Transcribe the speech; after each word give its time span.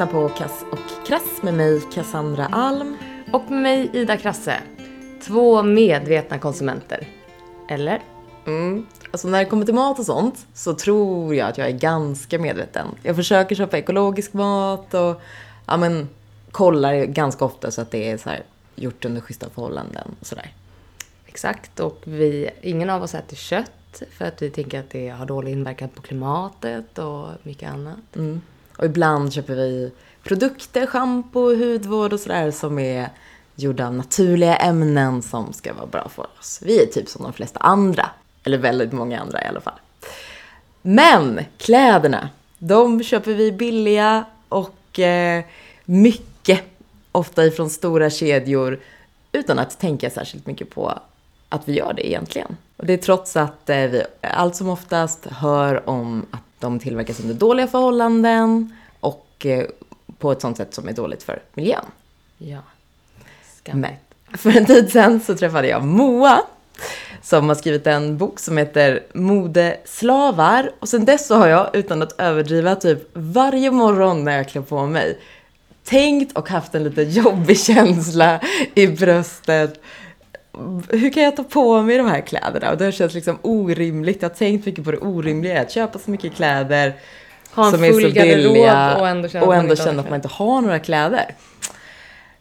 Lyssnar 0.00 0.20
på 0.20 0.28
Kass 0.28 0.64
och 0.72 1.06
Krass 1.06 1.42
med 1.42 1.54
mig 1.54 1.82
Cassandra 1.94 2.46
Alm. 2.46 2.96
Och 3.32 3.50
med 3.50 3.62
mig 3.62 3.90
Ida 3.92 4.16
Krasse. 4.16 4.60
Två 5.22 5.62
medvetna 5.62 6.38
konsumenter. 6.38 7.08
Eller? 7.68 8.02
Mm. 8.46 8.86
Alltså 9.10 9.28
när 9.28 9.38
det 9.38 9.44
kommer 9.44 9.64
till 9.64 9.74
mat 9.74 9.98
och 9.98 10.06
sånt 10.06 10.46
så 10.54 10.74
tror 10.74 11.34
jag 11.34 11.48
att 11.48 11.58
jag 11.58 11.66
är 11.66 11.78
ganska 11.78 12.38
medveten. 12.38 12.86
Jag 13.02 13.16
försöker 13.16 13.54
köpa 13.54 13.78
ekologisk 13.78 14.32
mat 14.32 14.94
och 14.94 15.22
ja, 15.66 15.76
men, 15.76 16.08
kollar 16.50 17.04
ganska 17.04 17.44
ofta 17.44 17.70
så 17.70 17.80
att 17.80 17.90
det 17.90 18.10
är 18.10 18.16
så 18.18 18.28
här, 18.28 18.42
gjort 18.74 19.04
under 19.04 19.20
schyssta 19.20 19.50
förhållanden 19.50 20.16
och 20.20 20.26
sådär. 20.26 20.52
Exakt, 21.26 21.80
och 21.80 22.02
vi, 22.04 22.50
ingen 22.62 22.90
av 22.90 23.02
oss 23.02 23.14
äter 23.14 23.36
kött 23.36 24.02
för 24.10 24.24
att 24.24 24.42
vi 24.42 24.50
tänker 24.50 24.80
att 24.80 24.90
det 24.90 25.08
har 25.08 25.26
dålig 25.26 25.52
inverkan 25.52 25.88
på 25.88 26.02
klimatet 26.02 26.98
och 26.98 27.28
mycket 27.42 27.70
annat. 27.70 28.16
Mm. 28.16 28.40
Och 28.80 28.86
ibland 28.86 29.32
köper 29.32 29.54
vi 29.54 29.92
produkter, 30.22 30.86
schampo, 30.86 31.40
hudvård 31.40 32.12
och 32.12 32.20
sådär 32.20 32.50
som 32.50 32.78
är 32.78 33.08
gjorda 33.54 33.86
av 33.86 33.94
naturliga 33.94 34.56
ämnen 34.56 35.22
som 35.22 35.52
ska 35.52 35.74
vara 35.74 35.86
bra 35.86 36.08
för 36.08 36.26
oss. 36.38 36.60
Vi 36.62 36.82
är 36.82 36.86
typ 36.86 37.08
som 37.08 37.22
de 37.22 37.32
flesta 37.32 37.60
andra. 37.60 38.10
Eller 38.44 38.58
väldigt 38.58 38.92
många 38.92 39.20
andra 39.20 39.44
i 39.44 39.46
alla 39.46 39.60
fall. 39.60 39.80
Men 40.82 41.40
kläderna, 41.58 42.28
de 42.58 43.02
köper 43.02 43.34
vi 43.34 43.52
billiga 43.52 44.24
och 44.48 44.98
eh, 44.98 45.44
mycket. 45.84 46.60
Ofta 47.12 47.46
ifrån 47.46 47.70
stora 47.70 48.10
kedjor 48.10 48.80
utan 49.32 49.58
att 49.58 49.78
tänka 49.78 50.10
särskilt 50.10 50.46
mycket 50.46 50.70
på 50.70 50.98
att 51.48 51.68
vi 51.68 51.72
gör 51.72 51.92
det 51.92 52.08
egentligen. 52.08 52.56
Och 52.76 52.86
det 52.86 52.92
är 52.92 52.98
trots 52.98 53.36
att 53.36 53.70
eh, 53.70 53.76
vi 53.76 54.02
allt 54.20 54.56
som 54.56 54.68
oftast 54.68 55.26
hör 55.26 55.88
om 55.88 56.26
att 56.30 56.42
de 56.60 56.78
tillverkas 56.78 57.20
under 57.20 57.34
dåliga 57.34 57.66
förhållanden 57.66 58.76
och 59.00 59.46
eh, 59.46 59.66
på 60.18 60.32
ett 60.32 60.40
sånt 60.40 60.56
sätt 60.56 60.74
som 60.74 60.88
är 60.88 60.92
dåligt 60.92 61.22
för 61.22 61.42
miljön. 61.54 61.84
Ja. 62.38 62.60
Men 63.72 63.94
för 64.38 64.56
en 64.56 64.66
tid 64.66 64.92
sedan 64.92 65.20
så 65.20 65.36
träffade 65.36 65.68
jag 65.68 65.84
Moa 65.84 66.40
som 67.22 67.48
har 67.48 67.56
skrivit 67.56 67.86
en 67.86 68.18
bok 68.18 68.40
som 68.40 68.56
heter 68.56 69.02
Modeslavar. 69.14 70.72
Och 70.78 70.88
sen 70.88 71.04
dess 71.04 71.26
så 71.26 71.34
har 71.34 71.46
jag, 71.46 71.76
utan 71.76 72.02
att 72.02 72.20
överdriva, 72.20 72.74
typ 72.76 73.10
varje 73.12 73.70
morgon 73.70 74.24
när 74.24 74.36
jag 74.36 74.48
klär 74.48 74.62
på 74.62 74.86
mig 74.86 75.18
tänkt 75.84 76.36
och 76.36 76.48
haft 76.48 76.74
en 76.74 76.84
lite 76.84 77.02
jobbig 77.02 77.60
känsla 77.60 78.40
i 78.74 78.86
bröstet. 78.86 79.82
Hur 80.88 81.12
kan 81.12 81.22
jag 81.22 81.36
ta 81.36 81.42
på 81.42 81.82
mig 81.82 81.96
de 81.96 82.06
här 82.06 82.20
kläderna? 82.20 82.70
Och 82.70 82.78
det 82.78 82.84
har 82.84 82.92
känts 82.92 83.14
liksom 83.14 83.38
orimligt. 83.42 84.22
Jag 84.22 84.28
har 84.28 84.34
tänkt 84.34 84.66
mycket 84.66 84.84
på 84.84 84.90
det 84.90 84.98
orimliga 84.98 85.60
att 85.60 85.70
köpa 85.70 85.98
så 85.98 86.10
mycket 86.10 86.34
kläder 86.34 86.94
ha 87.54 87.70
som 87.70 87.84
är 87.84 87.92
så 87.92 88.10
billiga 88.10 88.96
och 88.96 89.08
ändå 89.08 89.28
känna, 89.28 89.46
och 89.46 89.54
att, 89.54 89.60
ändå 89.60 89.68
man 89.68 89.76
känna 89.76 90.02
att 90.02 90.10
man 90.10 90.16
inte 90.16 90.28
har 90.28 90.60
några 90.60 90.78
kläder. 90.78 91.34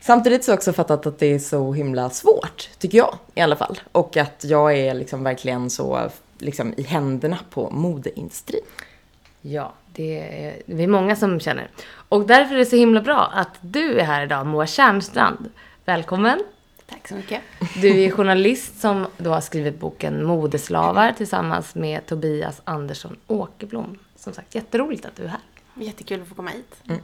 Samtidigt 0.01 0.43
så 0.43 0.51
har 0.51 0.53
jag 0.53 0.57
också 0.57 0.73
fattat 0.73 1.05
att 1.05 1.19
det 1.19 1.33
är 1.33 1.39
så 1.39 1.73
himla 1.73 2.09
svårt, 2.09 2.69
tycker 2.77 2.97
jag 2.97 3.17
i 3.35 3.41
alla 3.41 3.55
fall. 3.55 3.79
Och 3.91 4.17
att 4.17 4.43
jag 4.43 4.77
är 4.77 4.93
liksom 4.93 5.23
verkligen 5.23 5.69
så 5.69 6.09
liksom 6.37 6.73
i 6.77 6.83
händerna 6.83 7.37
på 7.49 7.69
modeindustrin. 7.69 8.61
Ja, 9.41 9.73
det 9.93 10.19
är 10.19 10.53
vi 10.65 10.83
är 10.83 10.87
många 10.87 11.15
som 11.15 11.39
känner. 11.39 11.69
Och 12.09 12.27
därför 12.27 12.55
är 12.55 12.59
det 12.59 12.65
så 12.65 12.75
himla 12.75 13.01
bra 13.01 13.31
att 13.33 13.57
du 13.61 13.99
är 13.99 14.05
här 14.05 14.23
idag, 14.23 14.45
Moa 14.45 14.67
Tjärnstrand. 14.67 15.49
Välkommen! 15.85 16.39
Tack 16.89 17.07
så 17.07 17.15
mycket. 17.15 17.41
Du 17.81 18.01
är 18.01 18.11
journalist 18.11 18.81
som 18.81 19.07
då 19.17 19.29
har 19.29 19.41
skrivit 19.41 19.79
boken 19.79 20.25
Modeslavar 20.25 21.11
tillsammans 21.11 21.75
med 21.75 22.05
Tobias 22.05 22.61
Andersson 22.63 23.17
Åkerblom. 23.27 23.97
Som 24.15 24.33
sagt, 24.33 24.55
jätteroligt 24.55 25.05
att 25.05 25.15
du 25.15 25.23
är 25.23 25.27
här. 25.27 25.39
Jättekul 25.73 26.21
att 26.21 26.27
få 26.27 26.35
komma 26.35 26.49
hit. 26.49 26.75
Mm. 26.87 27.01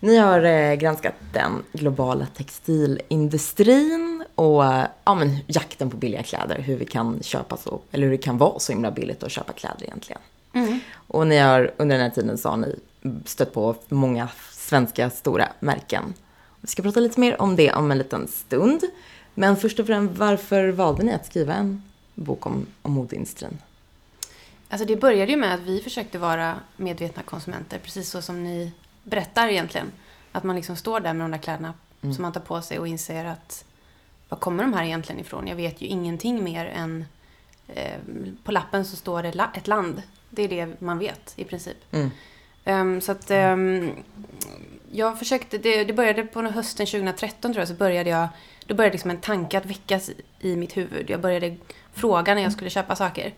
Ni 0.00 0.16
har 0.16 0.42
eh, 0.42 0.74
granskat 0.74 1.14
den 1.32 1.62
globala 1.72 2.26
textilindustrin 2.26 4.24
och 4.34 4.64
ja, 5.04 5.14
men, 5.14 5.38
jakten 5.46 5.90
på 5.90 5.96
billiga 5.96 6.22
kläder. 6.22 6.58
Hur 6.58 6.76
vi 6.76 6.84
kan 6.84 7.22
köpa 7.22 7.56
så, 7.56 7.80
eller 7.92 8.04
hur 8.04 8.10
det 8.10 8.22
kan 8.22 8.38
vara 8.38 8.58
så 8.58 8.72
himla 8.72 8.90
billigt 8.90 9.22
att 9.22 9.32
köpa 9.32 9.52
kläder 9.52 9.82
egentligen. 9.82 10.20
Mm. 10.52 10.80
Och 10.94 11.26
ni 11.26 11.38
har, 11.38 11.72
under 11.76 11.96
den 11.96 12.04
här 12.04 12.14
tiden 12.14 12.38
så 12.38 12.48
har 12.48 12.56
ni 12.56 12.76
stött 13.24 13.54
på 13.54 13.74
många 13.88 14.28
svenska 14.50 15.10
stora 15.10 15.48
märken. 15.60 16.14
Vi 16.60 16.68
ska 16.68 16.82
prata 16.82 17.00
lite 17.00 17.20
mer 17.20 17.42
om 17.42 17.56
det 17.56 17.72
om 17.72 17.90
en 17.90 17.98
liten 17.98 18.28
stund. 18.28 18.82
Men 19.34 19.56
först 19.56 19.80
och 19.80 19.86
främst, 19.86 20.18
varför 20.18 20.68
valde 20.68 21.02
ni 21.02 21.12
att 21.12 21.26
skriva 21.26 21.54
en 21.54 21.82
bok 22.14 22.46
om, 22.46 22.66
om 22.82 22.92
modeindustrin? 22.92 23.58
Alltså 24.68 24.86
det 24.86 24.96
började 24.96 25.32
ju 25.32 25.38
med 25.38 25.54
att 25.54 25.60
vi 25.60 25.80
försökte 25.80 26.18
vara 26.18 26.56
medvetna 26.76 27.22
konsumenter, 27.22 27.78
precis 27.78 28.10
så 28.10 28.22
som 28.22 28.44
ni 28.44 28.72
berättar 29.02 29.48
egentligen. 29.48 29.92
Att 30.32 30.44
man 30.44 30.56
liksom 30.56 30.76
står 30.76 31.00
där 31.00 31.12
med 31.12 31.24
de 31.24 31.30
där 31.30 31.38
kläderna 31.38 31.74
mm. 32.02 32.14
som 32.14 32.22
man 32.22 32.32
tar 32.32 32.40
på 32.40 32.62
sig 32.62 32.78
och 32.78 32.88
inser 32.88 33.24
att 33.24 33.64
var 34.28 34.38
kommer 34.38 34.62
de 34.62 34.72
här 34.72 34.84
egentligen 34.84 35.20
ifrån? 35.20 35.46
Jag 35.46 35.56
vet 35.56 35.80
ju 35.80 35.86
ingenting 35.86 36.44
mer 36.44 36.66
än 36.66 37.04
eh, 37.68 37.98
på 38.44 38.52
lappen 38.52 38.84
så 38.84 38.96
står 38.96 39.22
det 39.22 39.34
la 39.34 39.50
ett 39.54 39.66
land. 39.66 40.02
Det 40.30 40.42
är 40.42 40.48
det 40.48 40.80
man 40.80 40.98
vet 40.98 41.32
i 41.36 41.44
princip. 41.44 41.76
Mm. 41.90 42.10
Um, 42.64 43.00
så 43.00 43.12
att 43.12 43.30
um, 43.30 43.90
jag 44.90 45.18
försökte, 45.18 45.58
det, 45.58 45.84
det, 45.84 45.92
började 45.92 46.22
på 46.24 46.42
hösten 46.42 46.86
2013 46.86 47.52
tror 47.52 47.60
jag, 47.60 47.68
så 47.68 47.74
började 47.74 48.10
jag, 48.10 48.28
då 48.66 48.74
började 48.74 48.92
liksom 48.92 49.10
en 49.10 49.20
tanke 49.20 49.58
att 49.58 49.66
väckas 49.66 50.10
i 50.40 50.56
mitt 50.56 50.76
huvud. 50.76 51.10
Jag 51.10 51.20
började 51.20 51.56
fråga 51.92 52.34
när 52.34 52.42
jag 52.42 52.52
skulle 52.52 52.70
köpa 52.70 52.96
saker. 52.96 53.32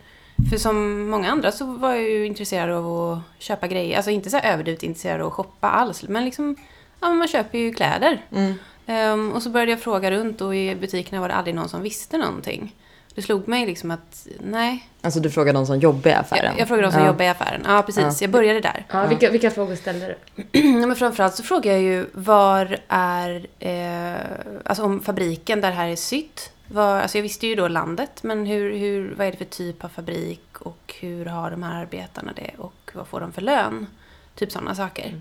För 0.50 0.56
som 0.56 1.08
många 1.10 1.30
andra 1.30 1.52
så 1.52 1.66
var 1.66 1.94
jag 1.94 2.10
ju 2.10 2.26
intresserad 2.26 2.70
av 2.70 2.86
att 2.86 3.42
köpa 3.42 3.66
grejer. 3.66 3.96
Alltså 3.96 4.10
inte 4.10 4.30
så 4.30 4.38
överdrivet 4.38 4.82
intresserad 4.82 5.20
av 5.20 5.26
att 5.26 5.32
shoppa 5.32 5.70
alls. 5.70 6.02
Men 6.02 6.24
liksom, 6.24 6.56
ja 7.00 7.10
man 7.10 7.28
köper 7.28 7.58
ju 7.58 7.72
kläder. 7.74 8.22
Mm. 8.32 8.54
Um, 8.86 9.32
och 9.32 9.42
så 9.42 9.50
började 9.50 9.72
jag 9.72 9.80
fråga 9.80 10.10
runt 10.10 10.40
och 10.40 10.56
i 10.56 10.74
butikerna 10.74 11.20
var 11.20 11.28
det 11.28 11.34
aldrig 11.34 11.54
någon 11.54 11.68
som 11.68 11.82
visste 11.82 12.18
någonting. 12.18 12.74
Det 13.14 13.22
slog 13.22 13.48
mig 13.48 13.66
liksom 13.66 13.90
att, 13.90 14.26
nej. 14.40 14.88
Alltså 15.00 15.20
du 15.20 15.30
frågade 15.30 15.58
någon 15.58 15.66
som 15.66 15.78
jobbar 15.78 16.10
i 16.10 16.14
affären? 16.14 16.44
Jag, 16.44 16.60
jag 16.60 16.68
frågade 16.68 16.86
någon 16.86 16.92
som 16.92 17.00
ja. 17.00 17.06
jobbar 17.06 17.24
i 17.24 17.28
affären. 17.28 17.62
Ja, 17.64 17.82
precis. 17.82 18.02
Ja. 18.04 18.12
Jag 18.20 18.30
började 18.30 18.60
där. 18.60 18.86
Ja, 18.90 19.06
vilka, 19.06 19.30
vilka 19.30 19.50
frågor 19.50 19.76
ställde 19.76 20.06
du? 20.06 20.42
ja, 20.80 20.86
men 20.86 20.96
framförallt 20.96 21.34
så 21.34 21.42
frågade 21.42 21.76
jag 21.76 21.82
ju, 21.82 22.06
var 22.12 22.78
är, 22.88 23.46
eh, 23.58 24.20
alltså 24.64 24.82
om 24.82 25.00
fabriken 25.00 25.60
där 25.60 25.68
det 25.68 25.76
här 25.76 25.88
är 25.88 25.96
sytt, 25.96 26.52
var, 26.66 27.00
alltså 27.00 27.18
jag 27.18 27.22
visste 27.22 27.46
ju 27.46 27.54
då 27.54 27.68
landet, 27.68 28.22
men 28.22 28.46
hur, 28.46 28.76
hur, 28.76 29.14
vad 29.14 29.26
är 29.26 29.30
det 29.30 29.36
för 29.36 29.44
typ 29.44 29.84
av 29.84 29.88
fabrik 29.88 30.58
och 30.58 30.94
hur 31.00 31.26
har 31.26 31.50
de 31.50 31.62
här 31.62 31.80
arbetarna 31.82 32.32
det 32.36 32.50
och 32.58 32.90
vad 32.94 33.06
får 33.06 33.20
de 33.20 33.32
för 33.32 33.42
lön? 33.42 33.86
Typ 34.34 34.52
sådana 34.52 34.74
saker. 34.74 35.14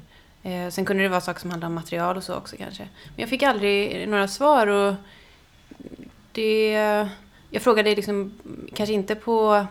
Mm. 0.43 0.65
Eh, 0.65 0.71
sen 0.71 0.85
kunde 0.85 1.03
det 1.03 1.09
vara 1.09 1.21
saker 1.21 1.39
som 1.39 1.49
handlade 1.49 1.67
om 1.67 1.75
material 1.75 2.17
och 2.17 2.23
så 2.23 2.35
också 2.35 2.55
kanske. 2.57 2.83
Men 2.83 3.21
jag 3.21 3.29
fick 3.29 3.43
aldrig 3.43 4.09
några 4.09 4.27
svar 4.27 4.67
och 4.67 4.93
det... 6.31 7.07
Jag 7.53 7.61
frågade 7.61 7.95
liksom, 7.95 8.33
kanske 8.73 8.93
inte 8.93 9.15
på... 9.15 9.65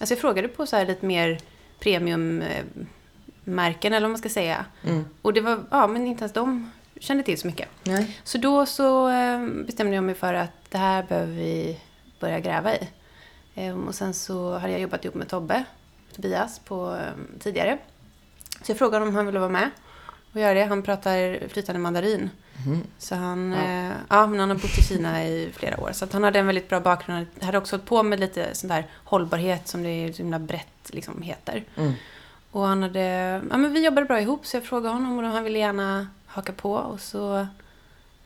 Alltså 0.00 0.14
jag 0.14 0.18
frågade 0.18 0.48
på 0.48 0.66
så 0.66 0.76
här 0.76 0.86
lite 0.86 1.06
mer 1.06 1.38
premiummärken 1.78 3.92
eller 3.92 4.00
vad 4.00 4.10
man 4.10 4.18
ska 4.18 4.28
säga. 4.28 4.64
Mm. 4.84 5.04
Och 5.22 5.32
det 5.32 5.40
var, 5.40 5.64
ja 5.70 5.86
men 5.86 6.06
inte 6.06 6.22
ens 6.22 6.32
de 6.32 6.70
kände 7.00 7.22
till 7.22 7.38
så 7.38 7.46
mycket. 7.46 7.68
Nej. 7.82 8.20
Så 8.24 8.38
då 8.38 8.66
så 8.66 9.08
eh, 9.08 9.46
bestämde 9.46 9.94
jag 9.94 10.04
mig 10.04 10.14
för 10.14 10.34
att 10.34 10.70
det 10.70 10.78
här 10.78 11.02
behöver 11.02 11.32
vi 11.32 11.80
börja 12.20 12.40
gräva 12.40 12.74
i. 12.74 12.88
Ehm, 13.54 13.88
och 13.88 13.94
sen 13.94 14.14
så 14.14 14.58
hade 14.58 14.72
jag 14.72 14.80
jobbat 14.80 15.04
ihop 15.04 15.14
med 15.14 15.28
Tobbe, 15.28 15.64
Tobias, 16.16 16.58
på, 16.58 16.98
tidigare. 17.38 17.78
Så 18.62 18.70
jag 18.70 18.78
frågade 18.78 19.06
om 19.06 19.14
han 19.14 19.26
ville 19.26 19.38
vara 19.38 19.50
med 19.50 19.70
och 20.32 20.40
göra 20.40 20.54
det. 20.54 20.64
Han 20.64 20.82
pratar 20.82 21.48
flytande 21.48 21.80
mandarin. 21.80 22.30
Mm. 22.66 22.82
Så 22.98 23.14
han, 23.14 23.52
ja. 23.52 23.62
Eh, 23.62 23.92
ja, 24.08 24.26
men 24.26 24.40
han 24.40 24.50
har 24.50 24.56
bott 24.56 24.78
i 24.78 24.82
Kina 24.82 25.24
i 25.24 25.50
flera 25.54 25.80
år. 25.80 25.92
Så 25.92 26.06
han 26.12 26.24
hade 26.24 26.38
en 26.38 26.46
väldigt 26.46 26.68
bra 26.68 26.80
bakgrund. 26.80 27.26
Han 27.38 27.46
hade 27.46 27.58
också 27.58 27.76
hållit 27.76 27.86
på 27.86 28.02
med 28.02 28.20
lite 28.20 28.54
sån 28.54 28.68
där 28.68 28.86
hållbarhet 29.04 29.68
som 29.68 29.82
det 29.82 29.88
är 29.88 30.12
så 30.12 30.18
himla 30.18 30.38
brett 30.38 30.90
liksom 30.90 31.22
heter. 31.22 31.64
Mm. 31.76 31.92
Och 32.50 32.66
han 32.66 32.82
hade, 32.82 33.00
ja 33.50 33.56
men 33.56 33.72
vi 33.72 33.84
jobbade 33.84 34.06
bra 34.06 34.20
ihop 34.20 34.46
så 34.46 34.56
jag 34.56 34.64
frågade 34.64 34.94
honom 34.94 35.18
och 35.18 35.24
han 35.24 35.44
ville 35.44 35.58
gärna 35.58 36.08
haka 36.26 36.52
på 36.52 36.72
och 36.72 37.00
så 37.00 37.46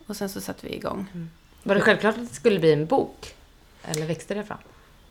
och 0.06 0.16
sen 0.16 0.28
så 0.28 0.40
satte 0.40 0.66
vi 0.66 0.74
igång. 0.74 1.06
Mm. 1.14 1.30
Var 1.62 1.74
det 1.74 1.80
självklart 1.80 2.18
att 2.18 2.28
det 2.28 2.34
skulle 2.34 2.58
bli 2.58 2.72
en 2.72 2.86
bok? 2.86 3.34
Eller 3.84 4.06
växte 4.06 4.34
det 4.34 4.44
fram? 4.44 4.58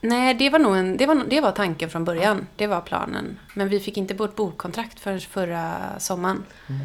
Nej, 0.01 0.33
det 0.33 0.49
var 0.49 0.59
nog 0.59 0.77
en, 0.77 0.97
det 0.97 1.05
var, 1.05 1.23
det 1.29 1.41
var 1.41 1.51
tanken 1.51 1.89
från 1.89 2.05
början. 2.05 2.47
Det 2.55 2.67
var 2.67 2.81
planen. 2.81 3.39
Men 3.53 3.69
vi 3.69 3.79
fick 3.79 3.97
inte 3.97 4.13
vårt 4.13 4.35
bokkontrakt 4.35 4.99
förrän 4.99 5.19
förra 5.19 5.99
sommaren. 5.99 6.43
Mm. 6.67 6.81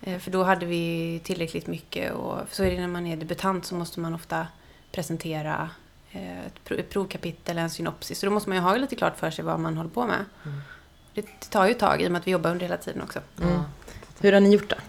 För 0.00 0.30
då 0.30 0.42
hade 0.42 0.66
vi 0.66 1.20
tillräckligt 1.24 1.66
mycket. 1.66 2.12
Och 2.12 2.38
så 2.50 2.64
är 2.64 2.70
det 2.70 2.80
när 2.80 2.88
man 2.88 3.06
är 3.06 3.16
debutant 3.16 3.64
så 3.66 3.74
måste 3.74 4.00
man 4.00 4.14
ofta 4.14 4.46
presentera 4.92 5.70
eh, 6.12 6.46
ett 6.46 6.90
provkapitel, 6.90 7.58
en 7.58 7.70
synopsis. 7.70 8.18
Så 8.18 8.26
då 8.26 8.32
måste 8.32 8.48
man 8.48 8.56
ju 8.58 8.62
ha 8.62 8.76
lite 8.76 8.96
klart 8.96 9.18
för 9.18 9.30
sig 9.30 9.44
vad 9.44 9.60
man 9.60 9.76
håller 9.76 9.90
på 9.90 10.06
med. 10.06 10.24
Mm. 10.44 10.60
Det 11.14 11.50
tar 11.50 11.66
ju 11.66 11.70
ett 11.70 11.78
tag 11.78 12.02
i 12.02 12.06
och 12.06 12.12
med 12.12 12.20
att 12.20 12.26
vi 12.26 12.30
jobbar 12.30 12.50
under 12.50 12.66
hela 12.66 12.76
tiden 12.76 13.02
också. 13.02 13.20
Mm. 13.42 13.60
Hur 14.20 14.32
har 14.32 14.40
ni 14.40 14.52
gjort 14.52 14.70
det? 14.70 14.80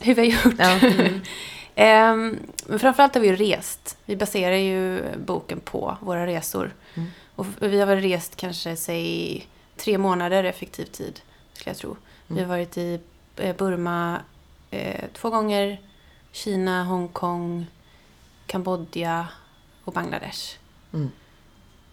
Hur 0.00 0.14
vi 0.14 0.30
har 0.30 0.44
gjort? 0.44 0.54
Ja. 0.58 0.80
Mm. 1.78 2.12
Um, 2.12 2.38
men 2.66 2.78
framförallt 2.78 3.14
har 3.14 3.22
vi 3.22 3.36
rest. 3.36 3.98
Vi 4.04 4.16
baserar 4.16 4.56
ju 4.56 5.02
boken 5.16 5.60
på 5.60 5.96
våra 6.00 6.26
resor. 6.26 6.74
Mm. 6.94 7.08
Och 7.34 7.46
vi 7.60 7.80
har 7.80 7.86
väl 7.86 8.00
rest 8.00 8.36
kanske, 8.36 8.76
säg 8.76 9.46
tre 9.76 9.98
månader 9.98 10.44
effektiv 10.44 10.84
tid, 10.84 11.20
skulle 11.52 11.70
jag 11.70 11.76
tro. 11.76 11.90
Mm. 11.90 12.00
Vi 12.28 12.40
har 12.40 12.48
varit 12.48 12.78
i 12.78 13.00
eh, 13.36 13.56
Burma 13.56 14.20
eh, 14.70 15.04
två 15.12 15.30
gånger, 15.30 15.80
Kina, 16.32 16.84
Hongkong, 16.84 17.66
Kambodja 18.46 19.28
och 19.84 19.92
Bangladesh. 19.92 20.58
Mm. 20.92 21.10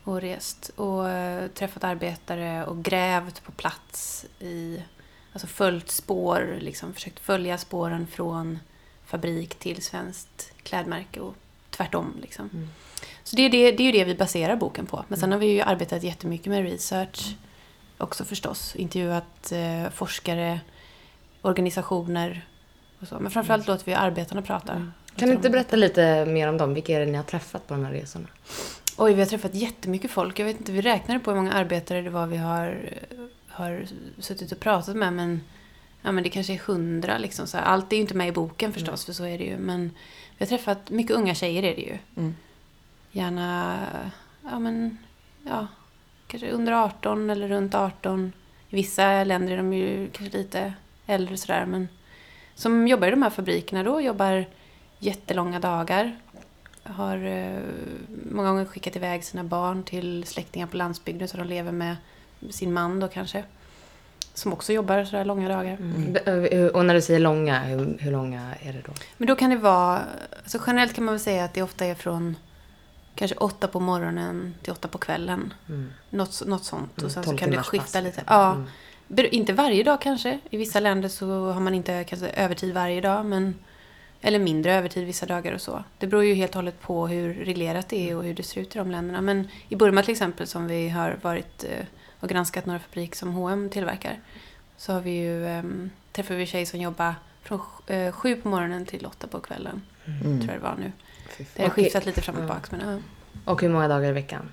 Och 0.03 0.21
rest 0.21 0.71
och 0.75 1.09
eh, 1.09 1.47
träffat 1.47 1.83
arbetare 1.83 2.65
och 2.65 2.83
grävt 2.83 3.43
på 3.43 3.51
plats 3.51 4.25
i, 4.39 4.83
alltså 5.33 5.47
följt 5.47 5.91
spår, 5.91 6.57
liksom 6.59 6.93
försökt 6.93 7.19
följa 7.19 7.57
spåren 7.57 8.07
från 8.07 8.59
fabrik 9.05 9.55
till 9.55 9.81
svenskt 9.81 10.51
klädmärke 10.63 11.19
och 11.19 11.35
tvärtom 11.69 12.13
liksom. 12.21 12.49
Mm. 12.53 12.69
Så 13.23 13.35
det 13.35 13.41
är, 13.41 13.49
det, 13.49 13.71
det 13.71 13.83
är 13.83 13.85
ju 13.85 13.91
det 13.91 14.05
vi 14.05 14.15
baserar 14.15 14.55
boken 14.55 14.85
på. 14.85 15.05
Men 15.07 15.19
sen 15.19 15.31
har 15.31 15.39
vi 15.39 15.45
ju 15.45 15.61
arbetat 15.61 16.03
jättemycket 16.03 16.47
med 16.47 16.63
research 16.63 17.35
också 17.97 18.25
förstås. 18.25 18.75
Intervjuat 18.75 19.51
eh, 19.51 19.89
forskare, 19.89 20.59
organisationer 21.41 22.47
och 23.03 23.09
så. 23.09 23.19
Men 23.19 23.31
framförallt 23.31 23.67
låter 23.67 23.85
vi 23.85 23.93
arbetarna 23.93 24.41
prata. 24.41 24.73
Mm. 24.73 24.91
Kan 25.15 25.29
du 25.29 25.35
inte 25.35 25.49
berätta 25.49 25.75
lite 25.75 26.25
mer 26.25 26.49
om 26.49 26.57
dem? 26.57 26.73
Vilka 26.73 26.93
är 26.93 26.99
det 26.99 27.05
ni 27.05 27.17
har 27.17 27.23
träffat 27.23 27.67
på 27.67 27.73
de 27.73 27.85
här 27.85 27.91
resorna? 27.91 28.27
Oj, 28.97 29.13
vi 29.13 29.19
har 29.19 29.29
träffat 29.29 29.55
jättemycket 29.55 30.11
folk. 30.11 30.39
Jag 30.39 30.45
vet 30.45 30.59
inte, 30.59 30.71
vi 30.71 30.81
räknade 30.81 31.19
på 31.19 31.31
hur 31.31 31.37
många 31.37 31.53
arbetare 31.53 32.01
det 32.01 32.09
var 32.09 32.27
vi 32.27 32.37
har, 32.37 32.89
har 33.47 33.85
suttit 34.19 34.51
och 34.51 34.59
pratat 34.59 34.95
med. 34.95 35.13
Men, 35.13 35.41
ja, 36.01 36.11
men 36.11 36.23
det 36.23 36.29
kanske 36.29 36.53
är 36.53 36.57
hundra. 36.57 37.17
Liksom, 37.17 37.47
så 37.47 37.57
här. 37.57 37.65
Allt 37.65 37.93
är 37.93 37.95
ju 37.95 38.01
inte 38.01 38.15
med 38.15 38.27
i 38.27 38.31
boken 38.31 38.73
förstås, 38.73 39.05
för 39.05 39.13
så 39.13 39.25
är 39.25 39.37
det 39.37 39.43
ju. 39.43 39.57
Men 39.57 39.91
vi 40.37 40.45
har 40.45 40.49
träffat 40.49 40.89
mycket 40.89 41.15
unga 41.15 41.35
tjejer 41.35 41.63
är 41.63 41.75
det 41.75 41.81
ju. 41.81 41.97
Mm. 42.17 42.35
Gärna, 43.11 43.77
ja 44.43 44.59
men, 44.59 44.97
ja, 45.45 45.67
kanske 46.27 46.51
under 46.51 46.71
18 46.71 47.29
eller 47.29 47.47
runt 47.47 47.75
18. 47.75 48.33
I 48.69 48.75
vissa 48.75 49.23
länder 49.23 49.53
är 49.53 49.57
de 49.57 49.73
ju 49.73 50.09
kanske 50.09 50.37
lite 50.37 50.73
äldre 51.05 51.37
sådär, 51.37 51.65
men 51.65 51.87
som 52.55 52.87
jobbar 52.87 53.07
i 53.07 53.11
de 53.11 53.21
här 53.21 53.29
fabrikerna 53.29 53.83
då, 53.83 54.01
jobbar 54.01 54.45
jättelånga 54.99 55.59
dagar. 55.59 56.15
Har 56.83 57.25
eh, 57.25 57.59
många 58.31 58.49
gånger 58.49 58.65
skickat 58.65 58.95
iväg 58.95 59.23
sina 59.23 59.43
barn 59.43 59.83
till 59.83 60.23
släktingar 60.27 60.67
på 60.67 60.77
landsbygden 60.77 61.27
så 61.27 61.37
de 61.37 61.47
lever 61.47 61.71
med 61.71 61.95
sin 62.49 62.73
man 62.73 62.99
då 62.99 63.07
kanske. 63.07 63.43
Som 64.33 64.53
också 64.53 64.73
jobbar 64.73 65.05
sådär 65.05 65.25
långa 65.25 65.49
dagar. 65.49 65.77
B- 66.09 66.19
eh, 66.57 66.65
Och 66.67 66.85
när 66.85 66.93
du 66.93 67.01
säger 67.01 67.19
långa, 67.19 67.59
hur, 67.59 67.97
hur 67.99 68.11
långa 68.11 68.55
är 68.61 68.73
det 68.73 68.81
då? 68.85 68.91
Men 69.17 69.27
då 69.27 69.35
kan 69.35 69.49
det 69.49 69.55
vara, 69.55 70.01
alltså 70.43 70.59
generellt 70.67 70.93
kan 70.93 71.03
man 71.03 71.13
väl 71.13 71.19
säga 71.19 71.43
att 71.43 71.53
det 71.53 71.61
ofta 71.63 71.85
är 71.85 71.95
från 71.95 72.35
kanske 73.15 73.35
åtta 73.37 73.67
på 73.67 73.79
morgonen 73.79 74.55
till 74.63 74.71
åtta 74.73 74.87
på 74.87 74.97
kvällen. 74.97 75.53
Mm. 75.69 75.91
Något, 76.09 76.41
något 76.45 76.63
sånt. 76.63 76.97
Mm, 76.97 77.05
Och 77.05 77.11
sen 77.11 77.23
så 77.23 77.29
12 77.29 77.37
kan 77.37 77.49
det 77.51 77.63
skifta 77.63 78.01
lite. 78.01 78.23
Ja. 78.27 78.51
Mm. 78.51 78.65
Inte 79.17 79.53
varje 79.53 79.83
dag 79.83 80.01
kanske. 80.01 80.39
I 80.49 80.57
vissa 80.57 80.79
länder 80.79 81.09
så 81.09 81.51
har 81.51 81.61
man 81.61 81.73
inte 81.73 82.03
kanske 82.03 82.27
övertid 82.27 82.73
varje 82.73 83.01
dag. 83.01 83.25
Men, 83.25 83.55
eller 84.21 84.39
mindre 84.39 84.73
övertid 84.73 85.05
vissa 85.05 85.25
dagar 85.25 85.53
och 85.53 85.61
så. 85.61 85.83
Det 85.97 86.07
beror 86.07 86.23
ju 86.23 86.33
helt 86.33 86.51
och 86.51 86.55
hållet 86.55 86.81
på 86.81 87.07
hur 87.07 87.33
reglerat 87.33 87.89
det 87.89 88.09
är 88.09 88.15
och 88.15 88.23
hur 88.23 88.33
det 88.33 88.43
ser 88.43 88.61
ut 88.61 88.75
i 88.75 88.77
de 88.77 88.91
länderna. 88.91 89.21
Men 89.21 89.47
i 89.69 89.75
Burma 89.75 90.03
till 90.03 90.11
exempel 90.11 90.47
som 90.47 90.67
vi 90.67 90.89
har 90.89 91.19
varit 91.21 91.63
eh, 91.63 91.85
och 92.19 92.29
granskat 92.29 92.65
några 92.65 92.79
fabriker 92.79 93.17
som 93.17 93.33
H&M 93.33 93.69
tillverkar. 93.69 94.19
Så 94.77 94.93
har 94.93 95.01
vi 95.01 95.11
ju, 95.11 95.45
um, 95.45 95.89
träffar 96.11 96.35
vi 96.35 96.45
tjejer 96.45 96.65
som 96.65 96.79
jobbar 96.81 97.15
från 97.41 97.59
eh, 97.87 98.11
sju 98.11 98.35
på 98.35 98.49
morgonen 98.49 98.85
till 98.85 99.05
åtta 99.05 99.27
på 99.27 99.39
kvällen. 99.39 99.81
Mm. 100.05 100.41
Tror 100.41 100.53
jag 100.53 100.61
det 100.61 100.67
var 100.67 100.75
nu. 100.79 100.91
Det 101.55 101.63
har 101.63 101.69
skiftat 101.69 102.05
lite 102.05 102.21
fram 102.21 102.35
och 102.35 102.41
tillbaka. 102.41 102.75
Men, 102.77 102.89
ja. 102.89 102.99
Och 103.51 103.61
hur 103.61 103.69
många 103.69 103.87
dagar 103.87 104.09
i 104.09 104.11
veckan? 104.11 104.51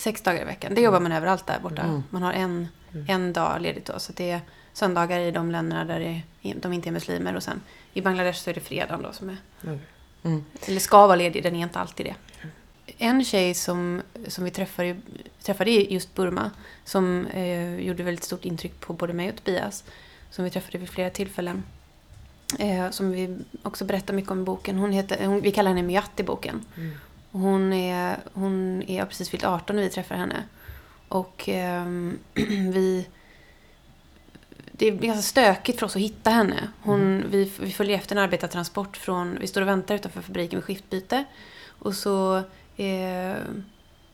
Sex 0.00 0.22
dagar 0.22 0.42
i 0.42 0.44
veckan. 0.44 0.74
Det 0.74 0.80
jobbar 0.80 1.00
man 1.00 1.12
överallt 1.12 1.46
där 1.46 1.58
borta. 1.62 1.82
Mm. 1.82 2.02
Man 2.10 2.22
har 2.22 2.32
en, 2.32 2.68
Mm. 2.92 3.06
en 3.08 3.32
dag 3.32 3.60
ledigt 3.60 3.84
då. 3.86 3.98
Så 3.98 4.12
det 4.12 4.30
är 4.30 4.40
söndagar 4.72 5.18
i 5.20 5.30
de 5.30 5.50
länderna 5.50 5.84
där 5.84 6.00
det, 6.00 6.22
de 6.60 6.72
inte 6.72 6.88
är 6.88 6.92
muslimer. 6.92 7.36
Och 7.36 7.42
sen 7.42 7.60
i 7.92 8.00
Bangladesh 8.02 8.38
så 8.38 8.50
är 8.50 8.54
det 8.54 8.60
fredagen 8.60 9.02
då 9.02 9.12
som 9.12 9.28
är, 9.28 9.36
Mm. 9.64 9.78
Mm. 10.24 10.44
eller 10.66 10.80
ska 10.80 11.06
vara 11.06 11.16
ledig. 11.16 11.42
Den 11.42 11.56
är 11.56 11.62
inte 11.62 11.78
alltid 11.78 12.06
det. 12.06 12.14
En 12.98 13.24
tjej 13.24 13.54
som, 13.54 14.02
som 14.28 14.44
vi 14.44 14.50
träffade, 14.50 14.96
träffade 15.42 15.70
i 15.70 15.94
just 15.94 16.14
Burma. 16.14 16.50
Som 16.84 17.26
eh, 17.26 17.74
gjorde 17.80 18.02
väldigt 18.02 18.24
stort 18.24 18.44
intryck 18.44 18.80
på 18.80 18.92
både 18.92 19.12
mig 19.12 19.28
och 19.28 19.36
Tobias. 19.44 19.84
Som 20.30 20.44
vi 20.44 20.50
träffade 20.50 20.78
vid 20.78 20.88
flera 20.88 21.10
tillfällen. 21.10 21.62
Eh, 22.58 22.90
som 22.90 23.10
vi 23.10 23.38
också 23.62 23.84
berättar 23.84 24.14
mycket 24.14 24.30
om 24.30 24.40
i 24.40 24.44
boken. 24.44 24.78
Hon 24.78 24.92
heter, 24.92 25.26
hon, 25.26 25.40
vi 25.40 25.52
kallar 25.52 25.70
henne 25.70 25.82
Miyat 25.82 26.20
i 26.20 26.22
boken. 26.22 26.64
Mm. 26.76 26.94
Hon 27.32 27.72
är, 27.72 28.18
hon 28.32 28.82
är 28.82 29.06
precis 29.06 29.30
fyllt 29.30 29.44
18 29.44 29.76
när 29.76 29.82
vi 29.82 29.90
träffar 29.90 30.14
henne. 30.14 30.44
Och 31.08 31.44
ehm, 31.48 32.18
vi... 32.72 33.08
Det 34.72 34.86
är 34.88 34.92
ganska 34.92 35.22
stökigt 35.22 35.78
för 35.78 35.86
oss 35.86 35.96
att 35.96 36.02
hitta 36.02 36.30
henne. 36.30 36.68
Hon, 36.82 37.24
vi, 37.30 37.52
vi 37.60 37.72
följer 37.72 37.96
efter 37.96 38.16
en 38.16 38.22
arbetartransport 38.22 38.96
från... 38.96 39.38
Vi 39.40 39.46
står 39.46 39.60
och 39.60 39.68
väntar 39.68 39.94
utanför 39.94 40.22
fabriken 40.22 40.56
med 40.56 40.64
skiftbyte. 40.64 41.24
Och 41.78 41.94
så 41.94 42.36
eh, 42.76 43.36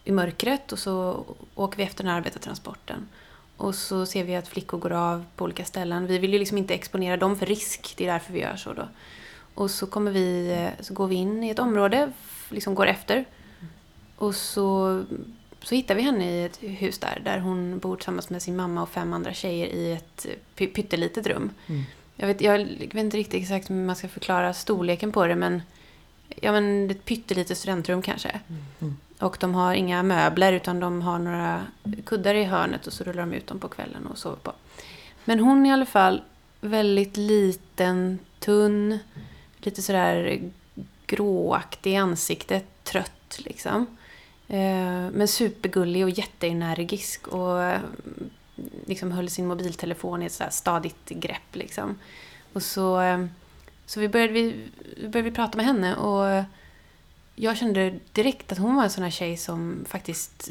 i 0.05 0.13
mörkret 0.13 0.73
och 0.73 0.79
så 0.79 1.25
åker 1.55 1.77
vi 1.77 1.83
efter 1.83 2.05
den 2.05 2.11
här 2.11 2.19
arbetartransporten. 2.19 3.09
Och 3.57 3.75
så 3.75 4.07
ser 4.07 4.25
vi 4.25 4.37
att 4.37 4.49
flickor 4.49 4.79
går 4.79 4.93
av 4.93 5.25
på 5.37 5.45
olika 5.45 5.65
ställen. 5.65 6.07
Vi 6.07 6.19
vill 6.19 6.33
ju 6.33 6.39
liksom 6.39 6.59
inte 6.59 6.75
exponera 6.75 7.17
dem 7.17 7.37
för 7.37 7.47
risk. 7.47 7.95
Det 7.97 8.07
är 8.07 8.13
därför 8.13 8.33
vi 8.33 8.41
gör 8.41 8.57
så 8.57 8.73
då. 8.73 8.89
Och 9.55 9.71
så, 9.71 9.87
kommer 9.87 10.11
vi, 10.11 10.53
eh, 10.53 10.85
så 10.85 10.95
går 10.95 11.07
vi 11.07 11.15
in 11.15 11.45
i 11.45 11.51
ett 11.51 11.59
område, 11.59 12.13
liksom 12.49 12.75
går 12.75 12.87
efter. 12.87 13.25
Och 14.17 14.35
så, 14.35 15.05
så 15.63 15.75
hittar 15.75 15.95
vi 15.95 16.03
henne 16.03 16.31
i 16.31 16.45
ett 16.45 16.59
hus 16.63 16.99
där, 16.99 17.21
där 17.25 17.39
hon 17.39 17.79
bor 17.79 17.97
tillsammans 17.97 18.31
med 18.31 18.43
sin 18.43 18.57
mamma 18.57 18.83
och 18.83 18.89
fem 18.89 19.13
andra 19.13 19.33
tjejer 19.35 19.67
i 19.67 19.93
ett 19.93 20.27
py- 20.57 20.73
pyttelitet 20.73 21.27
rum. 21.27 21.51
Mm. 21.67 21.83
Jag, 22.17 22.27
vet, 22.27 22.41
jag 22.41 22.59
vet 22.59 22.95
inte 22.95 23.17
riktigt 23.17 23.43
exakt 23.43 23.71
hur 23.71 23.75
man 23.75 23.97
ska 23.97 24.09
förklara 24.09 24.55
storleken 24.55 25.13
på 25.13 25.27
det, 25.27 25.35
men, 25.35 25.63
ja, 26.29 26.53
men 26.53 26.91
ett 26.91 27.05
pyttelitet 27.05 27.59
studentrum 27.59 28.03
kanske. 28.03 28.41
Mm. 28.79 28.97
Och 29.19 29.37
de 29.41 29.55
har 29.55 29.75
inga 29.75 30.03
möbler, 30.03 30.53
utan 30.53 30.81
de 30.81 31.03
har 31.03 31.19
några 31.19 31.63
kuddar 32.07 32.35
i 32.35 32.45
hörnet 32.45 32.87
och 32.87 32.93
så 32.93 33.05
rullar 33.05 33.23
de 33.23 33.33
ut 33.33 33.47
dem 33.47 33.59
på 33.59 33.69
kvällen 33.69 34.07
och 34.07 34.19
sover 34.19 34.37
på. 34.37 34.53
Men 35.25 35.41
hon 35.41 35.67
är 35.67 35.71
i 35.71 35.73
alla 35.73 35.87
fall 35.87 36.23
väldigt 36.61 37.17
liten, 37.17 38.19
tunn, 38.39 38.99
lite 39.59 39.83
sådär 39.83 40.41
gråaktig 41.07 41.93
i 41.93 41.97
ansiktet, 41.97 42.65
trött 42.85 43.39
liksom. 43.39 43.87
Eh, 44.49 45.11
men 45.13 45.29
supergullig 45.29 46.05
och 46.05 46.11
jätteenergisk 46.11 47.29
och 47.29 47.63
eh, 47.63 47.81
liksom 48.87 49.13
höll 49.13 49.31
sin 49.31 49.47
mobiltelefon 49.47 50.23
i 50.23 50.27
ett 50.27 50.33
sådär 50.33 50.51
stadigt 50.51 51.09
grepp 51.09 51.53
liksom. 51.57 51.99
Och 52.53 52.63
så, 52.63 53.01
eh, 53.01 53.27
så 53.87 54.01
vi 54.01 54.09
började, 54.09 54.33
vi, 54.33 54.69
började 54.97 55.23
vi 55.23 55.31
prata 55.31 55.57
med 55.57 55.67
henne 55.67 55.97
och 55.97 56.45
jag 57.35 57.57
kände 57.57 57.99
direkt 58.13 58.53
att 58.53 58.59
hon 58.59 58.77
var 58.77 58.85
en 58.85 58.91
sån 58.91 59.05
här 59.05 59.11
tjej 59.11 59.37
som 59.37 59.85
faktiskt 59.89 60.51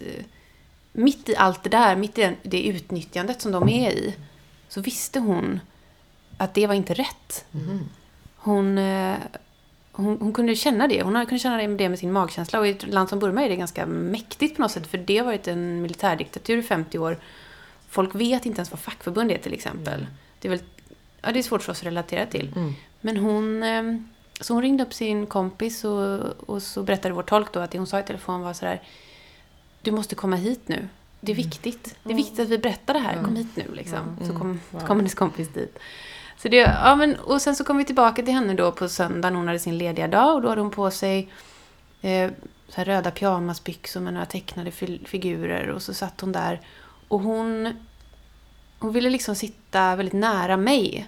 mitt 0.91 1.29
i 1.29 1.35
allt 1.35 1.63
det 1.63 1.69
där, 1.69 1.95
mitt 1.95 2.17
i 2.17 2.35
det 2.43 2.67
utnyttjandet 2.67 3.41
som 3.41 3.51
de 3.51 3.69
är 3.69 3.91
i, 3.91 4.15
så 4.69 4.81
visste 4.81 5.19
hon 5.19 5.59
att 6.37 6.53
det 6.53 6.67
var 6.67 6.73
inte 6.73 6.93
rätt. 6.93 7.45
Mm. 7.53 7.79
Hon, 8.35 8.77
hon, 9.95 10.17
hon 10.21 10.33
kunde 10.33 10.55
känna 10.55 10.87
det. 10.87 11.03
Hon 11.03 11.25
kunde 11.25 11.39
känna 11.39 11.57
det 11.57 11.67
med, 11.67 11.77
det 11.77 11.89
med 11.89 11.99
sin 11.99 12.11
magkänsla. 12.11 12.59
Och 12.59 12.67
i 12.67 12.69
ett 12.69 12.87
land 12.87 13.09
som 13.09 13.19
Burma 13.19 13.43
är 13.43 13.49
det 13.49 13.55
ganska 13.55 13.85
mäktigt 13.85 14.55
på 14.55 14.61
något 14.61 14.71
sätt. 14.71 14.87
För 14.87 14.97
det 14.97 15.17
har 15.17 15.25
varit 15.25 15.47
en 15.47 15.81
militärdiktatur 15.81 16.57
i 16.57 16.63
50 16.63 16.99
år. 16.99 17.17
Folk 17.89 18.15
vet 18.15 18.45
inte 18.45 18.59
ens 18.59 18.71
vad 18.71 18.79
fackförbund 18.79 19.31
är 19.31 19.37
till 19.37 19.53
exempel. 19.53 20.07
Det, 20.39 20.47
är 20.47 20.49
väl, 20.49 20.59
ja, 21.21 21.31
det 21.31 21.39
är 21.39 21.43
svårt 21.43 21.61
för 21.61 21.71
oss 21.71 21.79
att 21.79 21.85
relatera 21.85 22.25
till. 22.25 22.53
Mm. 22.55 22.73
Men 23.01 23.17
hon, 23.17 23.63
eh, 23.63 23.83
så 24.41 24.53
hon 24.53 24.61
ringde 24.61 24.83
upp 24.83 24.93
sin 24.93 25.25
kompis 25.25 25.83
och, 25.83 26.19
och 26.49 26.63
så 26.63 26.83
berättade 26.83 27.13
vår 27.13 27.23
tolk 27.23 27.53
då 27.53 27.59
att 27.59 27.71
det 27.71 27.77
hon 27.77 27.87
sa 27.87 27.99
i 27.99 28.03
telefon 28.03 28.41
var 28.41 28.53
sådär 28.53 28.81
Du 29.81 29.91
måste 29.91 30.15
komma 30.15 30.35
hit 30.35 30.67
nu. 30.67 30.87
Det 31.21 31.31
är 31.31 31.35
viktigt. 31.35 31.95
Det 32.03 32.11
är 32.11 32.17
viktigt 32.17 32.39
att 32.39 32.49
vi 32.49 32.57
berättar 32.57 32.93
det 32.93 32.99
här. 32.99 33.23
Kom 33.23 33.35
hit 33.35 33.55
nu 33.55 33.63
liksom. 33.73 34.17
Så 34.27 34.37
kom, 34.37 34.59
så 34.71 34.87
kom 34.87 34.97
hennes 34.97 35.15
kompis 35.15 35.47
dit. 35.47 35.79
Så 36.37 36.47
det, 36.47 36.57
ja, 36.57 36.95
men, 36.95 37.15
och 37.15 37.41
sen 37.41 37.55
så 37.55 37.63
kom 37.63 37.77
vi 37.77 37.85
tillbaka 37.85 38.23
till 38.23 38.33
henne 38.33 38.53
då 38.53 38.71
på 38.71 38.89
söndagen. 38.89 39.35
Hon 39.35 39.47
hade 39.47 39.59
sin 39.59 39.77
lediga 39.77 40.07
dag 40.07 40.35
och 40.35 40.41
då 40.41 40.49
hade 40.49 40.61
hon 40.61 40.71
på 40.71 40.91
sig 40.91 41.29
eh, 42.01 42.31
så 42.69 42.81
röda 42.83 43.11
pyjamasbyxor 43.11 43.99
med 44.01 44.13
några 44.13 44.25
tecknade 44.25 44.71
fi- 44.71 45.01
figurer. 45.05 45.67
Och 45.69 45.81
så 45.81 45.93
satt 45.93 46.21
hon 46.21 46.31
där. 46.31 46.61
Och 47.07 47.19
hon, 47.19 47.73
hon 48.79 48.91
ville 48.93 49.09
liksom 49.09 49.35
sitta 49.35 49.95
väldigt 49.95 50.13
nära 50.13 50.57
mig. 50.57 51.07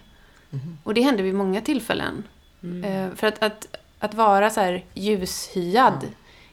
Och 0.83 0.93
det 0.93 1.01
hände 1.01 1.23
vid 1.23 1.35
många 1.35 1.61
tillfällen. 1.61 2.23
Eh, 2.85 3.15
för 3.15 3.27
att, 3.27 3.43
att, 3.43 3.67
att 3.99 4.13
vara 4.13 4.49
så 4.49 4.59
här 4.61 4.83
ljushyad 4.93 6.07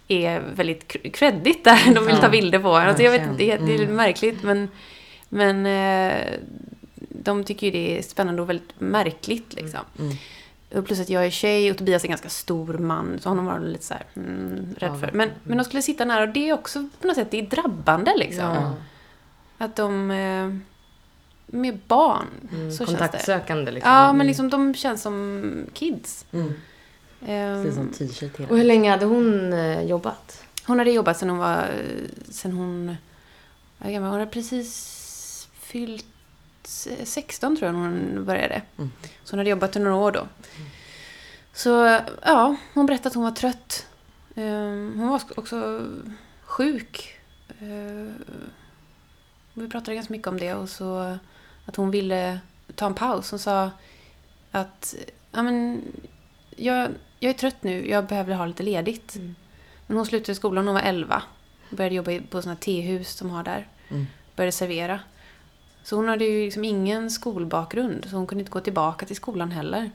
är 0.08 0.40
väldigt 0.40 0.92
kr- 0.92 1.10
kreddigt 1.10 1.64
där. 1.64 1.94
De 1.94 2.06
vill 2.06 2.16
ta 2.16 2.28
bilder 2.28 2.58
på 2.58 2.68
en. 2.68 2.88
Alltså 2.88 3.02
jag 3.02 3.10
vet 3.10 3.22
inte, 3.22 3.34
det, 3.36 3.50
är- 3.52 3.58
det 3.58 3.74
är 3.74 3.78
lite 3.78 3.92
märkligt 3.92 4.42
men, 4.42 4.68
men 5.28 5.66
eh, 5.66 6.38
de 7.22 7.44
tycker 7.44 7.66
ju 7.66 7.72
det 7.72 7.98
är 7.98 8.02
spännande 8.02 8.42
och 8.42 8.48
väldigt 8.50 8.80
märkligt 8.80 9.54
liksom. 9.54 9.80
Mm. 9.98 10.16
Och 10.74 10.86
plus 10.86 11.00
att 11.00 11.08
jag 11.08 11.26
är 11.26 11.30
tjej 11.30 11.70
och 11.70 11.78
Tobias 11.78 12.02
är 12.02 12.06
en 12.08 12.10
ganska 12.10 12.28
stor 12.28 12.78
man. 12.78 13.18
Så 13.20 13.28
honom 13.28 13.46
var 13.46 13.52
de 13.54 13.66
lite 13.66 13.84
så 13.84 13.94
här, 13.94 14.04
mm, 14.16 14.66
rädd 14.78 15.00
för. 15.00 15.10
Men, 15.12 15.30
men 15.44 15.58
de 15.58 15.64
skulle 15.64 15.82
sitta 15.82 16.04
nära 16.04 16.22
och 16.22 16.28
det 16.28 16.48
är 16.48 16.52
också 16.52 16.88
på 17.00 17.06
något 17.06 17.16
sätt 17.16 17.30
det 17.30 17.38
är 17.38 17.46
drabbande 17.46 18.12
liksom. 18.16 18.44
Ja. 18.44 18.74
Att 19.58 19.76
de... 19.76 20.10
Eh, 20.10 20.54
med 21.46 21.78
barn. 21.86 22.26
Mm, 22.52 22.72
så 22.72 22.76
känns 22.78 22.90
det. 22.90 22.96
kontaktsökande 22.98 23.70
liksom. 23.70 23.92
Ja, 23.92 24.04
Mm. 24.04 24.16
men 24.18 24.26
liksom 24.26 24.50
de 24.50 24.74
känns 24.74 25.02
som 25.02 25.66
kids. 25.72 26.26
Mm. 26.32 26.52
Ehm, 27.26 27.62
Precis 27.64 27.74
som 27.74 27.88
t-shirt 27.88 28.36
hela 28.40 28.50
Och 28.50 28.56
hur 28.56 28.64
länge 28.64 28.90
hade 28.90 29.04
hon 29.04 29.52
eh, 29.52 29.82
jobbat? 29.82 30.44
Hon 30.66 30.78
hade 30.78 30.90
jobbat 30.90 31.16
sen 31.18 31.30
hon 31.30 31.38
var... 31.38 31.70
Sen 32.30 32.52
hon... 32.52 32.96
Hon 33.78 34.02
hade 34.04 34.26
precis 34.26 35.48
fyllt 35.60 36.06
16 36.66 37.56
tror 37.56 37.66
jag 37.66 37.74
när 37.74 37.80
hon 37.88 38.24
började. 38.24 38.62
Mm. 38.78 38.90
Så 39.24 39.32
hon 39.32 39.38
hade 39.38 39.50
jobbat 39.50 39.76
i 39.76 39.78
några 39.78 39.96
år 39.96 40.12
då. 40.12 40.28
Så 41.52 42.00
ja, 42.22 42.56
hon 42.74 42.86
berättade 42.86 43.08
att 43.08 43.14
hon 43.14 43.24
var 43.24 43.30
trött. 43.30 43.86
Ehm, 44.36 44.92
Hon 44.96 45.08
var 45.08 45.20
också 45.36 45.86
sjuk. 46.42 47.14
Ehm, 47.60 48.14
Vi 49.54 49.68
pratade 49.68 49.94
ganska 49.94 50.12
mycket 50.12 50.28
om 50.28 50.38
det 50.38 50.54
och 50.54 50.68
så 50.68 51.18
att 51.66 51.76
hon 51.76 51.90
ville 51.90 52.40
ta 52.74 52.86
en 52.86 52.94
paus. 52.94 53.30
Hon 53.30 53.38
sa 53.40 53.70
att 54.50 54.94
ja, 55.32 55.42
men, 55.42 55.82
jag, 56.56 56.90
jag 57.20 57.30
är 57.30 57.34
trött 57.34 57.62
nu, 57.62 57.88
jag 57.90 58.06
behöver 58.06 58.34
ha 58.34 58.46
lite 58.46 58.62
ledigt. 58.62 59.16
Mm. 59.16 59.34
Men 59.86 59.96
hon 59.96 60.06
slutade 60.06 60.34
skolan 60.34 60.64
när 60.64 60.72
hon 60.72 60.82
var 60.82 60.88
11. 60.88 61.22
Började 61.70 61.94
jobba 61.94 62.20
på 62.30 62.42
sådana 62.42 62.56
tehus 62.56 63.08
som 63.12 63.30
har 63.30 63.42
där. 63.44 63.68
Mm. 63.88 64.06
Började 64.36 64.52
servera. 64.52 65.00
Så 65.84 65.96
hon 65.96 66.08
hade 66.08 66.24
ju 66.24 66.44
liksom 66.44 66.64
ingen 66.64 67.10
skolbakgrund. 67.10 68.06
Så 68.10 68.16
hon 68.16 68.26
kunde 68.26 68.42
inte 68.42 68.50
gå 68.52 68.60
tillbaka 68.60 69.06
till 69.06 69.16
skolan 69.16 69.50
heller. 69.50 69.90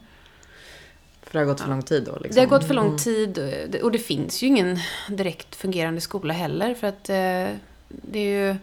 För 1.24 1.34
det 1.34 1.40
har 1.40 1.46
gått 1.46 1.62
för 1.62 1.70
lång 1.70 1.82
tid 1.82 2.04
då 2.04 2.12
liksom. 2.20 2.36
Det 2.36 2.42
har 2.42 2.48
gått 2.60 2.68
för 2.68 2.74
lång 2.74 2.86
Mm. 2.86 2.98
tid 2.98 3.40
och- 3.76 3.82
och 3.84 3.92
det 3.92 4.00
finns 4.00 4.42
ju 4.44 4.48
ingen 4.48 4.80
direkt 5.10 5.56
fungerande 5.56 6.02
skola 6.02 6.34
heller. 6.34 6.74
För 6.74 6.88
att 6.88 7.10
eh, 7.10 7.58
det 7.88 8.20
är 8.20 8.50
ju... 8.52 8.56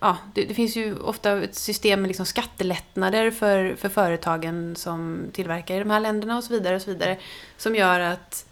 Ja, 0.00 0.16
det, 0.34 0.44
det 0.44 0.54
finns 0.54 0.76
ju 0.76 0.98
ofta 0.98 1.42
ett 1.42 1.54
system 1.54 2.00
med 2.02 2.08
liksom 2.08 2.26
skattelättnader 2.26 3.30
för, 3.30 3.74
för 3.78 3.88
företagen 3.88 4.76
som 4.76 5.22
tillverkar 5.32 5.74
i 5.74 5.78
de 5.78 5.90
här 5.90 6.00
länderna 6.00 6.36
och 6.36 6.44
så 6.44 6.52
vidare. 6.52 6.76
och 6.76 6.82
så 6.82 6.90
vidare 6.90 7.18
Som 7.56 7.74
gör 7.74 8.00
att 8.00 8.46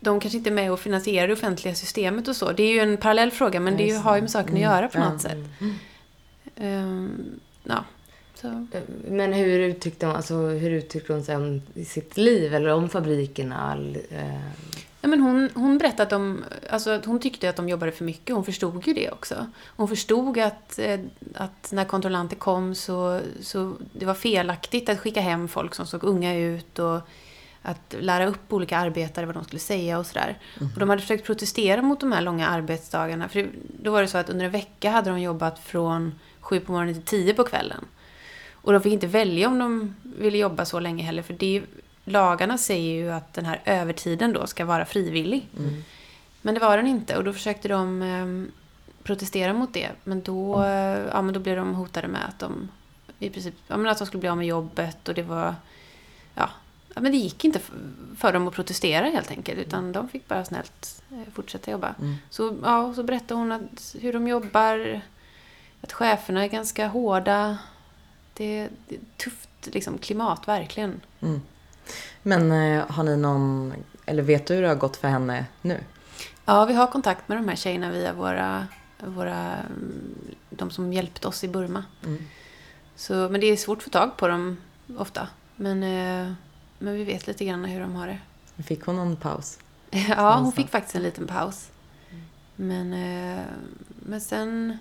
de 0.00 0.20
kanske 0.20 0.38
inte 0.38 0.50
är 0.50 0.54
med 0.54 0.72
och 0.72 0.80
finansierar 0.80 1.26
det 1.28 1.32
offentliga 1.34 1.74
systemet 1.74 2.28
och 2.28 2.36
så. 2.36 2.52
Det 2.52 2.62
är 2.62 2.72
ju 2.72 2.80
en 2.80 2.96
parallell 2.96 3.30
fråga 3.30 3.60
men 3.60 3.76
det 3.76 3.82
just 3.84 4.02
har 4.02 4.14
ju 4.14 4.20
det. 4.20 4.22
med 4.22 4.30
saken 4.30 4.48
Mm, 4.56 4.68
att 4.68 4.74
göra 4.76 4.88
på 4.88 4.98
något 4.98 5.20
sätt. 5.20 5.38
Ehm, 6.56 7.40
ja, 7.64 7.84
så. 8.34 8.66
Men 9.08 9.32
hur 9.32 9.58
uttryckte 9.60 10.06
hon, 10.06 10.16
alltså, 10.16 10.34
hur 10.36 10.70
uttryckte 10.70 11.12
hon 11.12 11.22
sig 11.24 11.36
om 11.36 11.62
sitt 11.86 12.16
liv 12.16 12.54
eller 12.54 12.68
om 12.72 12.88
fabrikerna? 12.88 13.56
all- 13.60 13.98
Eh, 14.10 14.40
Ja, 15.02 15.08
men 15.10 15.20
hon, 15.20 15.50
hon 15.54 15.78
berättade 15.78 16.02
att, 16.02 16.10
de, 16.10 16.44
alltså 16.70 16.90
att 16.90 17.04
hon 17.04 17.20
tyckte 17.20 17.48
att 17.50 17.56
de 17.56 17.68
jobbade 17.68 17.92
för 17.92 18.04
mycket. 18.04 18.34
Hon 18.34 18.44
förstod 18.44 18.86
ju 18.86 18.94
det 18.94 19.10
också. 19.10 19.46
Hon 19.76 19.88
förstod 19.88 20.38
att, 20.38 20.78
eh, 20.78 21.00
att 21.34 21.68
när 21.72 21.84
kontrollanter 21.84 22.36
kom 22.36 22.74
så, 22.74 23.20
så 23.40 23.72
det 23.92 24.06
var 24.06 24.14
felaktigt 24.14 24.88
att 24.88 24.98
skicka 24.98 25.20
hem 25.20 25.48
folk 25.48 25.74
som 25.74 25.86
såg 25.86 26.04
unga 26.04 26.34
ut 26.36 26.78
och 26.78 27.00
att 27.62 27.94
lära 28.00 28.26
upp 28.26 28.52
olika 28.52 28.78
arbetare 28.78 29.26
vad 29.26 29.34
de 29.34 29.44
skulle 29.44 29.60
säga 29.60 29.98
och 29.98 30.06
sådär. 30.06 30.38
Och 30.74 30.80
de 30.80 30.88
hade 30.90 31.02
försökt 31.02 31.26
protestera 31.26 31.82
mot 31.82 32.00
de 32.00 32.12
här 32.12 32.20
långa 32.22 32.46
arbetsdagarna. 32.48 33.28
För 33.28 33.38
det- 33.42 33.48
då 33.82 33.90
var 33.90 34.02
det 34.02 34.08
så 34.08 34.18
att 34.18 34.30
under 34.30 34.44
en 34.44 34.50
vecka 34.52 34.90
hade 34.90 35.10
de 35.10 35.20
jobbat 35.20 35.58
från 35.58 36.14
sju 36.46 36.60
på 36.60 36.72
morgonen 36.72 36.94
till 36.94 37.04
tio 37.04 37.34
på 37.34 37.44
kvällen. 37.44 37.84
Och 38.52 38.72
de 38.72 38.82
fick 38.82 38.92
inte 38.92 39.06
välja 39.06 39.48
om 39.48 39.58
de 39.58 39.96
ville 40.02 40.38
jobba 40.38 40.64
så 40.64 40.80
länge 40.80 41.04
heller. 41.04 41.22
För 41.22 41.34
det, 41.34 41.62
lagarna 42.04 42.58
säger 42.58 42.94
ju 42.94 43.12
att 43.12 43.34
den 43.34 43.46
här 43.46 43.62
övertiden 43.64 44.32
då 44.32 44.46
ska 44.46 44.64
vara 44.64 44.84
frivillig. 44.84 45.48
Mm. 45.58 45.84
Men 46.42 46.54
det 46.54 46.60
var 46.60 46.76
den 46.76 46.86
inte 46.86 47.16
och 47.16 47.24
då 47.24 47.32
försökte 47.32 47.68
de 47.68 48.02
eh, 48.02 48.52
protestera 49.02 49.52
mot 49.52 49.74
det. 49.74 49.90
Men 50.04 50.22
då, 50.22 50.62
eh, 50.62 51.00
ja, 51.12 51.22
men 51.22 51.34
då 51.34 51.40
blev 51.40 51.56
de 51.56 51.74
hotade 51.74 52.08
med 52.08 52.28
att 52.28 52.38
de 52.38 52.68
i 53.18 53.30
princip, 53.30 53.54
ja, 53.68 53.76
men 53.76 53.88
att 53.88 53.98
de 53.98 54.06
skulle 54.06 54.20
bli 54.20 54.28
av 54.28 54.36
med 54.36 54.46
jobbet 54.46 55.08
och 55.08 55.14
det 55.14 55.22
var... 55.22 55.54
Ja, 56.34 56.50
men 56.94 57.12
det 57.12 57.18
gick 57.18 57.44
inte 57.44 57.60
för 58.16 58.32
dem 58.32 58.48
att 58.48 58.54
protestera 58.54 59.06
helt 59.06 59.30
enkelt. 59.30 59.58
Utan 59.58 59.92
de 59.92 60.08
fick 60.08 60.28
bara 60.28 60.44
snällt 60.44 61.02
eh, 61.10 61.32
fortsätta 61.32 61.70
jobba. 61.70 61.94
Mm. 62.00 62.14
Så, 62.30 62.56
ja, 62.62 62.94
så 62.94 63.02
berättade 63.02 63.40
hon 63.40 63.52
att 63.52 63.96
hur 64.00 64.12
de 64.12 64.28
jobbar. 64.28 65.00
Att 65.86 65.92
cheferna 65.92 66.44
är 66.44 66.48
ganska 66.48 66.88
hårda. 66.88 67.58
Det, 68.34 68.68
det 68.88 68.94
är 68.94 69.00
tufft 69.16 69.48
liksom, 69.62 69.98
klimat, 69.98 70.48
verkligen. 70.48 71.00
Mm. 71.20 71.40
Men 72.22 72.52
eh, 72.52 72.90
har 72.90 73.04
ni 73.04 73.16
någon, 73.16 73.74
eller 74.06 74.22
vet 74.22 74.46
du 74.46 74.54
hur 74.54 74.62
det 74.62 74.68
har 74.68 74.74
gått 74.74 74.96
för 74.96 75.08
henne 75.08 75.46
nu? 75.62 75.80
Ja, 76.44 76.64
vi 76.64 76.74
har 76.74 76.86
kontakt 76.86 77.28
med 77.28 77.38
de 77.38 77.48
här 77.48 77.56
tjejerna 77.56 77.90
via 77.90 78.12
våra, 78.12 78.66
våra 78.98 79.52
mm, 79.52 80.34
de 80.50 80.70
som 80.70 80.92
hjälpte 80.92 81.28
oss 81.28 81.44
i 81.44 81.48
Burma. 81.48 81.84
Mm. 82.04 82.22
Så, 82.96 83.14
men 83.14 83.40
det 83.40 83.46
är 83.46 83.56
svårt 83.56 83.78
att 83.78 83.84
få 83.84 83.90
tag 83.90 84.16
på 84.16 84.28
dem 84.28 84.56
ofta. 84.98 85.28
Men, 85.56 85.82
eh, 85.82 86.32
men 86.78 86.94
vi 86.94 87.04
vet 87.04 87.26
lite 87.26 87.44
grann 87.44 87.64
hur 87.64 87.80
de 87.80 87.94
har 87.94 88.06
det. 88.06 88.18
Fick 88.62 88.84
hon 88.84 88.96
någon 88.96 89.16
paus? 89.16 89.58
Ja, 89.90 90.38
hon 90.38 90.52
fick 90.52 90.68
faktiskt 90.68 90.96
en 90.96 91.02
liten 91.02 91.26
paus. 91.26 91.70
Men, 92.56 92.92
eh, 92.92 93.44
men 93.88 94.20
sen... 94.20 94.78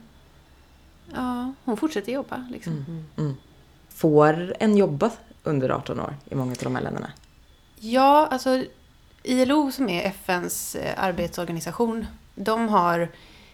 Ja, 1.13 1.53
hon 1.65 1.77
fortsätter 1.77 2.11
jobba 2.11 2.47
liksom. 2.51 2.73
Mm. 2.73 3.05
Mm. 3.17 3.35
Får 3.89 4.55
en 4.59 4.77
jobba 4.77 5.11
under 5.43 5.69
18 5.69 5.99
år 5.99 6.15
i 6.29 6.35
många 6.35 6.51
av 6.51 6.57
de 6.63 6.75
här 6.75 6.83
länderna? 6.83 7.11
Ja, 7.79 8.27
alltså 8.31 8.63
ILO 9.23 9.71
som 9.71 9.89
är 9.89 10.03
FNs 10.03 10.75
eh, 10.75 10.93
arbetsorganisation, 11.03 12.05
de 12.35 12.69
har 12.69 13.09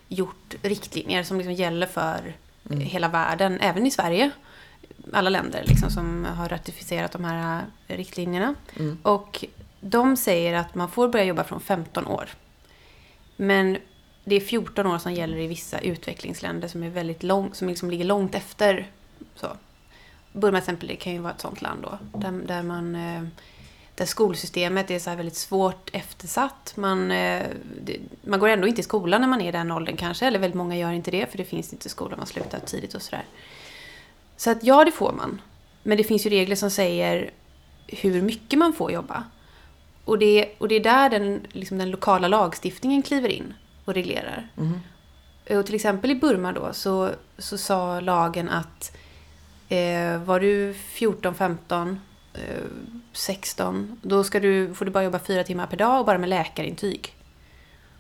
gjort 0.08 0.56
riktlinjer 0.62 1.24
som 1.24 1.38
liksom 1.38 1.54
gäller 1.54 1.88
för 1.88 2.34
Mm. 2.70 2.80
hela 2.80 3.08
världen, 3.08 3.60
även 3.62 3.86
i 3.88 3.92
Sverige. 3.92 4.32
Alla 5.14 5.30
länder 5.30 5.64
liksom 5.68 5.90
som 5.90 6.26
har 6.26 6.50
ratificerat 6.50 7.12
de 7.12 7.24
här 7.26 7.62
eh, 7.88 7.98
riktlinjerna. 7.98 8.56
Mm. 8.80 8.98
Och 9.04 9.46
de 9.80 10.18
säger 10.18 10.54
att 10.54 10.76
man 10.76 10.90
får 10.92 11.08
börja 11.10 11.26
jobba 11.26 11.44
från 11.44 11.60
15 11.62 12.08
år. 12.08 12.30
Men 13.36 13.78
det 14.24 14.36
är 14.36 14.40
14 14.40 14.88
år 14.88 14.98
som 14.98 15.14
gäller 15.14 15.38
i 15.38 15.48
vissa 15.48 15.80
utvecklingsländer 15.80 16.68
som 16.68 16.84
är 16.84 16.90
väldigt 16.90 17.24
lång, 17.24 17.54
som 17.54 17.68
liksom 17.68 17.90
ligger 17.90 18.06
långt 18.06 18.36
efter. 18.36 18.88
Så. 19.36 19.48
Burma 20.32 20.58
till 20.58 20.64
exempel, 20.64 20.88
det 20.88 20.96
kan 20.96 21.14
ju 21.14 21.20
vara 21.20 21.34
ett 21.34 21.42
sånt 21.42 21.62
land 21.62 21.82
då. 21.84 22.20
Där, 22.20 22.32
där 22.32 22.64
man... 22.64 22.96
Eh, 22.96 23.24
där 23.96 24.06
skolsystemet 24.06 24.92
är 24.92 25.00
så 25.00 25.10
här 25.10 25.18
väldigt 25.18 25.36
svårt 25.36 25.90
eftersatt. 25.94 26.74
Man, 26.76 27.12
eh, 27.12 27.46
det, 27.82 27.98
man 28.22 28.40
går 28.40 28.48
ändå 28.48 28.68
inte 28.68 28.82
i 28.82 28.84
skolan 28.84 29.22
när 29.22 29.28
man 29.28 29.42
är 29.42 29.50
i 29.50 29.52
den 29.52 29.72
åldern 29.72 29.98
kanske. 29.98 30.26
Eller 30.26 30.40
väldigt 30.40 30.58
många 30.58 30.78
gör 30.78 30.92
inte 30.92 31.12
det 31.12 31.32
för 31.32 31.38
det 31.38 31.46
finns 31.46 31.74
inte 31.74 31.90
skolor. 31.90 32.18
Man 32.18 32.26
slutar 32.26 32.60
tidigt 32.60 32.94
och 32.94 33.02
sådär. 33.02 33.26
Så 34.38 34.52
att 34.52 34.64
ja, 34.64 34.86
det 34.86 34.92
får 34.92 35.14
man. 35.14 35.42
Men 35.84 35.98
det 35.98 36.04
finns 36.04 36.26
ju 36.26 36.30
regler 36.30 36.56
som 36.56 36.72
säger 36.72 37.32
hur 37.88 38.22
mycket 38.22 38.60
man 38.60 38.74
får 38.74 38.92
jobba. 38.92 39.24
Och 40.06 40.20
det, 40.20 40.56
och 40.58 40.68
det 40.68 40.76
är 40.76 40.84
där 40.84 41.10
den, 41.10 41.48
liksom 41.52 41.78
den 41.78 41.92
lokala 41.92 42.28
lagstiftningen 42.28 43.02
kliver 43.02 43.30
in 43.30 43.54
och 43.92 43.96
reglerar. 43.96 44.48
Mm. 44.58 44.80
Och 45.60 45.66
till 45.66 45.76
exempel 45.76 46.12
i 46.12 46.16
Burma 46.16 46.52
då 46.52 46.74
så, 46.74 47.10
så 47.38 47.58
sa 47.58 48.00
lagen 48.00 48.50
att 48.50 48.98
eh, 49.70 50.18
var 50.24 50.40
du 50.40 50.74
14, 50.74 51.36
15, 51.36 52.00
eh, 52.34 52.42
16, 53.14 54.00
då 54.02 54.24
ska 54.24 54.40
du, 54.40 54.74
får 54.74 54.86
du 54.86 54.92
bara 54.92 55.04
jobba 55.04 55.20
fyra 55.20 55.44
timmar 55.44 55.68
per 55.68 55.78
dag 55.78 56.00
och 56.00 56.06
bara 56.06 56.18
med 56.18 56.30
läkarintyg. 56.30 57.16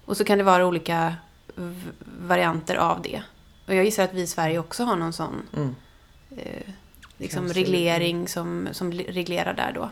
Och 0.05 0.17
så 0.17 0.23
kan 0.23 0.37
det 0.37 0.43
vara 0.43 0.65
olika 0.67 1.15
varianter 2.21 2.75
av 2.75 3.01
det. 3.01 3.23
Och 3.67 3.75
jag 3.75 3.85
gissar 3.85 4.03
att 4.03 4.13
vi 4.13 4.21
i 4.21 4.27
Sverige 4.27 4.59
också 4.59 4.83
har 4.83 4.95
någon 4.95 5.13
sån 5.13 5.41
Mm. 5.55 5.75
eh, 6.37 6.73
liksom 7.17 7.47
reglering 7.53 8.27
som, 8.27 8.67
som 8.71 8.91
reglerar 8.91 9.53
där 9.53 9.71
då. 9.75 9.89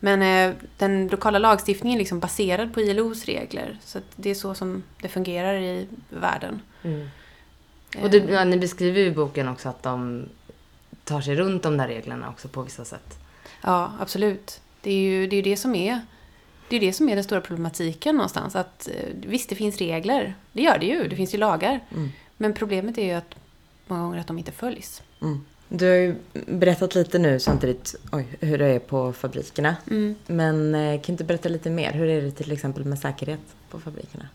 Men 0.00 0.22
eh, 0.22 0.56
den 0.76 1.08
lokala 1.08 1.38
lagstiftningen 1.38 1.96
är 1.96 1.98
liksom 1.98 2.20
baserad 2.20 2.74
på 2.74 2.80
ILOs 2.80 3.24
regler. 3.24 3.78
Så 3.84 3.98
att 3.98 4.04
det 4.16 4.30
är 4.30 4.34
så 4.34 4.54
som 4.54 4.82
det 5.02 5.08
fungerar 5.08 5.54
i 5.54 5.86
världen. 6.10 6.60
mm. 6.82 7.08
Eh, 7.96 8.04
Och 8.04 8.10
du, 8.10 8.18
ja, 8.18 8.44
ni 8.44 8.58
beskriver 8.58 9.00
ju 9.00 9.06
i 9.06 9.10
boken 9.10 9.48
också 9.48 9.68
att 9.68 9.82
de 9.82 10.28
tar 11.04 11.20
sig 11.20 11.34
runt 11.36 11.62
de 11.62 11.76
där 11.76 11.88
reglerna 11.88 12.28
också 12.28 12.48
på 12.48 12.62
vissa 12.62 12.84
sätt. 12.84 13.18
Ja, 13.62 13.92
absolut. 14.00 14.60
Det 14.80 14.90
är 14.90 14.98
ju 15.00 15.26
det, 15.26 15.36
är 15.36 15.42
det 15.42 15.56
som 15.56 15.74
är 15.74 16.00
det 16.68 16.76
är 16.76 16.80
det 16.80 16.92
som 16.92 17.08
är 17.08 17.14
den 17.14 17.24
stora 17.24 17.40
problematiken 17.40 18.16
någonstans. 18.16 18.56
Att 18.56 18.88
eh, 18.88 19.08
visst, 19.14 19.48
det 19.48 19.54
finns 19.54 19.76
regler. 19.78 20.34
Det 20.52 20.62
gör 20.62 20.78
det 20.78 20.86
ju. 20.86 21.08
Det 21.08 21.16
finns 21.16 21.34
ju 21.34 21.38
lagar. 21.38 21.80
Mm. 21.90 22.08
Men 22.36 22.54
problemet 22.54 22.98
är 22.98 23.04
ju 23.04 23.12
att 23.12 23.34
många 23.86 24.02
gånger 24.02 24.18
att 24.20 24.26
de 24.26 24.38
inte 24.38 24.52
följs. 24.52 25.02
Mm. 25.22 25.44
Du 25.68 25.88
har 25.88 25.94
ju 25.94 26.14
berättat 26.46 26.94
lite 26.94 27.18
nu 27.18 27.40
samtidigt 27.40 27.94
oj, 28.12 28.26
hur 28.40 28.58
det 28.58 28.66
är 28.66 28.78
på 28.78 29.12
fabrikerna. 29.12 29.76
Mm. 29.90 30.14
Men 30.26 30.74
eh, 30.74 30.92
kan 30.92 31.02
du 31.06 31.12
inte 31.12 31.24
berätta 31.24 31.48
lite 31.48 31.70
mer? 31.70 31.92
Hur 31.92 32.08
är 32.08 32.22
det 32.22 32.30
till 32.30 32.52
exempel 32.52 32.84
med 32.84 32.98
säkerhet 32.98 33.40
på 33.70 33.80
fabrikerna? 33.80 34.28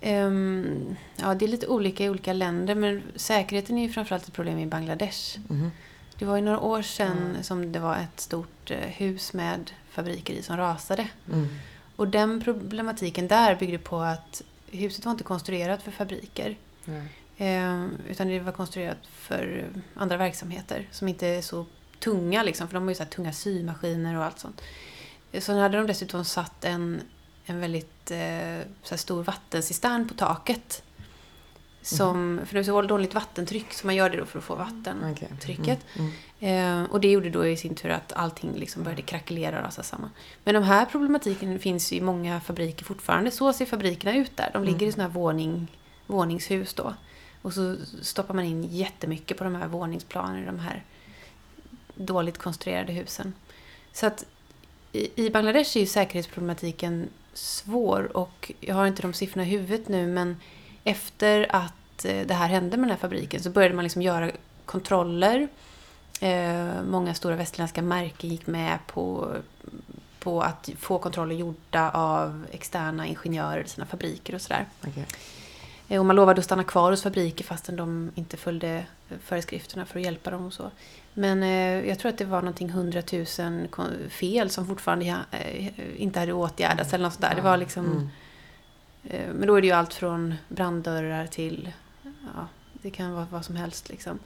Ehm, 0.00 0.96
ja, 1.16 1.34
det 1.34 1.44
är 1.44 1.48
lite 1.48 1.66
olika 1.66 2.04
i 2.04 2.10
olika 2.10 2.32
länder. 2.32 2.74
Men 2.74 3.02
säkerheten 3.16 3.78
är 3.78 3.82
ju 3.82 3.92
framförallt 3.92 4.26
ett 4.26 4.32
problem 4.32 4.58
i 4.58 4.66
Bangladesh. 4.66 5.38
Mhm. 5.48 5.70
Det 6.18 6.24
var 6.24 6.36
ju 6.36 6.42
några 6.42 6.60
år 6.60 6.82
sedan 6.82 7.36
som 7.42 7.72
det 7.72 7.78
var 7.78 7.96
ett 7.96 8.20
stort 8.20 8.70
eh, 8.70 8.78
hus 8.78 9.32
med 9.32 9.70
fabriker 9.90 10.34
i 10.34 10.42
som 10.42 10.56
rasade. 10.56 11.08
Mm. 11.32 11.48
Och 11.96 12.08
den 12.08 12.40
problematiken 12.40 13.28
där 13.28 13.54
byggde 13.54 13.78
på 13.78 14.00
att 14.00 14.42
huset 14.70 15.04
var 15.04 15.12
inte 15.12 15.24
konstruerat 15.24 15.82
för 15.82 15.90
fabriker. 15.90 16.56
Eh, 17.36 17.86
utan 18.08 18.28
det 18.28 18.40
var 18.40 18.52
konstruerat 18.52 19.06
för 19.06 19.68
andra 19.94 20.16
verksamheter 20.16 20.88
som 20.90 21.08
inte 21.08 21.26
är 21.26 21.42
så 21.42 21.66
tunga 21.98 22.42
liksom. 22.42 22.68
För 22.68 22.74
de 22.74 22.82
har 22.82 22.90
ju 22.90 22.94
så 22.94 23.04
tunga 23.04 23.32
symaskiner 23.32 24.16
och 24.16 24.24
allt 24.24 24.38
sånt. 24.38 24.62
Så 25.38 25.58
hade 25.58 25.76
de 25.76 25.86
dessutom 25.86 26.24
satt 26.24 26.64
en, 26.64 27.00
en 27.44 27.60
väldigt 27.60 28.10
eh, 28.10 28.96
stor 28.96 29.22
vattencistern 29.22 30.08
på 30.08 30.14
taket. 30.14 30.82
Som, 31.82 32.40
För 32.46 32.54
det 32.54 32.60
är 32.60 32.64
så 32.64 32.82
dåligt 32.82 33.14
vattentryck 33.14 33.72
så 33.72 33.86
man 33.86 33.96
gör 33.96 34.10
det 34.10 34.16
då 34.16 34.24
för 34.24 34.38
att 34.38 34.44
få 34.44 34.54
vattentrycket. 34.54 35.78
Okej. 35.94 36.12
Mm. 36.40 36.84
Eh, 36.84 36.90
och 36.90 37.00
det 37.00 37.10
gjorde 37.10 37.30
då 37.30 37.46
i 37.46 37.56
sin 37.56 37.74
tur 37.74 37.90
att 37.90 38.12
allting 38.12 38.52
liksom 38.54 38.82
började 38.82 39.02
krackelera 39.02 39.58
och 39.58 39.64
rasa 39.64 39.82
samman. 39.82 40.10
Men 40.44 40.54
de 40.54 40.62
här 40.62 40.84
problematiken 40.84 41.58
finns 41.58 41.92
ju 41.92 41.96
i 41.96 42.00
många 42.00 42.40
fabriker 42.40 42.84
fortfarande. 42.84 43.30
Så 43.30 43.52
ser 43.52 43.66
fabrikerna 43.66 44.16
ut 44.16 44.36
där. 44.36 44.50
De 44.52 44.64
ligger 44.64 44.86
i 44.86 44.92
sådana 44.92 45.08
här 45.08 45.14
våning, 45.14 45.68
våningshus 46.06 46.74
då. 46.74 46.94
Och 47.44 47.52
så 47.52 47.76
stoppar 48.02 48.34
man 48.34 48.44
in 48.44 48.64
jättemycket 48.64 49.38
på 49.38 49.44
de 49.44 49.54
här 49.54 49.68
våningsplanen 49.68 50.42
i 50.42 50.46
de 50.46 50.58
här 50.58 50.84
dåligt 51.94 52.38
konstruerade 52.38 52.92
husen. 52.92 53.32
Så 53.92 54.06
att 54.06 54.24
i 54.92 55.30
Bangladesh 55.30 55.76
är 55.76 55.80
ju 55.80 55.86
säkerhetsproblematiken 55.86 57.08
svår 57.34 58.16
och 58.16 58.52
jag 58.60 58.74
har 58.74 58.86
inte 58.86 59.02
de 59.02 59.12
siffrorna 59.12 59.46
i 59.46 59.50
huvudet 59.50 59.88
nu 59.88 60.06
men 60.06 60.36
efter 60.84 61.46
att 61.56 62.04
eh, 62.04 62.26
det 62.26 62.34
här 62.34 62.48
hände 62.48 62.76
med 62.76 62.84
den 62.84 62.90
här 62.90 62.96
fabriken 62.96 63.42
så 63.42 63.50
började 63.50 63.74
man 63.74 63.84
liksom 63.84 64.02
göra 64.02 64.30
kontroller. 64.64 65.48
Eh, 66.20 66.82
många 66.90 67.14
stora 67.14 67.36
västerländska 67.36 67.82
märken 67.82 68.30
gick 68.30 68.46
med 68.46 68.78
på, 68.86 69.36
på 70.18 70.42
att 70.42 70.70
få 70.78 70.98
kontroller 70.98 71.34
gjorda 71.34 71.90
av 71.90 72.46
externa 72.52 73.06
ingenjörer 73.06 73.64
i 73.64 73.68
sina 73.68 73.86
fabriker 73.86 74.34
och 74.34 74.40
sådär. 74.40 74.66
Okay. 74.80 75.04
Eh, 75.88 75.98
Och 76.00 76.06
man 76.06 76.16
lovade 76.16 76.38
att 76.38 76.44
stanna 76.44 76.64
kvar 76.64 76.90
hos 76.90 77.02
fabriker 77.02 77.44
fastän 77.44 77.76
de 77.76 78.10
inte 78.14 78.36
följde 78.36 78.84
föreskrifterna 79.24 79.86
för 79.86 79.98
att 79.98 80.04
hjälpa 80.04 80.30
dem 80.30 80.46
och 80.46 80.52
så. 80.52 80.70
Men 81.14 81.42
eh, 81.42 81.88
jag 81.88 81.98
tror 81.98 82.08
att 82.08 82.18
det 82.18 82.24
var 82.24 82.40
någonting 82.42 82.70
hundratusen 82.70 83.68
fel 84.10 84.50
som 84.50 84.66
fortfarande 84.66 85.16
eh, 85.30 86.02
inte 86.02 86.20
hade 86.20 86.32
åtgärdats 86.32 86.92
eller 86.94 87.04
något 87.04 87.12
sånt 87.12 87.22
där. 87.22 87.34
Det 87.34 87.42
var 87.42 87.56
liksom... 87.56 87.86
Mm. 87.86 88.08
Eh, 89.04 89.34
Men 89.34 89.48
då 89.48 89.54
är 89.54 89.60
det 89.60 89.66
ju 89.66 89.72
allt 89.72 89.94
från 89.94 90.34
branddörrar 90.48 91.26
till... 91.26 91.72
Ja, 92.02 92.48
det 92.72 92.90
kan 92.90 93.12
vara 93.12 93.26
vad 93.30 93.44
som 93.44 93.56
helst 93.56 93.88
liksom. 93.88 94.18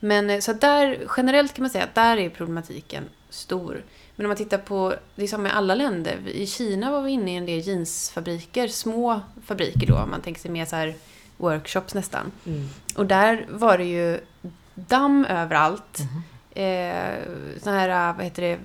Men 0.00 0.30
eh, 0.30 0.40
så 0.40 0.52
där, 0.52 0.98
generellt 1.16 1.54
kan 1.54 1.62
man 1.62 1.70
säga 1.70 1.84
att 1.84 1.94
där 1.94 2.16
är 2.16 2.30
problematiken 2.30 3.04
stor. 3.30 3.84
Men 4.22 4.26
om 4.26 4.30
man 4.30 4.36
tittar 4.36 4.58
på, 4.58 4.94
det 5.16 5.22
är 5.22 5.26
som 5.28 5.42
med 5.42 5.56
alla 5.56 5.74
länder. 5.74 6.28
I 6.28 6.46
Kina 6.46 6.90
var 6.90 7.02
vi 7.02 7.10
inne 7.12 7.32
i 7.32 7.36
en 7.36 7.46
del 7.46 7.60
jeansfabriker, 7.68 8.68
små 8.68 9.20
fabriker 9.44 9.86
då. 9.86 9.96
om 9.96 10.10
Man 10.10 10.20
tänker 10.20 10.40
sig 10.40 10.50
mer 10.50 10.64
så 10.64 10.76
här 10.76 10.94
workshops 11.36 11.94
nästan. 11.94 12.32
Mm. 12.46 12.68
Och 12.96 13.06
där 13.06 13.46
var 13.50 13.78
det 13.78 13.84
ju 13.84 14.20
damm 14.74 15.24
överallt. 15.24 15.98
Eh, 16.50 17.14
såna 17.62 17.78
här, 17.80 18.12
vad 18.12 18.24
heter 18.24 18.42
det, 18.42 18.58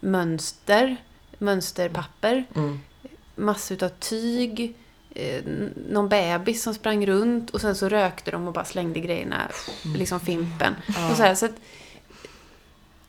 mönster, 0.00 0.96
mönsterpapper 1.38 2.44
Mm. 2.54 2.80
massor 3.34 3.84
av 3.84 3.88
tyg, 3.88 4.74
eh, 5.14 5.42
någon 5.90 6.08
bebis 6.08 6.62
som 6.62 6.74
sprang 6.74 7.06
runt 7.06 7.50
och 7.50 7.60
sen 7.60 7.74
så 7.74 7.88
rökte 7.88 8.30
de 8.30 8.46
och 8.46 8.52
bara 8.52 8.64
slängde 8.64 9.00
grejerna, 9.00 9.50
liksom 9.96 10.20
fimpen. 10.20 10.74
Och 11.10 11.16
så 11.16 11.22
här, 11.22 11.34
så 11.34 11.46
att, 11.46 11.54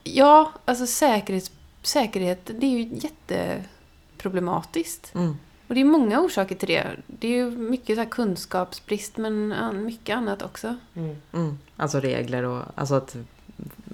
ja, 0.03 0.51
alltså 0.65 0.87
säkerhets, 0.87 1.51
säkerhet, 1.81 2.51
det 2.59 2.65
är 2.65 2.69
ju 2.69 2.89
jätteproblematiskt. 2.93 5.15
Mm. 5.15 5.37
Och 5.67 5.75
det 5.75 5.81
är 5.81 5.85
många 5.85 6.21
orsaker 6.21 6.55
till 6.55 6.67
det. 6.67 6.87
Det 7.07 7.27
är 7.27 7.31
ju 7.31 7.51
mycket 7.51 7.97
så 7.97 8.05
kunskapsbrist 8.05 9.17
men 9.17 9.55
mycket 9.85 10.15
annat 10.15 10.41
också. 10.41 10.75
Mm. 10.95 11.15
Mm. 11.33 11.57
Alltså 11.77 11.99
regler 11.99 12.43
och 12.43 12.63
alltså 12.75 12.95
att 12.95 13.15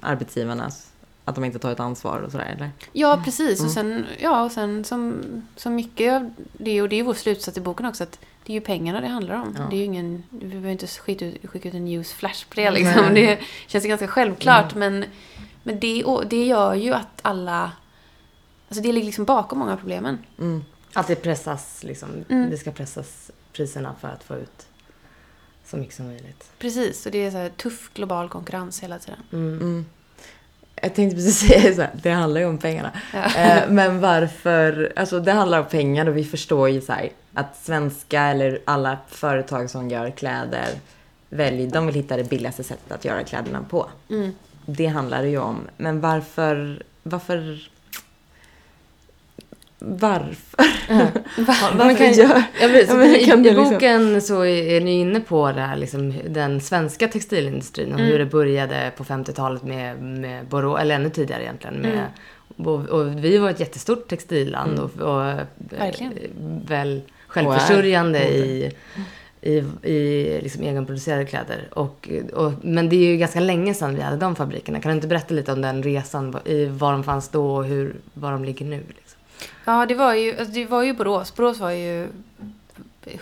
arbetsgivarnas, 0.02 0.92
att 1.26 1.36
de 1.36 1.44
inte 1.44 1.60
tar 1.60 1.72
ett 1.72 1.80
ansvar 1.80 2.20
och 2.20 2.32
sådär 2.32 2.54
eller? 2.56 2.72
Ja, 2.92 3.22
precis. 3.26 3.60
Mm. 3.60 3.68
Och 3.68 3.74
sen, 3.74 4.06
ja, 4.20 4.44
och 4.44 4.52
sen 4.52 4.84
som, 4.84 5.22
som 5.56 5.76
mycket 5.76 6.14
av 6.14 6.34
det, 6.54 6.82
och 6.82 6.90
det 6.90 6.96
är 6.96 6.98
ju 6.98 7.04
vår 7.04 7.14
slutsats 7.14 7.58
i 7.58 7.62
boken 7.62 7.86
också, 7.86 8.04
att 8.04 8.20
det 8.44 8.52
är 8.52 8.54
ju 8.54 8.62
pengarna 8.62 9.02
det 9.02 9.08
handlar 9.08 9.36
om. 9.36 9.56
Ja. 9.58 9.68
Det 9.70 9.76
är 9.76 9.86
ingen, 9.86 10.24
vi 10.30 10.48
behöver 10.48 10.70
inte 10.70 10.88
skicka 10.88 11.26
ut, 11.26 11.50
skicka 11.50 11.70
ut 11.70 11.76
en 11.76 11.86
news 11.86 12.14
flash 12.14 12.48
på 12.50 12.56
det 12.56 12.72
liksom. 12.72 13.14
Det 13.14 13.40
känns 13.68 13.86
ganska 13.86 14.08
självklart, 14.08 14.76
men, 14.76 15.06
men 15.68 15.80
det, 15.80 16.04
det 16.30 16.46
gör 16.46 16.74
ju 16.74 16.94
att 16.94 17.20
alla, 17.22 17.72
alltså 18.68 18.84
det 18.84 18.92
ligger 18.92 19.06
liksom 19.06 19.26
bakom 19.26 19.60
många 19.60 19.74
av 19.74 19.78
problemen. 19.78 20.18
Mm. 20.40 20.64
Att 20.94 21.08
det 21.08 21.16
pressas 21.16 21.84
liksom. 21.84 22.10
Mm. 22.30 22.50
Det 22.50 22.58
ska 22.58 22.72
pressas 22.72 23.32
priserna 23.54 23.96
för 24.02 24.08
att 24.08 24.24
få 24.24 24.36
ut 24.36 24.68
så 25.66 25.78
mycket 25.78 25.96
som 25.96 26.08
möjligt. 26.08 26.52
Precis, 26.60 27.06
och 27.06 27.12
det 27.12 27.26
är 27.26 27.32
så 27.32 27.38
här 27.38 27.50
tuff 27.50 27.90
global 27.94 28.30
konkurrens 28.30 28.84
hela 28.84 29.00
tiden. 29.00 29.20
Mm. 29.34 29.62
Mm. 29.62 29.86
Jag 30.82 30.96
tänkte 30.96 31.16
precis 31.16 31.40
säga 31.48 31.76
så 31.76 31.82
här, 31.82 31.92
det 32.04 32.12
handlar 32.12 32.42
ju 32.42 32.48
om 32.48 32.58
pengarna. 32.58 32.92
Eh, 33.14 33.70
men 33.70 34.00
varför, 34.00 34.94
alltså 34.96 35.20
det 35.20 35.32
handlar 35.32 35.60
om 35.60 35.66
pengar 35.66 36.06
och 36.10 36.18
vi 36.18 36.24
förstår 36.24 36.70
ju 36.70 36.82
så 36.82 36.94
här 36.94 37.10
att 37.34 37.58
svenska 37.58 38.22
eller 38.22 38.62
alla 38.66 38.98
företag 39.08 39.70
som 39.70 39.90
gör 39.90 40.12
kläder 40.12 40.68
väljer, 41.30 41.68
de 41.68 41.86
vill 41.86 41.96
hitta 41.96 42.18
det 42.18 42.30
billigaste 42.30 42.64
sättet 42.64 42.92
att 42.92 43.06
göra 43.06 43.24
kläderna 43.24 43.66
på. 43.70 43.90
Mm. 44.10 44.34
Det 44.70 44.88
handlar 44.88 45.22
det 45.22 45.30
ju 45.30 45.38
om. 45.38 45.60
Men 45.78 46.02
varför, 46.02 46.84
varför, 47.04 47.70
varför? 49.80 50.68
Varför 51.38 51.78
Varför 51.78 51.96
kan, 51.98 52.14
gör- 52.14 52.44
ja, 52.62 52.68
precis. 52.68 52.90
Ja, 52.90 52.96
men 52.96 53.16
I, 53.16 53.26
kan 53.26 53.40
I 53.40 53.44
liksom- 53.44 53.70
boken 53.74 54.22
så 54.22 54.46
är 54.46 54.82
ni 54.82 55.00
inne 55.00 55.20
på 55.20 55.52
det 55.52 55.62
här, 55.62 55.76
liksom, 55.76 56.14
den 56.28 56.62
svenska 56.62 57.08
textilindustrin 57.08 57.94
och 57.94 58.00
Mm. 58.00 58.12
hur 58.12 58.20
det 58.20 58.26
började 58.26 58.92
på 58.98 59.04
50-talet 59.04 59.64
med, 59.64 60.02
med 60.04 60.46
Borås, 60.46 60.80
eller 60.82 60.96
ännu 60.96 61.10
tidigare 61.10 61.44
egentligen. 61.44 61.76
Med, 61.76 61.92
Mm. 62.58 62.68
och, 62.68 62.90
och 62.90 63.24
vi 63.26 63.38
var 63.38 63.50
ett 63.50 63.60
jättestort 63.60 64.08
textilland 64.08 64.72
Mm. 64.80 64.84
och, 64.84 65.02
och 65.16 65.26
eh, 65.26 65.40
väl 66.68 67.02
självförsörjande 67.28 68.28
i, 68.30 68.72
i, 69.42 69.58
i 69.92 70.40
liksom 70.42 70.64
egenproducerade 70.64 71.26
kläder. 71.26 71.70
Och, 71.72 72.10
och, 72.34 72.54
men 72.62 72.90
det 72.90 72.96
är 72.96 73.12
ju 73.12 73.18
ganska 73.18 73.40
länge 73.40 73.74
sedan 73.74 73.96
vi 73.96 74.02
hade 74.02 74.18
de 74.18 74.36
fabrikerna. 74.36 74.82
Kan 74.82 74.90
du 74.90 74.96
inte 74.96 75.08
berätta 75.08 75.34
lite 75.34 75.54
om 75.54 75.62
den 75.62 75.84
resan, 75.84 76.38
i 76.46 76.66
var 76.66 76.92
de 76.92 77.04
fanns 77.04 77.30
då 77.30 77.56
och 77.56 77.66
hur, 77.66 77.96
var 78.14 78.32
de 78.32 78.46
ligger 78.46 78.66
nu? 78.66 78.84
Liksom? 78.88 79.20
Ja, 79.66 79.86
det 79.86 79.96
var 79.96 80.14
ju, 80.14 80.38
alltså 80.38 80.54
det 80.54 80.66
var 80.66 80.84
ju 80.84 80.94
Borås. 80.94 81.36
Borås 81.36 81.60
var 81.60 81.72
ju 81.72 82.08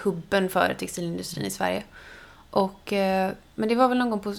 hubben 0.03 0.49
för 0.49 0.75
textilindustrin 0.79 1.45
i 1.45 1.51
Sverige. 1.51 1.83
Och, 2.49 2.93
eh, 2.93 3.31
men 3.55 3.69
det 3.69 3.75
var 3.75 3.87
väl 3.87 3.97
någon 3.97 4.09
gång 4.09 4.19
på 4.19 4.35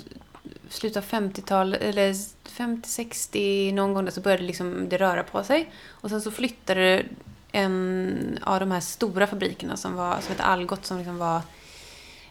slutet 0.68 0.96
av 0.96 1.20
50-talet, 1.20 1.82
eller 1.82 2.12
50-60 2.12 3.74
någon 3.74 3.94
gång 3.94 4.04
där 4.04 4.12
så 4.12 4.20
började 4.20 4.42
liksom 4.42 4.88
det 4.88 4.96
röra 4.96 5.22
på 5.22 5.44
sig. 5.44 5.70
Och 5.88 6.10
sen 6.10 6.20
så 6.20 6.30
flyttade 6.30 7.04
en 7.52 8.38
av 8.42 8.60
de 8.60 8.70
här 8.70 8.80
stora 8.80 9.26
fabrikerna 9.26 9.76
som, 9.76 9.94
var, 9.94 10.20
som 10.20 10.28
hette 10.28 10.42
Algot 10.42 10.86
som 10.86 10.96
liksom 10.96 11.18
var 11.18 11.40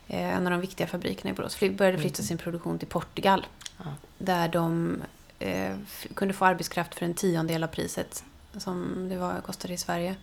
en 0.08 0.48
av 0.48 0.52
de 0.52 0.62
viktiga 0.62 0.88
fabrikerna 0.88 1.30
i 1.30 1.34
Borås, 1.34 1.60
började 1.60 1.98
flytta 1.98 2.24
sin 2.24 2.38
produktion 2.38 2.80
till 2.80 2.88
Portugal. 2.88 3.46
Ja. 3.78 3.84
Där 4.18 4.48
de 4.48 4.98
eh, 5.40 5.76
kunde 6.14 6.34
få 6.34 6.46
arbetskraft 6.46 6.96
för 6.96 7.06
en 7.06 7.14
tiondel 7.14 7.64
av 7.64 7.68
priset 7.68 8.24
som 8.58 9.10
det 9.10 9.18
var, 9.18 9.42
kostade 9.42 9.74
i 9.74 9.78
Sverige. 9.78 10.16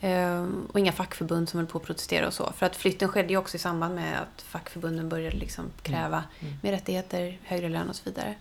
Eh, 0.00 0.46
och 0.72 0.78
inga 0.78 0.92
fackförbund 0.92 1.48
som 1.48 1.58
höll 1.58 1.66
på 1.66 1.78
att 1.78 1.84
protestera 1.84 2.26
och 2.26 2.34
så. 2.34 2.52
För 2.52 2.66
att 2.66 2.76
flytten 2.76 3.08
skedde 3.08 3.28
ju 3.28 3.36
också 3.36 3.56
i 3.56 3.60
samband 3.60 3.94
med 3.94 4.20
att 4.20 4.42
fackförbunden 4.42 5.08
började 5.08 5.36
liksom 5.36 5.64
kräva 5.82 6.24
Mm. 6.40 6.54
mer 6.62 6.72
rättigheter, 6.72 7.38
högre 7.42 7.68
lön 7.68 7.88
och 7.88 7.96
så 7.96 8.02
vidare. 8.04 8.34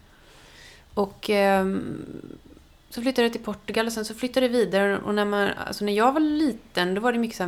Och 0.93 1.29
ehm, 1.29 2.05
så 2.93 3.01
flyttade 3.01 3.21
jag 3.25 3.31
till 3.33 3.43
Portugal 3.43 3.85
och 3.87 3.93
sen 3.93 4.05
så 4.05 4.13
flyttade 4.13 4.45
jag 4.45 4.53
vidare. 4.53 4.97
Och 4.97 5.15
när, 5.15 5.25
man, 5.25 5.49
alltså 5.67 5.85
när 5.85 5.93
jag 5.93 6.11
var 6.13 6.19
liten 6.19 6.93
då 6.95 7.01
var 7.01 7.11
det 7.13 7.19
mycket 7.19 7.37
så 7.37 7.43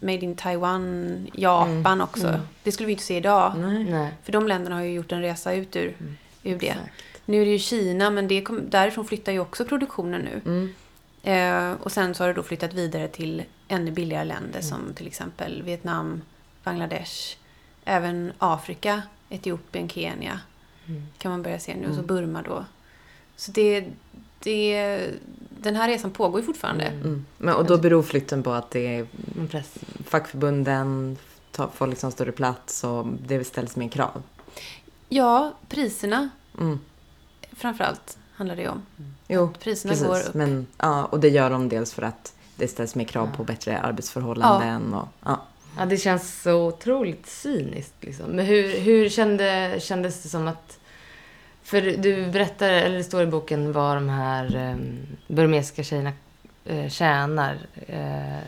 made 0.00 0.14
in 0.24 0.36
Taiwan, 0.36 1.26
Japan 1.34 1.86
Mm. 1.86 2.00
också. 2.00 2.26
Mm. 2.28 2.40
Det 2.62 2.72
skulle 2.72 2.86
vi 2.86 2.92
inte 2.92 3.04
se 3.04 3.16
idag. 3.16 3.54
Nej. 3.58 4.14
För 4.24 4.32
de 4.32 4.48
länderna 4.48 4.76
har 4.76 4.82
ju 4.82 4.92
gjort 4.92 5.12
en 5.12 5.20
resa 5.22 5.54
ut 5.54 5.76
ur, 5.76 5.96
Mm. 6.00 6.16
ur 6.42 6.58
det. 6.58 6.68
Exakt. 6.68 6.90
Nu 7.24 7.40
är 7.42 7.44
det 7.46 7.52
ju 7.52 7.58
Kina, 7.58 8.10
men 8.10 8.28
det 8.28 8.42
kom, 8.42 8.70
därifrån 8.70 9.04
flyttar 9.04 9.32
ju 9.32 9.38
också 9.40 9.64
produktionen 9.64 10.20
nu. 10.20 10.40
Mm. 10.46 10.74
Eh, 11.22 11.76
och 11.82 11.92
sen 11.92 12.14
så 12.14 12.22
har 12.22 12.28
det 12.28 12.34
då 12.34 12.42
flyttat 12.42 12.72
vidare 12.74 13.08
till 13.08 13.42
ännu 13.68 13.90
billigare 13.90 14.24
länder 14.24 14.60
Mm. 14.60 14.62
som 14.62 14.94
till 14.94 15.06
exempel 15.06 15.62
Vietnam, 15.62 16.22
Bangladesh, 16.64 17.36
även 17.84 18.32
Afrika, 18.38 19.02
Etiopien, 19.28 19.88
Kenya 19.88 20.40
Mm. 20.86 21.02
kan 21.18 21.30
man 21.30 21.42
börja 21.42 21.58
se 21.58 21.74
nu. 21.74 21.88
Och 21.88 21.94
så. 21.94 22.02
Burma 22.02 22.42
då. 22.42 22.64
Så 23.36 23.50
det, 23.52 23.84
det, 24.42 25.10
den 25.60 25.76
här 25.76 25.88
resan 25.88 26.10
pågår 26.10 26.40
ju 26.40 26.46
fortfarande. 26.46 26.84
Mm. 26.84 27.00
Mm. 27.00 27.26
Men, 27.38 27.54
och 27.54 27.64
då 27.66 27.78
beror 27.78 28.02
flytten 28.02 28.42
på 28.42 28.50
att 28.52 28.70
det 28.70 28.96
är 28.96 29.06
press. 29.50 29.74
fackförbunden 30.04 31.16
får 31.74 31.86
liksom 31.86 32.10
större 32.12 32.32
plats 32.32 32.84
och 32.84 33.06
det 33.26 33.44
ställs 33.44 33.76
mer 33.76 33.88
krav. 33.88 34.22
Ja, 35.08 35.52
priserna 35.68 36.28
Mm. 36.58 36.78
framförallt 37.52 38.18
handlar 38.34 38.56
det 38.56 38.68
om. 38.68 38.82
Jo, 39.28 39.50
Priserna 39.62 39.94
går 39.94 40.08
precis. 40.14 40.28
upp. 40.28 40.34
Men, 40.34 40.66
ja, 40.78 41.04
och 41.04 41.20
det 41.20 41.28
gör 41.28 41.50
de 41.50 41.68
dels 41.68 41.92
för 41.92 42.02
att 42.02 42.32
det 42.56 42.68
ställs 42.68 42.94
mer 42.94 43.04
krav 43.04 43.28
Ah. 43.32 43.36
på 43.36 43.44
bättre 43.44 43.78
arbetsförhållanden. 43.80 44.94
Och, 44.94 45.08
ja. 45.24 45.42
Ja, 45.78 45.86
det 45.86 45.96
känns 45.96 46.42
så 46.42 46.66
otroligt 46.66 47.26
cyniskt. 47.26 47.94
Liksom. 48.00 48.26
Men 48.26 48.46
hur, 48.46 48.78
hur 48.80 49.08
kände, 49.08 49.76
kändes 49.80 50.22
det 50.22 50.28
som 50.28 50.48
att... 50.48 50.77
För 51.68 51.80
du 51.80 52.30
berättar, 52.30 52.68
eller 52.68 52.96
det 52.96 53.04
står 53.04 53.22
i 53.22 53.26
boken, 53.26 53.72
vad 53.72 53.96
de 53.96 54.08
här 54.08 54.56
um, 54.56 55.06
burmesiska 55.26 55.82
tjejerna 55.82 56.12
uh, 56.70 56.88
tjänar. 56.88 57.58
Uh, 57.88 58.42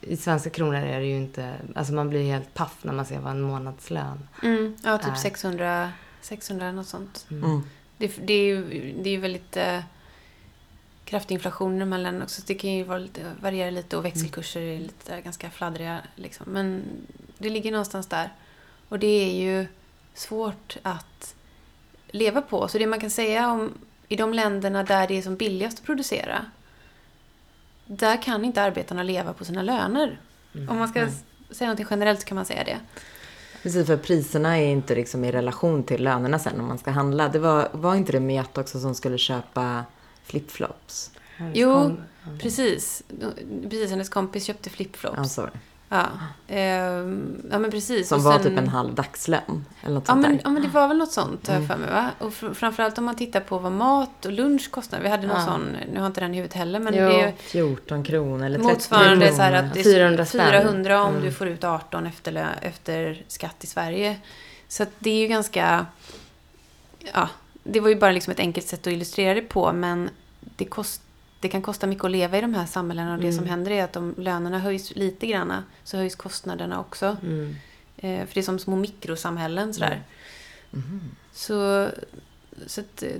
I 0.00 0.16
svenska 0.16 0.50
kronor 0.50 0.74
är 0.74 1.00
det 1.00 1.06
ju 1.06 1.16
inte... 1.16 1.54
Alltså 1.74 1.92
man 1.92 2.08
blir 2.08 2.24
helt 2.24 2.54
paff 2.54 2.78
när 2.82 2.92
man 2.92 3.06
ser 3.06 3.18
vad 3.18 3.30
en 3.30 3.40
månadslön 3.40 4.28
Mm. 4.42 4.76
Ja, 4.84 4.98
typ 4.98 5.12
Är. 5.12 5.14
600, 5.14 5.92
600 6.20 6.72
något 6.72 6.86
sånt. 6.86 7.26
Mm. 7.30 7.62
Det, 7.98 8.26
det 8.26 8.32
är 8.32 8.46
ju 8.46 8.64
det 9.02 9.08
är 9.08 9.12
ju 9.12 9.20
väldigt 9.20 9.56
eh, 9.56 9.80
kraftig 11.04 11.34
inflation 11.34 11.76
i 11.76 11.80
de 11.80 11.92
här 11.92 11.98
länderna 11.98 12.24
också. 12.24 12.40
Så 12.40 12.46
det 12.46 12.54
kan 12.54 12.72
ju 12.72 12.84
vara 12.84 12.98
lite, 12.98 13.20
variera 13.40 13.70
lite 13.70 13.96
och 13.96 14.04
växelkurser 14.04 14.60
är 14.60 14.78
lite 14.78 15.20
ganska 15.20 15.50
fladdriga. 15.50 16.00
Liksom. 16.16 16.46
Men 16.48 16.82
det 17.38 17.50
ligger 17.50 17.72
någonstans 17.72 18.06
där. 18.06 18.32
Och 18.88 18.98
det 18.98 19.06
är 19.06 19.34
ju 19.34 19.66
svårt 20.14 20.76
att 20.82 21.34
leva 22.12 22.42
på. 22.42 22.68
Så 22.68 22.78
det 22.78 22.86
man 22.86 23.00
kan 23.00 23.10
säga 23.10 23.50
om 23.50 23.72
i 24.08 24.16
de 24.16 24.34
länderna 24.34 24.82
där 24.82 25.08
det 25.08 25.18
är 25.18 25.22
som 25.22 25.36
billigast 25.36 25.78
att 25.78 25.86
producera. 25.86 26.44
Där 27.86 28.22
kan 28.22 28.44
inte 28.44 28.62
arbetarna 28.62 29.02
leva 29.02 29.32
på 29.32 29.44
sina 29.44 29.62
löner. 29.62 30.20
Om 30.68 30.78
man 30.78 30.88
ska 30.88 31.04
Nej. 31.04 31.14
säga 31.50 31.70
något 31.70 31.86
generellt 31.90 32.20
så 32.20 32.26
kan 32.26 32.34
man 32.34 32.44
säga 32.44 32.64
det. 32.64 32.80
Precis, 33.62 33.86
för 33.86 33.96
priserna 33.96 34.58
är 34.58 34.66
inte 34.66 34.94
liksom 34.94 35.24
i 35.24 35.32
relation 35.32 35.84
till 35.84 36.04
lönerna 36.04 36.38
sen 36.38 36.60
om 36.60 36.66
man 36.68 36.78
ska 36.78 36.90
handla. 36.90 37.28
Det 37.28 37.38
var, 37.38 37.68
var 37.72 37.94
inte 37.94 38.12
det 38.12 38.20
Met 38.20 38.58
också 38.58 38.80
som 38.80 38.94
skulle 38.94 39.18
köpa 39.18 39.84
flipflops? 40.24 41.10
Jo, 41.54 41.96
Precis. 42.40 43.02
Precis, 43.62 43.90
hennes 43.90 44.08
kompis 44.08 44.44
köpte 44.44 44.70
flipflops. 44.70 45.36
Det. 45.36 45.50
Ja, 45.94 46.06
ehm, 46.48 47.42
ja 47.50 47.58
men 47.58 47.70
precis. 47.70 48.08
Som 48.08 48.18
Och 48.18 48.24
var 48.24 48.32
sen- 48.32 48.42
typ 48.42 48.58
en 48.58 48.68
halv 48.68 48.94
dagslön. 48.94 49.64
Eller 49.82 49.94
något 49.94 50.04
Ja 50.06 50.12
sånt 50.12 50.22
men, 50.22 50.30
där. 50.36 50.40
ja 50.44 50.50
men 50.50 50.62
det 50.62 50.68
var 50.68 50.88
väl 50.88 50.96
något 50.96 51.12
sånt 51.12 51.46
har 51.48 51.54
jag 51.54 51.64
Mm. 51.64 51.68
för 51.68 51.84
mig 51.84 51.90
va? 51.94 52.10
Och 52.18 52.32
fr- 52.32 52.54
framförallt 52.54 52.98
om 52.98 53.04
man 53.04 53.16
tittar 53.16 53.40
på 53.40 53.58
vad 53.58 53.72
mat 53.72 54.26
och 54.26 54.32
lunch 54.32 54.70
kostar. 54.70 55.00
Vi 55.00 55.08
hade 55.08 55.26
någon 55.26 55.36
Ja. 55.40 55.46
sån, 55.46 55.76
nu 55.92 56.00
har 56.00 56.06
inte 56.06 56.20
den 56.20 56.34
i 56.34 56.36
huvudet 56.36 56.56
heller 56.56 56.78
men 56.80 56.94
Jo. 56.94 57.00
det 57.08 57.20
är 57.20 57.32
14 57.38 58.04
kronor 58.04 58.46
eller 58.46 58.58
30 58.58 58.72
motsvarande 58.72 59.26
kronor. 59.26 59.36
så 59.36 59.42
här 59.42 59.52
att 59.52 59.74
det 59.74 59.80
är 59.80 59.84
400 59.84 60.26
spänn. 60.26 60.50
400 60.50 61.02
om 61.02 61.08
Mm. 61.10 61.22
du 61.22 61.32
får 61.32 61.48
ut 61.48 61.64
18 61.64 62.06
efter, 62.06 62.48
efter 62.62 63.22
skatt 63.28 63.64
i 63.64 63.66
Sverige. 63.66 64.16
Så 64.68 64.82
att 64.82 64.90
det 64.98 65.10
är 65.10 65.18
ju 65.20 65.26
ganska, 65.26 65.86
ja, 67.14 67.28
det 67.64 67.80
var 67.80 67.88
ju 67.88 67.96
bara 67.96 68.12
liksom 68.12 68.30
ett 68.30 68.40
enkelt 68.40 68.66
sätt 68.66 68.86
att 68.86 68.92
illustrera 68.92 69.34
det 69.34 69.40
på 69.42 69.72
men 69.72 70.10
det, 70.40 70.64
kost, 70.64 71.02
det 71.42 71.48
kan 71.48 71.62
kosta 71.62 71.86
mycket 71.86 72.04
att 72.04 72.10
leva 72.10 72.38
i 72.38 72.40
de 72.40 72.54
här 72.54 72.66
samhällena 72.66 73.12
och 73.12 73.18
det 73.18 73.24
Mm. 73.28 73.36
som 73.36 73.46
händer 73.46 73.70
är 73.70 73.84
att 73.84 73.96
om 73.96 74.14
lönerna 74.18 74.58
höjs 74.58 74.96
lite 74.96 75.26
granna 75.26 75.64
så 75.84 75.96
höjs 75.96 76.14
kostnaderna 76.14 76.80
också. 76.80 77.16
Mm. 77.22 77.54
Eh, 77.96 78.26
för 78.26 78.34
det 78.34 78.40
är 78.40 78.42
som 78.42 78.58
små 78.58 78.76
mikrosamhällen 78.76 79.74
sådär. 79.74 80.02
Mhm. 80.70 81.00
Så, 81.32 81.88
så 82.66 82.80
att, 82.80 83.02
eh, 83.02 83.10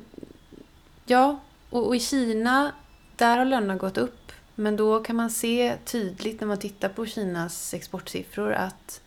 ja, 1.07 1.41
och, 1.71 1.87
och 1.87 1.97
i 1.97 2.01
Kina, 2.01 2.73
där 3.17 3.39
har 3.39 3.45
lönerna 3.45 3.77
gått 3.77 3.99
upp. 3.99 4.33
Men 4.55 4.77
då 4.77 5.03
kan 5.03 5.17
man 5.17 5.31
se 5.31 5.77
tydligt 5.85 6.41
när 6.41 6.49
man 6.49 6.59
tittar 6.59 6.89
på 6.89 7.07
Kinas 7.07 7.75
exportsiffror 7.75 8.53
att 8.53 9.01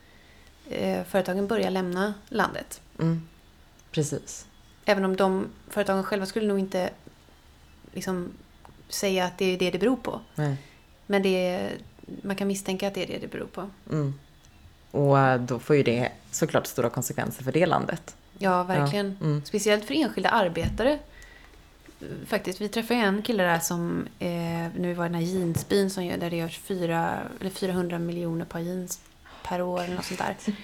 eh, 0.70 1.04
företagen 1.04 1.48
börjar 1.48 1.72
lämna 1.72 2.14
landet. 2.30 2.82
Mm. 3.00 3.28
Precis. 3.92 4.46
Även 4.86 5.06
om 5.06 5.16
de 5.16 5.48
företagen 5.70 6.04
själva 6.04 6.26
skulle 6.26 6.48
nog 6.48 6.60
inte 6.60 6.90
liksom, 7.94 8.32
säga 8.90 9.26
att 9.26 9.38
det 9.38 9.46
är 9.46 9.58
det 9.58 9.72
det 9.72 9.80
beror 9.80 9.96
på. 9.96 10.22
Nej. 10.36 10.58
Men 11.06 11.22
det 11.22 11.50
är, 11.50 11.72
man 12.22 12.36
kan 12.36 12.48
misstänka 12.48 12.88
att 12.88 12.94
det 12.94 13.04
är 13.04 13.08
det 13.08 13.18
det 13.18 13.28
beror 13.28 13.48
på. 13.48 13.70
Mm. 13.92 14.14
Och 14.92 15.20
eh, 15.20 15.42
då 15.42 15.60
får 15.60 15.76
ju 15.76 15.84
det 15.84 16.12
såklart 16.32 16.68
stora 16.68 16.90
konsekvenser 16.90 17.44
för 17.44 17.52
det 17.52 17.66
landet. 17.66 18.16
Ja, 18.38 18.64
verkligen. 18.64 19.18
Ja. 19.20 19.26
Mm. 19.26 19.46
Speciellt 19.46 19.86
för 19.86 19.94
enskilda 19.94 20.30
arbetare. 20.30 21.00
Faktiskt, 22.26 22.62
vi 22.62 22.70
träffade 22.70 23.00
en 23.00 23.22
kille 23.22 23.44
där 23.44 23.60
som, 23.60 24.08
eh, 24.20 24.68
vi 24.76 24.94
var 24.94 25.06
den 25.06 25.16
här 25.16 25.22
jeansbyn 25.22 25.90
som 25.90 26.06
gör, 26.06 26.18
där 26.18 26.30
det 26.30 26.36
görs 26.36 26.60
fyra, 26.60 27.18
eller 27.40 27.50
400 27.50 28.00
miljoner 28.00 28.46
par 28.46 28.60
jeans 28.60 29.00
per 29.44 29.62
år 29.62 29.84
eller 29.84 29.96
något 29.96 30.06
sånt 30.06 30.20
där. 30.20 30.36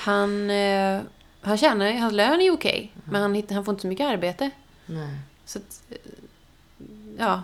Han, 0.00 0.50
eh, 0.50 1.00
han 1.40 1.58
tjänar, 1.58 1.92
hans 1.92 2.12
lön 2.12 2.40
är 2.40 2.50
okej, 2.50 2.92
men 3.04 3.22
han, 3.22 3.42
han 3.50 3.64
får 3.64 3.72
inte 3.72 3.82
så 3.82 3.88
mycket 3.88 4.06
arbete. 4.06 4.50
Nej. 4.86 5.18
Så 5.44 5.58
att, 5.58 5.82
eh, 5.90 5.96
ja. 7.18 7.42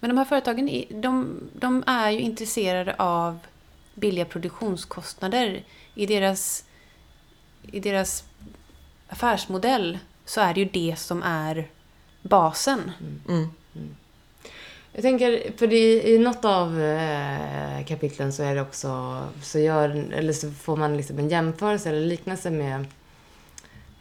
Men 0.00 0.10
de 0.10 0.18
här 0.18 0.24
företagen, 0.24 0.68
är- 0.68 0.86
de, 0.90 1.40
de 1.52 1.84
är 1.86 2.10
ju 2.10 2.20
intresserade 2.20 2.94
av 2.98 3.38
billiga 3.94 4.24
produktionskostnader. 4.24 5.62
I 5.94 6.06
deras, 6.06 6.64
I 7.72 7.80
deras 7.80 8.24
affärsmodell 9.08 9.98
så 10.24 10.40
är 10.40 10.54
det 10.54 10.60
ju 10.60 10.68
det 10.72 10.98
som 10.98 11.22
är 11.22 11.68
basen. 12.22 12.90
Mm. 13.00 13.20
mm. 13.28 13.48
mm. 13.74 13.96
Jag 14.92 15.02
tänker, 15.02 15.52
för 15.56 15.66
det, 15.66 16.08
i 16.08 16.18
något 16.18 16.44
av 16.44 16.80
eh, 16.80 17.84
kapitlen 17.86 18.32
så 18.32 18.42
är 18.42 18.54
det 18.54 18.60
också, 18.60 19.22
så, 19.42 19.58
gör, 19.58 20.12
eller 20.12 20.32
så 20.32 20.50
får 20.50 20.76
man 20.76 20.96
liksom 20.96 21.18
en 21.18 21.28
jämförelse 21.28 21.88
eller 21.88 22.06
liknelse 22.06 22.50
med 22.50 22.86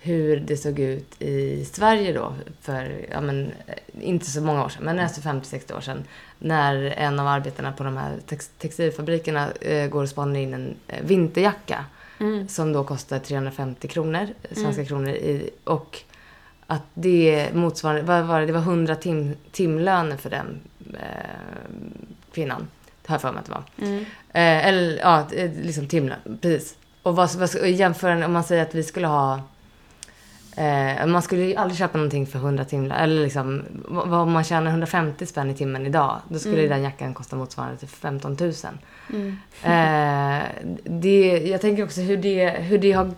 hur 0.08 0.40
det 0.40 0.58
såg 0.58 0.80
ut 0.80 1.22
i 1.22 1.66
Sverige 1.66 2.14
då 2.14 2.34
för, 2.62 3.06
ja 3.12 3.22
men, 3.22 3.52
eh, 3.68 4.08
inte 4.08 4.26
så 4.26 4.42
många 4.42 4.66
år 4.66 4.70
sedan, 4.70 4.84
men 4.84 4.96
nästan 4.96 5.42
50-60 5.42 5.78
år 5.78 5.82
sedan. 5.82 6.04
När 6.40 6.76
en 6.98 7.20
av 7.20 7.28
arbetarna 7.28 7.72
på 7.72 7.84
de 7.84 7.98
här 7.98 8.16
tex, 8.26 8.52
textilfabrikerna 8.58 9.52
eh, 9.62 9.88
går 9.90 10.04
och 10.04 10.10
spanar 10.10 10.40
in 10.40 10.54
en 10.54 10.76
eh, 10.88 11.04
vinterjacka 11.04 11.86
som 12.48 12.74
då 12.74 12.84
kostar 12.84 13.20
350 13.20 13.88
kronor, 13.88 14.28
svenska 14.52 14.86
kronor. 14.86 15.10
I, 15.10 15.50
och 15.64 16.04
att 16.68 16.84
det 16.94 17.50
motsvarar, 17.54 18.02
vad 18.02 18.26
var 18.26 18.40
det, 18.40 18.46
det 18.46 18.54
var 18.54 18.60
100 18.60 18.96
tim, 18.96 19.36
timlöner 19.52 20.18
för 20.18 20.30
den 20.30 20.60
eh, 20.94 21.02
kvinnan. 22.34 22.68
Har 23.06 23.14
jag 23.14 23.22
för 23.22 23.32
mig 23.32 23.40
att 23.40 23.46
det 23.46 23.52
var. 23.52 23.64
Mm. 23.88 24.00
Eh, 24.34 24.68
eller 24.68 24.98
ja, 24.98 25.28
liksom 25.62 25.88
timlön, 25.88 26.38
precis. 26.42 26.76
Och 27.04 27.16
vad, 27.16 27.36
vad, 27.36 27.56
och 27.56 27.68
jämföra 27.68 28.26
om 28.26 28.34
man 28.34 28.44
säger 28.44 28.64
att 28.64 28.76
vi 28.76 28.84
skulle 28.84 29.08
ha 29.08 29.42
Eh, 30.58 31.06
man 31.08 31.22
skulle 31.22 31.42
ju 31.44 31.56
aldrig 31.56 31.78
köpa 31.78 31.98
någonting 31.98 32.28
för 32.28 32.40
100 32.40 32.66
timlar. 32.66 32.98
Eller 33.04 33.24
liksom, 33.24 33.64
vad 33.88 34.28
man 34.28 34.44
tjänar 34.44 34.72
150 34.72 35.26
spänn 35.26 35.50
i 35.50 35.54
timmen 35.54 35.86
idag, 35.86 36.22
då 36.30 36.40
skulle 36.40 36.58
Mm. 36.58 36.70
den 36.70 36.82
jackan 36.84 37.14
kosta 37.14 37.36
motsvarande 37.36 37.78
till 37.78 37.88
15 37.88 38.38
000. 38.40 38.54
Mm. 39.14 39.38
Eh, 39.64 40.44
det, 40.84 41.38
jag 41.48 41.62
tänker 41.62 41.84
också 41.84 42.02
hur 42.02 42.18
det, 42.18 42.50
hur 42.50 42.78
det 42.78 42.92
har... 42.92 43.12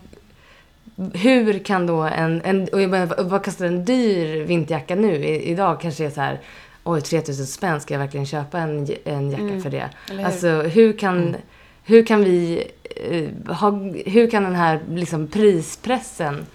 Hur 1.14 1.60
kan 1.60 1.88
då 1.88 2.02
en... 2.02 2.42
en 2.46 2.68
och 2.68 2.82
jag 2.82 2.92
bara, 2.92 3.24
vad 3.24 3.46
kostar 3.46 3.66
en 3.66 3.86
dyr 3.86 4.44
vinterjacka 4.44 4.96
nu? 4.96 5.16
I, 5.16 5.50
idag 5.50 5.82
kanske 5.82 6.04
det 6.04 6.08
är 6.08 6.12
så 6.14 6.22
här... 6.22 6.40
Oj, 6.84 7.02
3000 7.02 7.46
spänn, 7.48 7.82
ska 7.82 7.94
jag 7.94 8.00
verkligen 8.00 8.26
köpa 8.26 8.60
en, 8.60 8.88
en 9.06 9.32
jacka 9.32 9.44
Mm. 9.44 9.62
för 9.62 9.70
det? 9.70 9.90
Hur? 10.12 10.26
Alltså, 10.26 10.48
hur 10.62 10.98
kan, 10.98 11.36
hur 11.84 12.06
kan 12.06 12.24
vi... 12.24 12.64
Eh, 13.10 13.54
ha, 13.56 13.72
hur 14.06 14.30
kan 14.30 14.44
den 14.44 14.56
här 14.56 14.80
liksom, 14.90 15.28
prispressen 15.28 16.46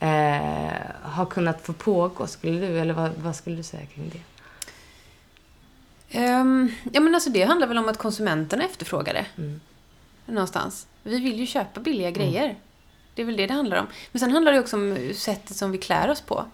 eh, 0.00 0.72
ha 1.02 1.26
kunnat 1.26 1.66
få 1.66 1.72
pågå, 1.72 2.26
skulle 2.26 2.66
du? 2.66 2.78
Eller 2.78 2.94
vad, 2.94 3.10
vad 3.16 3.36
skulle 3.36 3.56
du 3.56 3.62
säga 3.62 3.86
kring 3.86 4.08
det? 4.12 4.20
Ehm, 6.18 6.72
ja 6.92 7.00
men 7.00 7.14
alltså 7.14 7.30
det 7.30 7.42
handlar 7.42 7.66
väl 7.66 7.78
om 7.78 7.88
att 7.88 7.98
konsumenterna 7.98 8.64
efterfrågar 8.64 9.14
det. 9.14 9.26
Mm. 9.38 9.60
Någonstans. 10.26 10.86
Vi 11.02 11.20
vill 11.20 11.40
ju 11.40 11.46
köpa 11.46 11.80
billiga 11.80 12.10
grejer. 12.10 12.56
Det 13.14 13.22
är 13.22 13.26
väl 13.26 13.36
det 13.36 13.46
det 13.46 13.54
handlar 13.54 13.76
om. 13.76 13.86
Men 14.12 14.20
sen 14.20 14.32
handlar 14.32 14.52
det 14.52 14.60
också 14.60 14.76
om 14.76 15.12
sättet 15.14 15.56
som 15.56 15.70
vi 15.72 15.78
klär 15.78 16.10
oss 16.10 16.20
på. 16.20 16.44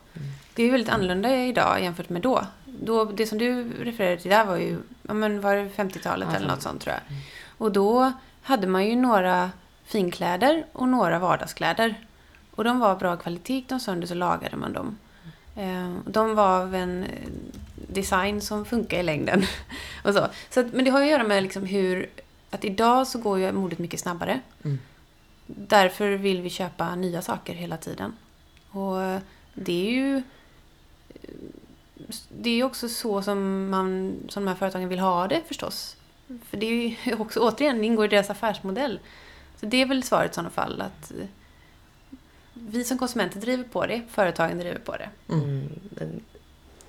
Det 0.54 0.62
är 0.62 0.66
ju 0.66 0.72
väldigt 0.72 0.92
annorlunda 0.92 1.36
idag 1.36 1.82
jämfört 1.82 2.08
med 2.08 2.22
då. 2.22 2.46
då 2.64 3.04
det 3.04 3.26
som 3.26 3.38
du 3.38 3.70
refererade 3.84 4.16
till 4.16 4.30
där 4.30 4.44
var 4.44 4.56
ju, 4.56 4.78
ja 5.02 5.14
men 5.14 5.40
var 5.40 5.54
det 5.54 5.68
50-talet 5.76 6.28
Ja, 6.30 6.36
eller 6.36 6.46
något 6.46 6.62
50. 6.62 6.62
sånt 6.62 6.82
tror 6.82 6.94
jag. 6.94 7.16
Och 7.58 7.72
då 7.72 8.12
hade 8.42 8.66
man 8.66 8.86
ju 8.86 8.96
några 8.96 9.50
finkläder 9.84 10.66
och 10.72 10.88
några 10.88 11.18
vardagskläder. 11.18 11.94
Och 12.56 12.64
de 12.64 12.78
var 12.78 12.96
bra 12.96 13.16
kvalitet, 13.16 13.54
gick 13.54 13.68
de 13.68 13.80
sönder 13.80 14.06
så 14.06 14.14
lagade 14.14 14.56
man 14.56 14.72
dem. 14.72 14.98
Eh, 15.56 15.94
de 16.06 16.34
var 16.34 16.60
av 16.60 16.74
en 16.74 17.04
eh, 17.04 17.28
design 17.88 18.40
som 18.40 18.64
funkar 18.64 18.98
i 18.98 19.02
längden. 19.02 19.42
och 20.04 20.14
så. 20.14 20.26
Så 20.50 20.60
att, 20.60 20.72
men 20.72 20.84
det 20.84 20.90
har 20.90 21.00
att 21.00 21.08
göra 21.08 21.24
med 21.24 21.42
liksom 21.42 21.64
hur, 21.64 22.10
att 22.50 22.64
idag 22.64 23.06
så 23.06 23.18
går 23.18 23.38
ju 23.38 23.52
modet 23.52 23.78
mycket 23.78 24.00
snabbare. 24.00 24.40
Mm. 24.64 24.78
Därför 25.46 26.10
vill 26.10 26.42
vi 26.42 26.50
köpa 26.50 26.94
nya 26.94 27.22
saker 27.22 27.54
hela 27.54 27.76
tiden. 27.76 28.16
Och 28.70 29.02
eh, 29.02 29.20
det 29.54 29.88
är 29.88 29.90
ju 29.90 30.22
det 32.28 32.50
är 32.50 32.54
ju 32.54 32.64
också 32.64 32.88
så 32.88 33.22
som, 33.22 33.70
man, 33.70 34.16
som 34.28 34.44
de 34.44 34.48
här 34.48 34.56
företagen 34.56 34.88
vill 34.88 34.98
ha 34.98 35.28
det 35.28 35.42
förstås. 35.48 35.96
För 36.50 36.56
det 36.56 36.66
är 36.66 36.72
ju 36.72 37.14
också, 37.18 37.40
återigen, 37.40 37.78
det 37.78 37.86
ingår 37.86 38.04
i 38.04 38.08
deras 38.08 38.30
affärsmodell. 38.30 39.00
Så 39.60 39.66
det 39.66 39.82
är 39.82 39.86
väl 39.86 40.02
svaret 40.02 40.30
i 40.30 40.34
sådana 40.34 40.50
fall 40.50 40.80
att 40.80 41.10
eh, 41.10 41.26
vi 42.68 42.84
som 42.84 42.98
konsumenter 42.98 43.40
driver 43.40 43.64
på 43.64 43.86
det, 43.86 44.02
företagen 44.10 44.58
driver 44.58 44.78
på 44.78 44.96
det. 44.96 45.08
Mm. 45.28 45.68
En 46.00 46.20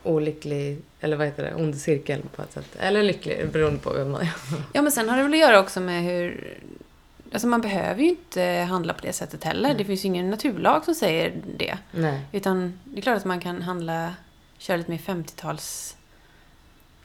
olycklig, 0.03 0.82
eller 0.99 1.17
vad 1.17 1.27
heter 1.27 1.43
det, 1.43 1.56
ond 1.56 1.77
cirkel 1.77 2.21
på 2.36 2.41
ett 2.41 2.53
sätt. 2.53 2.75
Eller 2.80 3.03
lycklig, 3.03 3.51
beroende 3.51 3.80
på 3.80 3.93
vem 3.93 4.12
man 4.12 4.21
är. 4.21 4.34
Ja, 4.73 4.82
men 4.82 4.91
sen 4.91 5.10
har 5.10 5.17
det 5.17 5.23
väl 5.23 5.34
att 5.34 5.39
göra 5.39 5.60
också 5.60 5.80
med 5.80 6.03
hur 6.03 6.58
alltså 7.32 7.47
man 7.47 7.62
behöver 7.62 8.01
ju 8.01 8.10
inte 8.10 8.41
handla 8.69 8.93
på 8.93 9.01
det 9.01 9.13
sättet 9.13 9.43
heller. 9.43 9.73
Det 9.73 9.86
finns 9.86 10.06
ju 10.06 10.08
ingen 10.08 10.30
naturlag 10.30 10.86
som 10.86 10.95
säger 10.95 11.41
det. 11.58 11.77
Nej. 11.91 12.21
Utan 12.32 12.80
det 12.84 12.97
är 12.97 13.01
klart 13.01 13.17
att 13.17 13.25
man 13.25 13.39
kan 13.39 13.62
handla, 13.62 14.13
köra 14.58 14.77
lite 14.77 14.91
mer 14.91 14.97
50-tals 14.97 15.95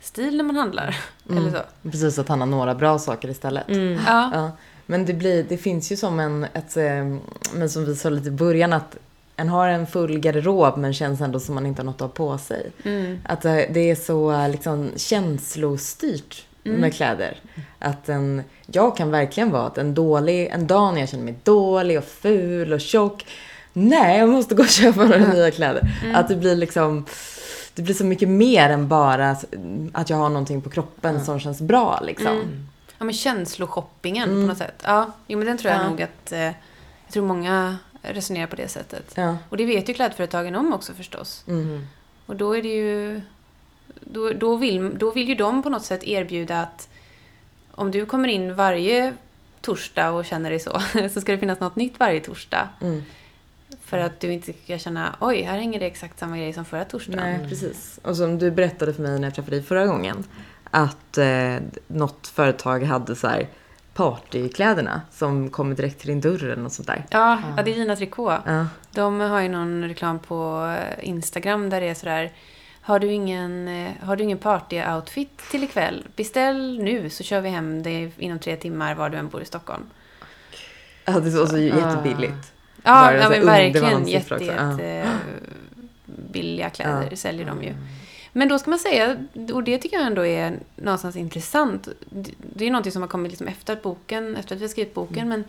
stil 0.01 0.37
när 0.37 0.45
man 0.45 0.57
handlar. 0.57 0.97
Eller 1.31 1.51
så. 1.51 1.91
Precis, 1.91 2.19
att 2.19 2.29
han 2.29 2.41
har 2.41 2.47
några 2.47 2.75
bra 2.75 2.99
saker 2.99 3.29
istället. 3.29 3.69
Mm. 3.69 4.01
Ja. 4.07 4.31
Ja, 4.35 4.53
men 4.93 5.05
det, 5.05 5.13
blir, 5.13 5.45
det 5.49 5.57
finns 5.57 5.93
ju 5.93 5.97
som 5.97 6.21
en, 6.21 6.45
ett, 6.45 6.77
eh, 6.77 7.17
men 7.55 7.71
som 7.71 7.85
vi 7.85 7.97
sa 7.97 8.11
lite 8.11 8.29
i 8.29 8.31
början, 8.31 8.73
att 8.73 8.97
en 9.37 9.49
har 9.49 9.69
en 9.69 9.87
full 9.87 10.19
garderob 10.19 10.77
men 10.77 10.95
känns 10.95 11.21
ändå 11.21 11.41
som 11.41 11.55
man 11.55 11.67
inte 11.67 11.83
har 11.83 11.85
något 11.87 11.95
att 11.95 12.01
ha 12.01 12.09
på 12.09 12.39
sig. 12.39 12.71
Mm. 12.85 13.19
Att 13.25 13.45
eh, 13.45 13.55
det 13.71 13.91
är 13.91 13.95
så 13.95 14.33
eh, 14.33 14.51
liksom 14.51 14.91
känslostyrt 14.97 16.47
Mm. 16.65 16.81
med 16.81 16.95
kläder. 16.95 17.37
Att 17.79 18.09
en, 18.09 18.43
jag 18.67 18.97
kan 18.97 19.11
verkligen 19.11 19.51
vara 19.51 19.67
att 19.67 19.79
en 19.79 19.95
dålig, 19.95 20.47
en 20.47 20.67
dag 20.67 20.95
när 20.95 21.01
jag 21.01 21.09
känner 21.09 21.25
mig 21.25 21.35
dålig 21.45 21.99
och 21.99 22.05
ful 22.05 22.73
och 22.73 22.81
tjock. 22.81 23.27
Nej, 23.73 24.19
jag 24.19 24.29
måste 24.29 24.55
gå 24.55 24.63
och 24.63 24.69
köpa 24.69 25.05
några 25.05 25.33
nya 25.33 25.51
kläder. 25.51 25.91
Mm. 26.05 26.17
Att 26.17 26.29
det 26.29 26.37
blir 26.37 26.57
liksom, 26.57 27.07
det 27.75 27.83
blir 27.83 27.95
så 27.95 28.05
mycket 28.05 28.29
mer 28.29 28.71
än 28.71 28.89
bara 28.89 29.37
att 29.93 30.11
jag 30.11 30.17
har 30.17 30.29
någonting 30.29 30.63
på 30.63 30.71
kroppen 30.71 31.25
som 31.25 31.41
känns 31.41 31.61
bra 31.61 32.01
liksom. 32.07 32.67
Ja, 33.03 33.05
men 33.07 33.15
känsloshoppingen 33.15 34.29
Mm. 34.31 34.43
på 34.43 34.47
något 34.49 34.59
sätt. 34.59 34.83
Ja, 34.85 35.13
jo, 35.27 35.39
men 35.39 35.47
den 35.47 35.59
tror 35.59 35.73
jag 35.73 35.83
Ja. 35.83 35.89
nog 35.91 36.03
att... 36.03 36.33
Eh, 36.33 36.41
jag 36.41 36.55
tror 37.13 37.27
många 37.27 37.77
resonerar 38.03 38.47
på 38.47 38.57
det 38.57 38.69
sättet. 38.69 39.13
Ja. 39.15 39.37
Och 39.49 39.57
det 39.57 39.65
vet 39.65 39.89
ju 39.89 39.95
klädföretagen 39.95 40.55
om 40.57 40.73
också 40.73 40.93
förstås. 40.95 41.45
Mm. 41.49 41.87
Och 42.27 42.37
då 42.37 42.57
är 42.57 42.63
det 42.63 42.69
ju... 42.69 43.21
Då, 44.01 44.33
då, 44.33 44.57
vill, 44.57 44.99
då 44.99 45.11
vill 45.11 45.29
ju 45.29 45.35
de 45.35 45.63
på 45.63 45.69
något 45.69 45.85
sätt 45.85 46.05
erbjuda 46.05 46.61
att 46.61 46.89
om 47.71 47.91
du 47.91 48.07
kommer 48.07 48.29
in 48.29 48.55
varje 48.55 49.15
torsdag 49.61 50.11
och 50.11 50.25
känner 50.25 50.51
dig 50.51 50.61
så, 50.61 50.83
så 51.15 51.21
ska 51.21 51.33
det 51.33 51.39
finnas 51.39 51.61
något 51.61 51.77
nytt 51.77 51.99
varje 52.01 52.21
torsdag. 52.21 52.69
Mm. 52.81 53.03
För 53.85 53.99
att 53.99 54.21
du 54.21 54.33
inte 54.33 54.53
ska 54.65 54.79
känna, 54.79 55.17
oj, 55.21 55.43
här 55.43 55.59
hänger 55.59 55.81
det 55.81 55.87
exakt 55.87 56.19
samma 56.19 56.37
grej 56.39 56.53
som 56.53 56.65
förra 56.65 56.85
torsdagen. 56.85 57.21
Nej, 57.41 57.49
precis. 57.49 58.01
Och 58.03 58.17
som 58.17 58.39
du 58.39 58.51
berättade 58.51 58.95
för 58.95 59.03
mig 59.03 59.19
när 59.21 59.27
jag 59.27 59.35
träffade 59.35 59.57
dig 59.57 59.63
förra 59.65 59.87
gången. 59.87 60.25
Att 60.75 61.19
eh, 61.19 61.57
något 61.87 62.27
företag 62.27 62.85
hade 62.85 63.17
så 63.17 63.29
här 63.29 63.49
partykläderna 63.95 65.01
som 65.11 65.51
kommer 65.51 65.75
direkt 65.75 65.99
till 65.99 66.09
din 66.09 66.21
dörr 66.21 66.45
eller 66.45 66.63
något 66.63 66.73
sånt 66.73 66.89
där. 66.89 67.05
Ja, 67.11 67.39
ja, 67.57 67.63
det 67.63 67.71
är 67.71 67.75
Gina 67.75 67.97
Tricot. 67.97 68.41
Ja. 68.47 68.67
De 68.91 69.21
har 69.21 69.41
ju 69.41 69.49
någon 69.49 69.85
reklam 69.85 70.19
på 70.19 70.67
eh, 70.79 71.09
Instagram 71.09 71.71
där 71.71 71.81
det 71.81 71.89
är 71.89 71.95
sådär 71.95 72.33
har 72.85 72.99
du 72.99 73.13
ingen, 73.13 73.69
eh, 73.69 73.91
har 74.03 74.17
du 74.17 74.23
ingen 74.25 74.39
party-outfit 74.39 75.51
till 75.51 75.65
ikväll? 75.65 76.07
Beställ 76.17 76.79
nu 76.83 77.11
så 77.11 77.23
kör 77.23 77.41
vi 77.41 77.49
hem 77.49 77.83
dig 77.83 78.13
inom 78.19 78.39
tre 78.39 78.57
timmar 78.57 78.95
var 78.95 79.11
du 79.11 79.19
än 79.19 79.29
bor 79.29 79.43
i 79.43 79.45
Stockholm. 79.45 79.83
Ja, 81.05 81.13
det 81.21 81.31
var 81.31 81.47
så 81.47 81.59
jättebilligt. 81.59 82.53
Ja, 82.83 82.93
Bara 82.93 83.17
ja 83.17 83.23
här 83.23 83.31
men 83.31 83.47
verkligen. 83.47 84.07
Jätte, 84.09 84.35
också. 84.35 84.47
Ja. 84.47 84.71
jätte 84.71 85.09
billiga 86.07 86.71
kläder 86.71 87.09
Ja. 87.11 87.17
säljer 87.17 87.47
de 87.47 87.63
ju. 87.63 87.75
Men 88.33 88.49
då 88.49 88.59
ska 88.59 88.71
man 88.71 88.79
säga, 88.79 89.17
och 89.53 89.63
det 89.65 89.79
tycker 89.79 89.97
jag 89.97 90.07
ändå 90.07 90.27
är 90.27 90.59
någonstans 90.77 91.17
intressant. 91.17 91.89
Det- 92.55 92.67
är 92.67 92.71
någonting 92.71 92.93
som 92.93 93.03
har 93.03 93.09
kommit 93.09 93.33
liksom 93.33 93.49
efter 93.49 93.73
att 93.73 93.83
boken, 93.83 94.37
efter 94.37 94.55
att 94.55 94.61
vi 94.61 94.65
har 94.65 94.69
skrivit 94.71 94.95
boken, 94.95 95.29
men 95.29 95.45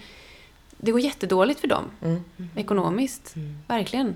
det 0.78 0.92
går 0.92 1.00
jättedåligt 1.02 1.60
för 1.60 1.68
dem. 1.68 1.84
Mm. 2.02 2.24
Ekonomiskt. 2.56 3.34
Verkligen. 3.68 4.16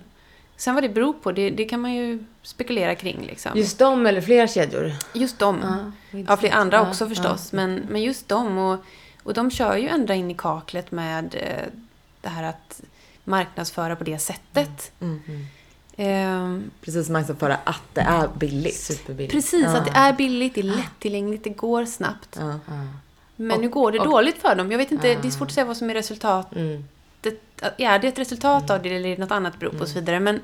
Sen 0.58 0.74
vad 0.74 0.84
det 0.84 0.90
beror 0.90 1.14
på, 1.14 1.32
det, 1.32 1.50
det 1.50 1.66
kan 1.66 1.80
man 1.82 1.94
ju 1.94 2.24
spekulera 2.42 2.96
kring 2.96 3.26
liksom. 3.26 3.52
Just 3.56 3.80
dem 3.80 4.06
eller 4.06 4.22
flera 4.22 4.48
kedjor? 4.48 4.92
Just 5.14 5.40
dem. 5.40 5.60
Ja, 6.12 6.20
Ja, 6.28 6.38
flera 6.38 6.54
andra 6.56 6.78
Ja, 6.78 6.90
också 6.90 7.08
förstås. 7.08 7.54
Men, 7.54 7.76
men 7.90 8.02
just 8.02 8.28
dem. 8.28 8.58
Och, 8.58 8.80
och 9.24 9.34
de 9.34 9.52
kör 9.52 9.78
ju 9.78 9.88
ända 9.88 10.16
in 10.16 10.32
i 10.32 10.34
kaklet 10.34 10.92
med 10.92 11.36
eh, 11.36 11.74
det 12.22 12.30
här 12.30 12.44
att 12.44 12.82
marknadsföra 13.24 13.96
på 13.96 14.04
det 14.04 14.20
sättet. 14.20 14.92
Mm. 15.02 15.20
Ehm, 16.00 16.72
Precis, 16.82 17.10
marknadsföra 17.10 17.58
att 17.64 17.82
det 17.94 18.02
är 18.02 18.28
billigt. 18.28 18.76
Superbilligt. 18.76 19.32
precis, 19.34 19.66
att 19.66 19.86
det 19.86 19.92
är 19.96 20.14
billigt, 20.14 20.56
det 20.56 20.62
är 20.62 20.64
lättillgängligt, 20.64 21.44
det 21.44 21.50
går 21.50 21.86
snabbt. 21.86 22.36
Ja. 22.40 22.60
Ja. 22.68 22.74
Men 23.36 23.52
Och- 23.58 23.62
nu 23.62 23.70
går 23.70 23.92
det 23.92 24.00
och- 24.00 24.06
dåligt 24.06 24.38
för 24.38 24.56
dem. 24.56 24.72
Jag 24.72 24.78
vet 24.78 24.92
inte, 24.92 25.16
det 25.22 25.28
är 25.28 25.32
svårt 25.32 25.48
att 25.48 25.54
säga 25.54 25.66
vad 25.66 25.78
som 25.78 25.90
är 25.90 25.94
resultatet. 25.94 26.58
Mm. 26.58 26.84
Är 27.78 28.00
det 28.00 28.08
ett 28.08 28.20
resultat 28.20 28.70
av 28.70 28.82
det 28.82 28.90
eller 28.96 29.10
är 29.10 29.16
det 29.16 29.22
något 29.22 29.32
annat 29.32 29.60
beror 29.60 29.72
på 29.72 29.80
och 29.80 29.88
så 29.88 30.00
vidare. 30.00 30.20
Men 30.20 30.36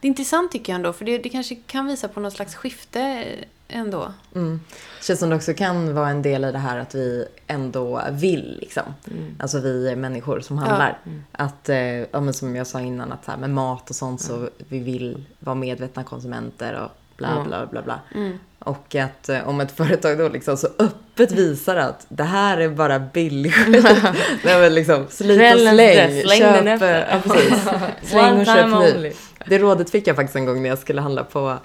det 0.00 0.06
är 0.06 0.08
intressant 0.08 0.52
tycker 0.52 0.72
jag 0.72 0.76
ändå, 0.76 0.92
för 0.92 1.04
det, 1.04 1.18
det 1.18 1.28
kanske 1.28 1.54
kan 1.54 1.86
visa 1.86 2.08
på 2.08 2.20
något 2.20 2.32
slags 2.32 2.54
skifte 2.54 3.24
ändå. 3.72 4.12
Mm. 4.34 4.60
Känns 5.02 5.20
som 5.20 5.30
det 5.30 5.36
också 5.36 5.54
kan 5.54 5.94
vara 5.94 6.08
en 6.08 6.22
del 6.22 6.44
i 6.44 6.52
det 6.52 6.58
här 6.58 6.78
att 6.78 6.94
vi 6.94 7.24
ändå 7.46 8.02
vill 8.10 8.58
liksom. 8.60 8.82
Mm. 9.10 9.36
Alltså 9.38 9.60
vi 9.60 9.96
människor 9.96 10.40
som 10.40 10.58
handlar. 10.58 10.98
Att, 11.32 11.68
eh, 11.68 11.78
ja, 11.78 12.20
men 12.20 12.34
som 12.34 12.56
jag 12.56 12.66
sa 12.66 12.80
innan, 12.80 13.12
att 13.12 13.24
så 13.24 13.30
här, 13.30 13.38
med 13.38 13.50
mat 13.50 13.90
och 13.90 13.96
sånt 13.96 14.20
så 14.20 14.48
vi 14.68 14.78
vill 14.78 15.24
vara 15.38 15.54
medvetna 15.54 16.04
konsumenter 16.04 16.80
och 16.84 16.90
bla 17.16 17.28
Ja. 17.36 17.44
bla 17.44 17.66
bla 17.66 17.82
bla. 17.82 18.00
Mm. 18.14 18.38
Och 18.58 18.94
att 18.94 19.28
eh, 19.28 19.48
om 19.48 19.60
ett 19.60 19.72
företag 19.76 20.18
då 20.18 20.28
liksom 20.28 20.56
så 20.56 20.68
öppet 20.78 21.32
visar 21.32 21.76
att 21.76 22.06
det 22.08 22.24
här 22.24 22.58
är 22.58 22.68
bara 22.68 22.98
billig 22.98 23.54
skit. 23.54 23.84
Nej 24.44 24.60
men 24.60 24.74
liksom 24.74 25.06
slit 25.10 25.54
och 25.54 25.60
släng. 25.60 26.22
släng 26.22 26.40
den 26.40 26.64
köp, 26.64 26.82
efter. 26.82 27.08
ja, 27.10 27.20
precis. 27.22 27.68
Släng 28.10 28.40
och 28.40 28.46
köp 28.46 28.66
only. 28.66 29.12
Det 29.46 29.58
rådet 29.58 29.90
fick 29.90 30.06
jag 30.06 30.16
faktiskt 30.16 30.36
en 30.36 30.44
gång 30.46 30.62
när 30.62 30.68
jag 30.68 30.78
skulle 30.78 31.00
handla 31.00 31.24
på 31.24 31.58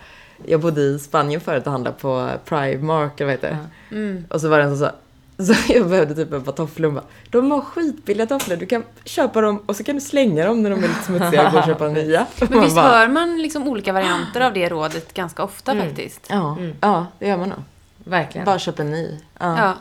jag 0.45 0.59
bodde 0.61 0.81
i 0.81 0.99
Spanien 0.99 1.41
förut 1.41 1.65
och 1.65 1.71
handlade 1.71 1.97
på 2.01 2.29
Primark, 2.45 3.21
eller 3.21 3.25
vad 3.25 3.31
heter 3.33 3.49
det? 3.89 3.95
Mm. 3.95 4.25
Och 4.29 4.41
så 4.41 4.49
var 4.49 4.57
det 4.57 4.63
en 4.63 4.77
som 4.77 4.87
sa, 4.87 4.91
så 5.53 5.73
jag 5.73 5.89
behövde 5.89 6.15
typ 6.15 6.33
ett 6.33 6.45
par 6.45 6.51
tofflor. 6.51 6.91
Bara, 6.91 7.03
De 7.29 7.51
har 7.51 7.61
skitbilliga 7.61 8.27
tofflor, 8.27 8.55
du 8.57 8.65
kan 8.65 8.83
köpa 9.05 9.41
dem 9.41 9.63
och 9.65 9.75
så 9.75 9.83
kan 9.83 9.95
du 9.95 10.01
slänga 10.01 10.45
dem 10.45 10.63
när 10.63 10.69
de 10.69 10.83
är 10.83 10.87
lite 10.87 11.03
smutsiga 11.03 11.45
och 11.47 11.51
gå 11.53 11.59
och 11.59 11.65
köpa 11.65 11.87
nya. 11.89 12.25
Men 12.49 12.61
visst 12.61 12.75
bara, 12.75 12.87
hör 12.87 13.07
man 13.07 13.41
liksom 13.41 13.67
olika 13.67 13.93
varianter 13.93 14.41
av 14.41 14.53
det 14.53 14.69
rådet 14.69 15.13
ganska 15.13 15.43
ofta 15.43 15.71
Mm. 15.71 15.87
faktiskt? 15.87 16.27
Ja, 16.29 16.57
Mm. 16.59 16.75
ja, 16.81 17.05
det 17.19 17.27
gör 17.27 17.37
man 17.37 17.49
nog. 17.49 17.59
Verkligen. 18.03 18.45
Bara 18.45 18.59
köpa 18.59 18.81
en 18.81 18.91
ny. 18.91 19.19
Ja. 19.39 19.57
Ja. 19.57 19.73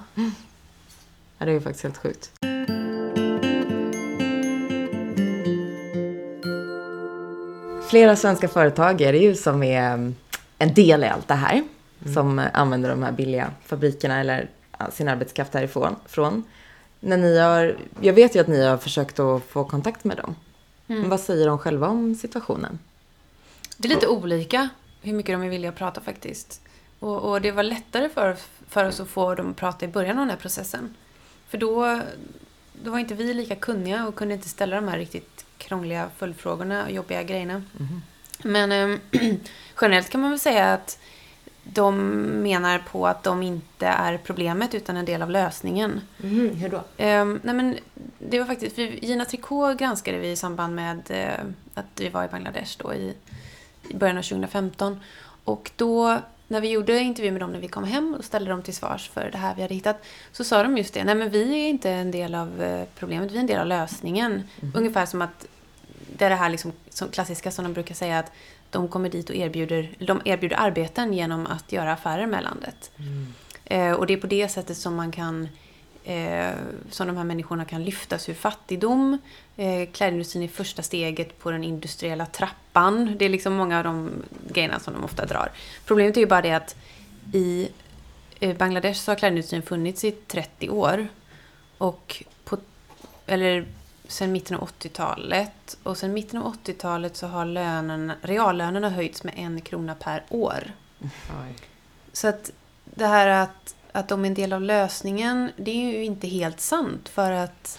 ja, 1.38 1.44
det 1.46 1.50
är 1.50 1.54
ju 1.54 1.60
faktiskt 1.60 1.82
helt 1.82 1.98
sjukt. 1.98 2.30
Flera 7.88 8.16
svenska 8.16 8.48
företag 8.48 9.00
är 9.00 9.12
det 9.12 9.18
ju 9.18 9.34
som 9.34 9.62
är 9.62 9.92
mm, 9.92 10.14
en 10.58 10.74
del 10.74 11.04
i 11.04 11.06
allt 11.06 11.28
det 11.28 11.34
här. 11.34 11.62
Som 12.14 12.38
eh, 12.38 12.46
använder 12.52 12.90
de 12.90 13.02
här 13.02 13.12
billiga 13.12 13.50
fabrikerna 13.66 14.20
eller 14.20 14.48
sin 14.92 15.08
arbetskraft 15.08 15.54
härifrån. 15.54 15.96
Från. 16.06 16.44
När 17.00 17.16
ni 17.16 17.38
har, 17.38 17.76
jag 18.00 18.12
vet 18.12 18.36
ju 18.36 18.40
att 18.40 18.48
ni 18.48 18.64
har 18.64 18.76
försökt 18.76 19.18
att 19.18 19.42
få 19.42 19.64
kontakt 19.64 20.04
med 20.04 20.16
dem. 20.16 20.34
Men 20.86 21.08
vad 21.08 21.20
säger 21.20 21.46
de 21.46 21.58
själva 21.58 21.88
om 21.88 22.14
situationen? 22.14 22.78
Det 23.76 23.88
är 23.88 23.94
lite 23.94 24.08
olika 24.08 24.68
hur 25.02 25.12
mycket 25.12 25.34
de 25.34 25.42
är 25.42 25.48
villiga 25.48 25.70
att 25.70 25.76
prata 25.76 26.00
faktiskt. 26.00 26.60
Och, 26.98 27.30
och 27.30 27.40
det 27.40 27.52
var 27.52 27.62
lättare 27.62 28.08
för, 28.08 28.36
för 28.68 28.84
oss 28.84 29.00
att 29.00 29.08
få 29.08 29.34
dem 29.34 29.50
att 29.50 29.56
prata 29.56 29.84
i 29.84 29.88
början 29.88 30.18
av 30.18 30.22
den 30.22 30.30
här 30.30 30.36
processen. 30.36 30.94
För 31.48 31.58
då, 31.58 32.00
då 32.82 32.90
var 32.90 32.98
inte 32.98 33.14
vi 33.14 33.34
lika 33.34 33.56
kunniga 33.56 34.06
och 34.06 34.14
kunde 34.14 34.34
inte 34.34 34.48
ställa 34.48 34.76
de 34.76 34.88
här 34.88 34.98
riktigt 34.98 35.44
krångliga 35.58 36.08
följdfrågorna 36.16 36.84
och 36.84 36.90
jobbiga 36.90 37.22
grejerna. 37.22 37.62
Men 38.42 38.72
eh, 39.12 39.34
generellt 39.80 40.10
kan 40.10 40.20
man 40.20 40.30
väl 40.30 40.40
säga 40.40 40.72
att 40.72 40.98
de 41.72 41.96
menar 42.42 42.78
på 42.78 43.06
att 43.06 43.22
de 43.22 43.42
inte 43.42 43.86
är 43.86 44.18
problemet 44.18 44.74
utan 44.74 44.96
en 44.96 45.04
del 45.04 45.22
av 45.22 45.30
lösningen. 45.30 46.00
Mhm, 46.16 46.50
hur 46.50 46.68
då? 46.68 46.82
Ehm, 46.96 47.40
nej 47.42 47.54
men 47.54 47.78
det 48.18 48.38
var 48.38 48.46
faktiskt, 48.46 48.74
för 48.74 48.82
Gina 48.82 49.24
Tricot 49.24 49.78
granskade 49.78 50.18
vi 50.18 50.30
i 50.30 50.36
samband 50.36 50.74
med 50.74 51.02
eh, 51.08 51.44
att 51.74 52.00
vi 52.00 52.08
var 52.08 52.24
i 52.24 52.28
Bangladesh 52.28 52.78
då 52.78 52.94
i, 52.94 53.14
i 53.88 53.94
början 53.94 54.18
av 54.18 54.22
2015. 54.22 55.00
Och 55.44 55.70
då, 55.76 56.18
när 56.48 56.60
vi 56.60 56.68
gjorde 56.68 56.98
intervju 56.98 57.32
med 57.32 57.40
dem 57.40 57.52
när 57.52 57.60
vi 57.60 57.68
kom 57.68 57.84
hem 57.84 58.14
och 58.18 58.24
ställde 58.24 58.50
dem 58.50 58.62
till 58.62 58.74
svars 58.74 59.08
för 59.08 59.30
det 59.32 59.38
här 59.38 59.54
vi 59.54 59.62
hade 59.62 59.74
hittat, 59.74 60.04
så 60.32 60.44
sa 60.44 60.62
de 60.62 60.78
just 60.78 60.94
det, 60.94 61.04
nej 61.04 61.14
men 61.14 61.30
vi 61.30 61.64
är 61.64 61.68
inte 61.68 61.90
en 61.90 62.10
del 62.10 62.34
av 62.34 62.62
eh, 62.62 62.84
problemet, 62.98 63.32
vi 63.32 63.36
är 63.36 63.40
en 63.40 63.46
del 63.46 63.60
av 63.60 63.66
lösningen. 63.66 64.42
Ungefär 64.74 65.06
som 65.06 65.22
att 65.22 65.46
det 66.18 66.24
är 66.24 66.30
det 66.30 66.36
här 66.36 66.50
liksom, 66.50 66.72
som 66.90 67.08
klassiska 67.08 67.50
som 67.50 67.64
de 67.64 67.72
brukar 67.72 67.94
säga 67.94 68.18
att 68.18 68.32
de 68.70 68.88
kommer 68.88 69.08
dit 69.08 69.30
och 69.30 69.36
erbjuder, 69.36 69.90
de 69.98 70.20
erbjuder 70.24 70.56
arbeten 70.56 71.12
genom 71.12 71.46
att 71.46 71.72
göra 71.72 71.92
affärer 71.92 72.26
med 72.26 72.42
landet. 72.42 72.90
Eh, 73.64 73.92
och 73.92 74.06
det 74.06 74.12
är 74.12 74.16
på 74.16 74.26
det 74.26 74.48
sättet 74.48 74.76
som 74.76 74.94
man 74.94 75.12
kan 75.12 75.48
eh, 76.04 76.54
som 76.90 77.06
de 77.06 77.16
här 77.16 77.24
människorna 77.24 77.64
kan 77.64 77.84
lyftas 77.84 78.28
ur 78.28 78.34
fattigdom. 78.34 79.18
Eh, 79.56 79.88
klädindustrin 79.92 80.42
är 80.42 80.48
första 80.48 80.82
steget 80.82 81.38
på 81.38 81.50
den 81.50 81.64
industriella 81.64 82.26
trappan. 82.26 83.14
Det 83.18 83.24
är 83.24 83.28
liksom 83.28 83.52
många 83.52 83.78
av 83.78 83.84
de 83.84 84.10
grejerna 84.48 84.80
som 84.80 84.94
de 84.94 85.04
ofta 85.04 85.26
drar. 85.26 85.50
Problemet 85.84 86.16
är 86.16 86.20
ju 86.20 86.26
bara 86.26 86.42
det 86.42 86.52
att 86.52 86.76
i 87.32 87.68
Bangladesh 88.58 89.00
så 89.00 89.10
har 89.10 89.16
klädindustrin 89.16 89.62
funnits 89.62 90.04
i 90.04 90.10
30 90.10 90.70
år. 90.70 91.08
Och 91.78 92.24
på, 92.44 92.58
eller 93.26 93.66
sen 94.08 94.32
mitten 94.32 94.56
av 94.56 94.68
80-talet. 94.68 95.76
Och 95.82 95.96
sen 95.96 96.12
mitten 96.12 96.42
av 96.42 96.54
80-talet 96.54 97.16
så 97.16 97.26
har 97.26 97.44
lönen, 97.44 98.12
reallönerna 98.22 98.90
höjts 98.90 99.24
med 99.24 99.34
en 99.36 99.60
krona 99.60 99.94
per 99.94 100.24
år. 100.28 100.72
Oj. 101.02 101.56
Så 102.12 102.28
att 102.28 102.52
det 102.84 103.06
här 103.06 103.28
att, 103.28 103.74
att 103.92 104.08
de 104.08 104.24
är 104.24 104.28
en 104.28 104.34
del 104.34 104.52
av 104.52 104.62
lösningen, 104.62 105.50
det 105.56 105.70
är 105.70 105.92
ju 105.92 106.04
inte 106.04 106.28
helt 106.28 106.60
sant. 106.60 107.08
För 107.08 107.32
att 107.32 107.78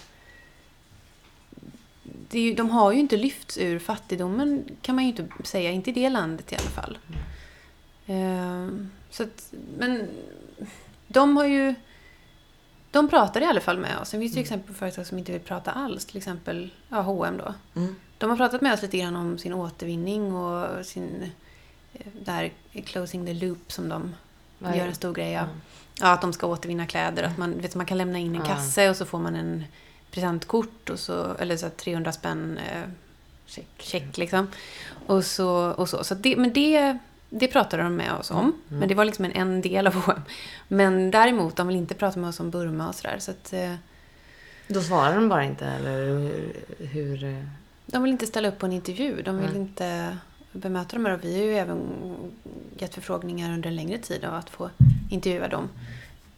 ju, 2.30 2.54
de 2.54 2.70
har 2.70 2.92
ju 2.92 2.98
inte 3.00 3.16
lyfts 3.16 3.58
ur 3.58 3.78
fattigdomen 3.78 4.64
kan 4.82 4.94
man 4.94 5.04
ju 5.04 5.10
inte 5.10 5.28
säga. 5.44 5.70
Inte 5.70 5.90
i 5.90 5.92
det 5.92 6.08
landet 6.08 6.52
i 6.52 6.56
alla 6.56 6.70
fall. 6.70 6.98
Eh, 8.06 8.68
så 9.10 9.22
att, 9.22 9.52
men 9.78 10.08
de 11.06 11.36
har 11.36 11.44
ju... 11.44 11.74
De 12.90 13.08
pratar 13.08 13.40
i 13.40 13.44
alla 13.44 13.60
fall 13.60 13.78
med 13.78 13.98
oss. 13.98 14.08
Sen 14.08 14.20
finns 14.20 14.32
det 14.32 14.36
ju 14.38 14.42
exempel 14.42 14.68
på 14.68 14.78
företag 14.78 15.06
som 15.06 15.18
inte 15.18 15.32
vill 15.32 15.40
prata 15.40 15.70
alls. 15.72 16.04
Till 16.04 16.16
exempel 16.16 16.70
ja, 16.88 17.00
H&M 17.00 17.36
då. 17.44 17.54
Mm. 17.80 17.94
De 18.18 18.30
har 18.30 18.36
pratat 18.36 18.60
med 18.60 18.72
oss 18.74 18.82
lite 18.82 18.98
grann 18.98 19.16
om 19.16 19.38
sin 19.38 19.52
återvinning 19.52 20.34
och 20.34 20.86
sin... 20.86 21.30
eh, 21.94 22.06
Där 22.24 22.52
closing 22.84 23.26
the 23.26 23.34
loop 23.34 23.72
som 23.72 23.88
de 23.88 24.14
är 24.64 24.74
gör 24.74 24.82
det? 24.84 24.88
en 24.88 24.94
stor 24.94 25.12
grej 25.14 25.38
av. 25.38 25.44
Ja. 25.46 25.50
Ja, 26.00 26.12
att 26.12 26.20
de 26.20 26.32
ska 26.32 26.46
återvinna 26.46 26.86
kläder. 26.86 27.22
Att 27.22 27.38
man, 27.38 27.60
vet, 27.60 27.74
man 27.74 27.86
kan 27.86 27.98
lämna 27.98 28.18
in 28.18 28.34
en 28.34 28.40
Ja. 28.40 28.46
kasse 28.46 28.90
och 28.90 28.96
så 28.96 29.04
får 29.04 29.18
man 29.18 29.36
en 29.36 29.64
presentkort. 30.10 30.90
Och 30.90 30.98
så, 30.98 31.34
eller 31.38 31.56
så 31.56 31.66
här 31.66 31.70
300 31.72 32.12
spänn 32.12 32.58
eh, 32.72 32.82
Check. 33.46 33.66
check 33.78 34.18
liksom. 34.18 34.48
Och 35.06 35.24
så, 35.24 35.48
och 35.72 35.88
så. 35.88 36.04
så 36.04 36.14
det, 36.14 36.36
men 36.36 36.52
det, 36.52 36.98
det 37.30 37.48
pratade 37.48 37.82
de 37.82 37.96
med 37.96 38.12
oss 38.12 38.30
om. 38.30 38.52
Men 38.68 38.88
det 38.88 38.94
var 38.94 39.04
liksom 39.04 39.24
en, 39.24 39.32
en 39.32 39.60
del 39.60 39.86
av 39.86 39.94
H&M. 39.94 40.22
Men 40.68 41.10
däremot, 41.10 41.56
de 41.56 41.66
vill 41.66 41.76
inte 41.76 41.94
prata 41.94 42.20
med 42.20 42.28
oss 42.28 42.40
om 42.40 42.50
Burma 42.50 42.88
och 42.88 42.94
sådär. 42.94 43.16
Så 43.18 43.30
att, 43.30 43.52
eh, 43.52 43.74
Då 44.68 44.80
svarar 44.80 45.14
de 45.14 45.28
bara 45.28 45.44
inte, 45.44 45.66
eller 45.66 46.04
hur... 46.06 46.56
hur 46.78 47.24
eh, 47.24 47.44
de 47.86 48.02
vill 48.02 48.12
inte 48.12 48.26
ställa 48.26 48.48
upp 48.48 48.58
på 48.58 48.66
en 48.66 48.72
intervju. 48.72 49.22
De 49.22 49.38
vill 49.38 49.50
Nej. 49.50 49.60
inte 49.60 50.18
bemöta 50.52 50.96
dem. 50.96 51.06
Och 51.06 51.24
vi 51.24 51.38
har 51.38 51.44
ju 51.44 51.54
även 51.54 51.80
gett 52.78 52.94
förfrågningar 52.94 53.52
under 53.54 53.68
en 53.68 53.76
längre 53.76 53.98
tid 53.98 54.24
av 54.24 54.34
att 54.34 54.50
få 54.50 54.70
intervjua 55.10 55.48
dem 55.48 55.68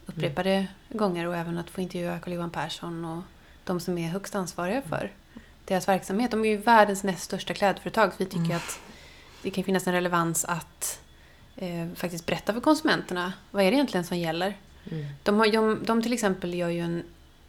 upprepade 0.06 0.66
gånger 0.88 1.26
och 1.26 1.36
även 1.36 1.58
att 1.58 1.70
få 1.70 1.80
intervjua 1.80 2.18
Carl-Johan 2.18 2.50
Persson 2.50 3.04
och 3.04 3.22
de 3.64 3.80
som 3.80 3.98
är 3.98 4.08
högst 4.08 4.34
ansvariga 4.34 4.82
för 4.82 5.12
deras 5.64 5.88
verksamhet. 5.88 6.30
De 6.30 6.44
är 6.44 6.48
ju 6.48 6.56
världens 6.56 7.04
näst 7.04 7.22
största 7.22 7.54
klädföretag 7.54 8.10
så 8.12 8.16
vi 8.18 8.26
tycker 8.26 8.56
att 8.56 8.80
det 9.42 9.50
kan 9.50 9.64
finnas 9.64 9.86
en 9.86 9.92
relevans 9.92 10.44
att 10.44 11.00
eh, 11.56 11.88
faktiskt 11.94 12.26
berätta 12.26 12.52
för 12.52 12.60
konsumenterna 12.60 13.32
vad 13.50 13.62
är 13.64 13.70
det 13.70 13.74
egentligen 13.76 14.04
som 14.04 14.18
gäller. 14.18 14.56
mm. 14.90 15.06
De, 15.22 15.38
har, 15.38 15.46
de, 15.52 15.84
de 15.84 16.02
till 16.02 16.12
exempel 16.12 16.54
gör 16.54 16.68
ju 16.68 16.80
en, 16.80 17.02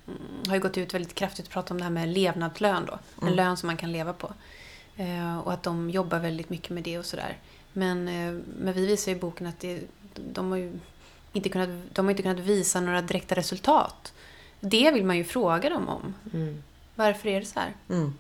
mm, 0.07 0.19
har 0.47 0.55
ju 0.55 0.61
gått 0.61 0.77
ut 0.77 0.93
väldigt 0.93 1.15
kraftigt 1.15 1.45
och 1.47 1.51
pratat 1.53 1.71
om 1.71 1.77
det 1.77 1.83
här 1.83 1.91
med 1.91 2.09
levnadslön 2.09 2.85
då. 2.85 2.93
En 2.93 3.21
Mm. 3.21 3.33
lön 3.35 3.57
som 3.57 3.67
man 3.67 3.77
kan 3.77 3.91
leva 3.91 4.13
på. 4.13 4.33
Eh, 4.97 5.39
och 5.39 5.53
att 5.53 5.63
de 5.63 5.89
jobbar 5.89 6.19
väldigt 6.19 6.49
mycket 6.49 6.69
med 6.69 6.83
det 6.83 6.99
och 6.99 7.05
sådär. 7.05 7.37
Men, 7.73 8.07
eh, 8.07 8.39
men 8.59 8.73
vi 8.73 8.85
visar 8.85 9.11
ju 9.11 9.17
i 9.17 9.21
boken 9.21 9.47
att 9.47 9.59
det, 9.59 9.81
de, 10.15 10.49
har 10.51 10.57
ju 10.57 10.79
inte 11.33 11.49
kunnat, 11.49 11.69
de 11.93 12.05
har 12.05 12.11
inte 12.11 12.23
kunnat 12.23 12.39
visa 12.39 12.81
några 12.81 13.01
direkta 13.01 13.35
resultat. 13.35 14.13
Det 14.59 14.91
vill 14.91 15.05
man 15.05 15.17
ju 15.17 15.23
fråga 15.23 15.69
dem 15.69 15.87
om. 15.89 16.13
Mm. 16.33 16.63
Varför 16.95 17.29
är 17.29 17.39
det 17.39 17.45
så 17.45 17.59
här? 17.59 17.73
Mm. 17.89 18.13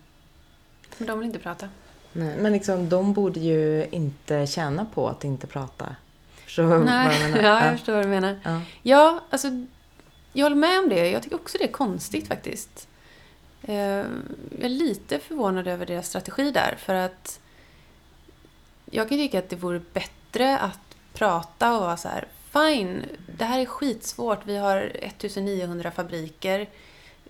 Men 0.97 1.07
de 1.07 1.19
vill 1.19 1.27
inte 1.27 1.39
prata. 1.39 1.69
Nej. 2.13 2.37
Men 2.37 2.53
liksom, 2.53 2.89
de 2.89 3.13
borde 3.13 3.39
ju 3.39 3.87
inte 3.91 4.47
tjäna 4.47 4.85
på 4.93 5.09
att 5.09 5.23
inte 5.23 5.47
prata. 5.47 5.95
Förstår 6.45 6.63
du 6.63 6.69
vad 6.69 6.77
jag 6.77 6.85
menar? 6.85 7.11
ja, 7.43 7.65
jag 7.65 7.73
förstår 7.77 7.93
vad 7.93 8.05
du 8.05 8.09
menar. 8.09 8.39
Ja. 8.43 8.61
Ja, 8.81 9.19
alltså 9.29 9.47
jag 10.33 10.45
håller 10.45 10.55
med 10.55 10.79
om 10.79 10.89
det. 10.89 11.09
Jag 11.09 11.23
tycker 11.23 11.35
också 11.35 11.57
det 11.57 11.63
är 11.63 11.71
konstigt 11.71 12.27
faktiskt. 12.27 12.87
Eh, 13.63 13.75
Jag 13.75 14.05
är 14.61 14.69
lite 14.69 15.19
förvånad 15.19 15.67
över 15.67 15.85
deras 15.85 16.07
strategi 16.07 16.51
där 16.51 16.75
för 16.79 16.93
att 16.93 17.39
jag 18.85 19.09
kan 19.09 19.17
tycka 19.17 19.39
att 19.39 19.49
det 19.49 19.55
vore 19.55 19.81
bättre 19.93 20.57
att 20.59 20.79
prata 21.13 21.75
och 21.75 21.81
vara 21.81 21.97
så 21.97 22.07
här 22.07 22.27
Fine, 22.51 23.05
det 23.37 23.45
här 23.45 23.59
är 23.59 23.65
skitsvårt. 23.65 24.39
Vi 24.45 24.57
har 24.57 24.77
1900 24.77 25.91
fabriker. 25.91 26.67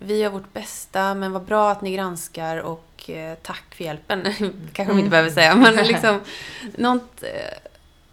Vi 0.04 0.18
gör 0.18 0.30
vårt 0.30 0.54
bästa, 0.54 1.14
men 1.14 1.32
vad 1.32 1.42
bra 1.44 1.72
att 1.72 1.82
ni 1.82 1.94
granskar 1.96 2.58
och 2.58 3.10
eh, 3.10 3.38
tack 3.42 3.76
för 3.76 3.84
hjälpen. 3.84 4.24
Kanske 4.74 4.94
de 4.94 5.00
inte 5.00 5.10
behöver 5.10 5.30
säga, 5.30 5.56
men 5.56 5.76
liksom 5.76 6.20
något... 6.78 7.24
eh, 7.24 7.30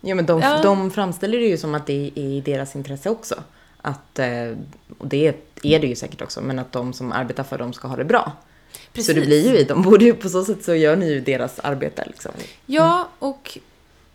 Ja, 0.01 0.14
men 0.14 0.27
de, 0.27 0.40
Ja. 0.40 0.62
de 0.62 0.90
framställer 0.90 1.38
det 1.38 1.44
ju 1.46 1.59
som 1.59 1.74
att 1.74 1.87
det 1.87 1.92
är 2.14 2.18
i 2.18 2.40
deras 2.40 2.77
intresse 2.77 3.11
också. 3.11 3.35
Att, 3.83 4.18
eh, 4.18 4.57
och 4.98 5.07
det 5.07 5.27
är 5.62 5.79
det 5.81 5.87
ju 5.87 5.96
säkert 5.96 6.22
också, 6.22 6.40
men 6.40 6.59
att 6.59 6.72
de 6.72 6.92
som 6.92 7.12
arbetar 7.12 7.44
för 7.44 7.59
dem 7.59 7.72
ska 7.72 7.88
ha 7.88 7.96
det 7.96 8.05
bra. 8.05 8.33
Så 8.94 9.12
det 9.12 9.20
blir 9.20 9.48
ju 9.53 9.59
i, 9.59 9.64
de 9.64 9.83
borde 9.83 10.05
ju 10.05 10.14
på 10.14 10.29
så 10.29 10.44
sätt 10.44 10.64
så 10.64 10.74
gör 10.74 10.96
ni 10.96 11.09
ju 11.12 11.20
deras 11.20 11.59
arbete 11.59 12.05
liksom. 12.07 12.33
Ja, 12.66 13.09
och 13.18 13.59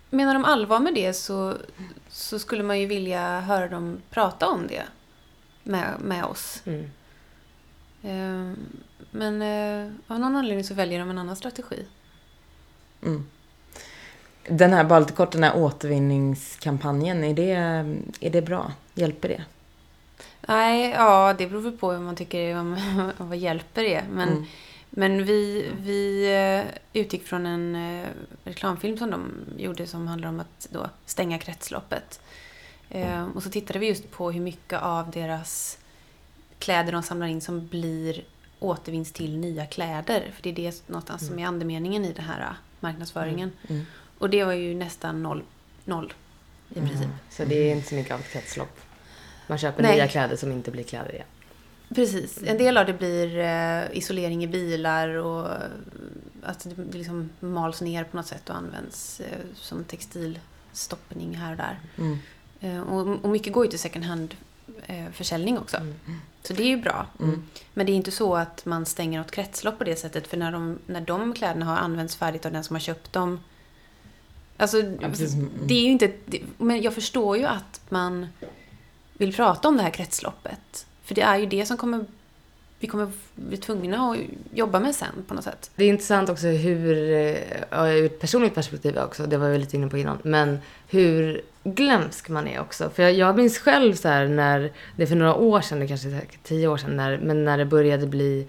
menar 0.10 0.34
de 0.34 0.46
allvar 0.46 0.80
med 0.80 0.94
det 0.94 1.14
så, 1.14 1.54
så 2.10 2.40
skulle 2.40 2.64
man 2.64 2.80
ju 2.80 2.86
vilja 2.86 3.40
höra 3.40 3.68
dem 3.68 4.02
prata 4.10 4.48
om 4.48 4.68
det 4.68 4.84
med, 5.64 5.88
med 6.02 6.26
oss. 6.26 6.62
Mm. 6.66 6.92
Eh, 8.04 8.52
Men 9.12 9.42
eh, 9.42 9.92
av 10.08 10.20
någon 10.20 10.36
anledning 10.36 10.64
så 10.64 10.74
väljer 10.74 11.00
de 11.00 11.10
en 11.10 11.18
annan 11.18 11.36
strategi. 11.36 11.86
Mm. 13.04 13.26
Den 14.48 14.74
här, 14.74 14.84
bara 14.84 15.00
lite 15.00 15.14
kort, 15.14 15.32
den 15.32 15.44
här 15.44 15.56
återvinningskampanjen, 15.58 17.24
är 17.24 17.34
det, 17.34 17.52
är 18.20 18.30
det 18.30 18.42
bra? 18.42 18.72
Hjälper 18.94 19.30
det? 19.30 19.44
Nej, 20.48 20.90
ja, 20.90 21.34
det 21.38 21.48
beror 21.48 21.62
väl 21.62 21.78
på 21.78 21.88
vad 21.88 22.02
man 22.02 22.16
tycker 22.16 22.56
om 22.60 22.78
vad 23.18 23.38
hjälper 23.38 23.84
det. 23.84 24.04
Men, 24.12 24.30
Mm. 24.30 24.46
men 24.90 25.24
vi, 25.26 25.66
vi 25.80 26.26
eh, 26.36 27.02
utgick 27.02 27.24
från 27.28 27.46
en 27.46 27.76
eh, 27.76 28.08
reklamfilm 28.44 28.98
som 28.98 29.12
de 29.12 29.32
gjorde 29.58 29.88
som 29.88 30.08
handlar 30.08 30.30
om 30.30 30.40
att 30.40 30.68
då 30.72 30.90
stänga 31.06 31.40
kretsloppet. 31.40 32.22
Eh, 32.90 33.28
Och 33.36 33.44
så 33.44 33.50
tittade 33.50 33.80
vi 33.80 33.88
just 33.88 34.12
på 34.12 34.32
hur 34.32 34.42
mycket 34.42 34.82
av 34.82 35.12
deras 35.12 35.78
kläder 36.64 36.92
de 36.92 37.04
samlar 37.04 37.28
in 37.28 37.42
som 37.42 37.68
blir 37.68 38.24
återvinns 38.60 39.12
till 39.12 39.38
nya 39.38 39.66
kläder. 39.66 40.32
För 40.36 40.44
det 40.44 40.50
är 40.50 40.54
det 40.54 40.88
någonstans 40.88 41.28
som 41.28 41.40
är 41.40 41.48
andemeningen 41.48 42.06
i 42.06 42.14
den 42.14 42.26
här 42.26 42.42
eh, 42.42 42.56
marknadsföringen. 42.80 43.52
Mm. 43.68 43.86
Och 44.18 44.30
det 44.30 44.44
var 44.44 44.54
ju 44.54 44.76
nästan 44.76 45.24
noll, 45.24 45.44
noll 45.86 46.14
i 46.70 46.80
princip. 46.80 47.10
Så 47.30 47.46
det 47.46 47.56
är 47.56 47.76
inte 47.76 47.90
så 47.90 47.96
mycket 47.96 48.14
av 48.14 48.20
ett 48.20 48.30
kretslopp. 48.30 48.80
Man 49.48 49.58
köper 49.58 49.84
Nej. 49.84 49.96
nya 49.96 50.08
kläder 50.08 50.36
som 50.36 50.52
inte 50.52 50.72
blir 50.72 50.84
kläder 50.84 51.14
igen. 51.14 51.28
Precis. 51.96 52.40
En 52.46 52.58
del 52.58 52.78
av 52.78 52.86
det 52.86 52.94
blir 52.94 53.38
eh, 53.38 53.98
isolering 53.98 54.44
i 54.44 54.48
bilar 54.48 55.10
och 55.10 55.46
eh, 55.46 55.62
att 56.44 56.68
det, 56.76 56.98
liksom 56.98 57.30
mals 57.40 57.82
ner 57.82 58.04
på 58.04 58.18
något 58.18 58.28
sätt 58.28 58.50
och 58.50 58.56
används 58.56 59.20
eh, 59.20 59.40
som 59.56 59.84
textilstoppning 59.84 61.36
här 61.36 61.52
och 61.52 61.58
där. 61.58 61.80
Mm. 61.98 62.18
Eh, 62.60 62.82
och, 62.82 63.26
och 63.26 63.30
mycket 63.30 63.54
går 63.54 63.66
ju 63.66 63.70
till 63.70 63.80
second 63.80 64.06
hand 64.06 64.36
eh, 64.86 65.06
försäljning 65.12 65.58
också. 65.58 65.78
Så 66.44 66.54
det 66.54 66.64
är 66.64 66.68
ju 66.68 66.78
bra. 66.78 67.06
Mm. 67.20 67.44
Men 67.74 67.86
det 67.86 67.92
är 67.92 67.96
inte 67.96 68.12
så 68.12 68.36
att 68.36 68.66
man 68.66 68.86
stänger 68.86 69.20
något 69.20 69.32
kretslopp 69.32 69.78
på 69.78 69.84
det 69.84 69.96
sättet. 69.96 70.28
För 70.28 70.38
när 70.38 70.52
de, 70.52 70.80
när 70.86 71.02
de 71.02 71.34
kläderna 71.34 71.66
har 71.66 71.78
använts 71.78 72.16
färdigt 72.16 72.46
av 72.46 72.52
den 72.52 72.64
som 72.64 72.76
har 72.76 72.82
köpt 72.82 73.14
dem. 73.14 73.40
Alltså, 74.58 74.78
precis. 75.00 75.34
Mm. 75.34 75.50
det 75.66 75.74
är 75.74 75.82
ju 75.82 75.92
inte... 75.92 76.12
det- 76.26 76.42
Men 76.58 76.82
jag 76.82 76.94
förstår 76.94 77.38
ju 77.38 77.46
att 77.46 77.82
man 77.90 78.28
vill 79.14 79.36
prata 79.36 79.68
om 79.68 79.78
det 79.78 79.84
här 79.84 79.90
kretsloppet. 79.90 80.86
För 81.04 81.16
det 81.16 81.22
är 81.22 81.38
ju 81.38 81.46
det 81.46 81.66
som 81.66 81.78
kommer... 81.78 82.06
Vi 82.84 82.88
kommer 82.88 83.12
bli 83.36 83.58
tvungna 83.58 84.12
att 84.12 84.18
jobba 84.54 84.80
med 84.80 84.96
sen 84.96 85.10
på 85.28 85.34
något 85.34 85.44
sätt. 85.44 85.72
Det 85.76 85.84
är 85.84 85.90
intressant 85.90 86.30
också 86.30 86.48
hur, 86.48 87.12
eh, 87.12 87.96
ur 87.96 88.06
ett 88.06 88.20
personligt 88.20 88.56
perspektiv 88.56 88.98
också, 88.98 89.26
det 89.26 89.38
var 89.38 89.48
jag 89.48 89.60
lite 89.60 89.76
inne 89.76 89.88
på 89.88 89.98
innan, 89.98 90.18
men 90.24 90.60
hur 90.90 91.42
glömsk 91.64 92.30
man 92.30 92.48
är 92.48 92.60
också. 92.60 92.90
För 92.90 93.04
jag, 93.04 93.14
jag 93.14 93.36
minns 93.36 93.58
själv 93.58 93.94
så 93.94 94.08
här 94.08 94.28
när, 94.28 94.72
det 94.96 95.04
är 95.04 95.08
för 95.08 95.16
några 95.16 95.36
år 95.36 95.62
sedan, 95.62 95.80
det 95.80 95.88
kanske 95.88 96.08
är 96.08 96.22
tio 96.44 96.68
år 96.68 96.78
sedan, 96.78 96.98
när, 96.98 97.18
men 97.18 97.46
när 97.46 97.58
det 97.58 97.66
började 97.66 98.08
bli 98.08 98.48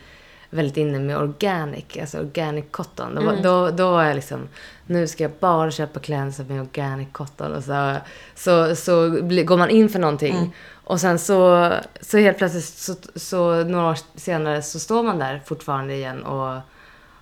väldigt 0.51 0.77
inne 0.77 0.99
med 0.99 1.19
organic, 1.19 1.85
alltså 2.01 2.19
organic 2.19 2.65
cotton. 2.71 3.15
Då, 3.15 3.21
Mm. 3.21 3.43
då, 3.43 3.71
då 3.71 3.91
var 3.91 4.05
jag 4.05 4.15
liksom, 4.15 4.49
nu 4.87 5.07
ska 5.07 5.25
jag 5.25 5.33
bara 5.41 5.71
köpa 5.71 6.01
kläder 6.01 6.53
är 6.55 6.61
organic 6.61 7.09
cotton. 7.13 7.53
Och 7.53 7.65
så, 7.65 7.97
så, 8.35 8.77
så 8.77 9.11
går 9.45 9.57
man 9.57 9.71
in 9.71 9.89
för 9.89 9.99
någonting. 9.99 10.37
Mm. 10.37 10.51
Och 10.85 11.01
sen 11.01 11.19
så, 11.19 11.71
så 12.01 12.19
helt 12.19 12.39
plötsligt, 12.39 12.65
så, 12.65 12.95
så 13.15 13.65
några 13.65 13.91
år 13.91 13.99
senare, 14.15 14.63
så 14.63 14.79
står 14.79 15.03
man 15.03 15.19
där 15.19 15.43
fortfarande 15.45 15.95
igen 15.95 16.23
och, 16.23 16.61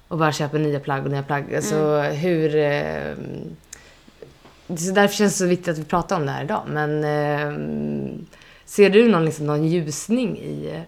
och 0.08 0.18
bara 0.18 0.32
köper 0.32 0.58
nya 0.58 0.80
plagg 0.80 1.04
och 1.04 1.10
nya 1.10 1.22
plagg. 1.22 1.54
Alltså 1.54 2.00
hur... 2.00 2.56
Eh, 2.56 3.14
så 4.68 4.92
därför 4.92 5.14
känns 5.14 5.32
det 5.32 5.38
så 5.38 5.46
viktigt 5.46 5.68
att 5.68 5.78
vi 5.78 5.84
pratar 5.84 6.16
om 6.16 6.26
det 6.26 6.32
här 6.32 6.44
idag. 6.44 6.62
Men 6.66 7.04
eh, 7.04 8.14
ser 8.64 8.90
du 8.90 9.08
någon, 9.08 9.24
liksom, 9.24 9.46
någon 9.46 9.66
ljusning 9.66 10.38
i, 10.38 10.84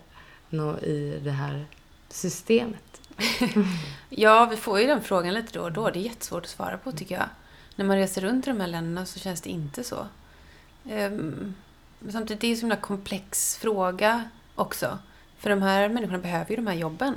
i 0.83 1.21
det 1.25 1.31
här 1.31 1.65
systemet? 2.09 3.01
Ja, 4.17 4.49
vi 4.51 4.57
får 4.57 4.81
ju 4.81 4.87
den 4.87 5.03
frågan 5.03 5.35
lite 5.35 5.59
då 5.59 5.63
och 5.63 5.73
då. 5.73 5.91
Det 5.91 5.99
är 5.99 6.03
jättesvårt 6.03 6.43
att 6.45 6.51
svara 6.51 6.79
på 6.79 6.93
tycker 6.93 7.15
jag. 7.15 7.29
När 7.77 7.85
man 7.85 7.97
reser 7.97 8.21
runt 8.21 8.47
i 8.47 8.51
de 8.51 8.61
här 8.61 8.67
länderna 8.67 9.07
så 9.07 9.19
känns 9.19 9.41
det 9.41 9.51
inte 9.51 9.85
så. 9.85 10.07
Ehm, 10.91 11.55
Men 12.05 12.13
samtidigt, 12.13 12.41
det 12.41 12.47
är 12.47 12.49
ju 12.49 12.53
en 12.53 12.57
så 12.57 12.61
himla 12.61 12.77
komplex 12.77 13.57
fråga 13.57 14.25
också. 14.55 14.99
För 15.39 15.51
de 15.51 15.63
här 15.63 15.89
människorna 15.89 16.19
behöver 16.19 16.51
ju 16.51 16.57
de 16.57 16.67
här 16.67 16.75
jobben. 16.75 17.15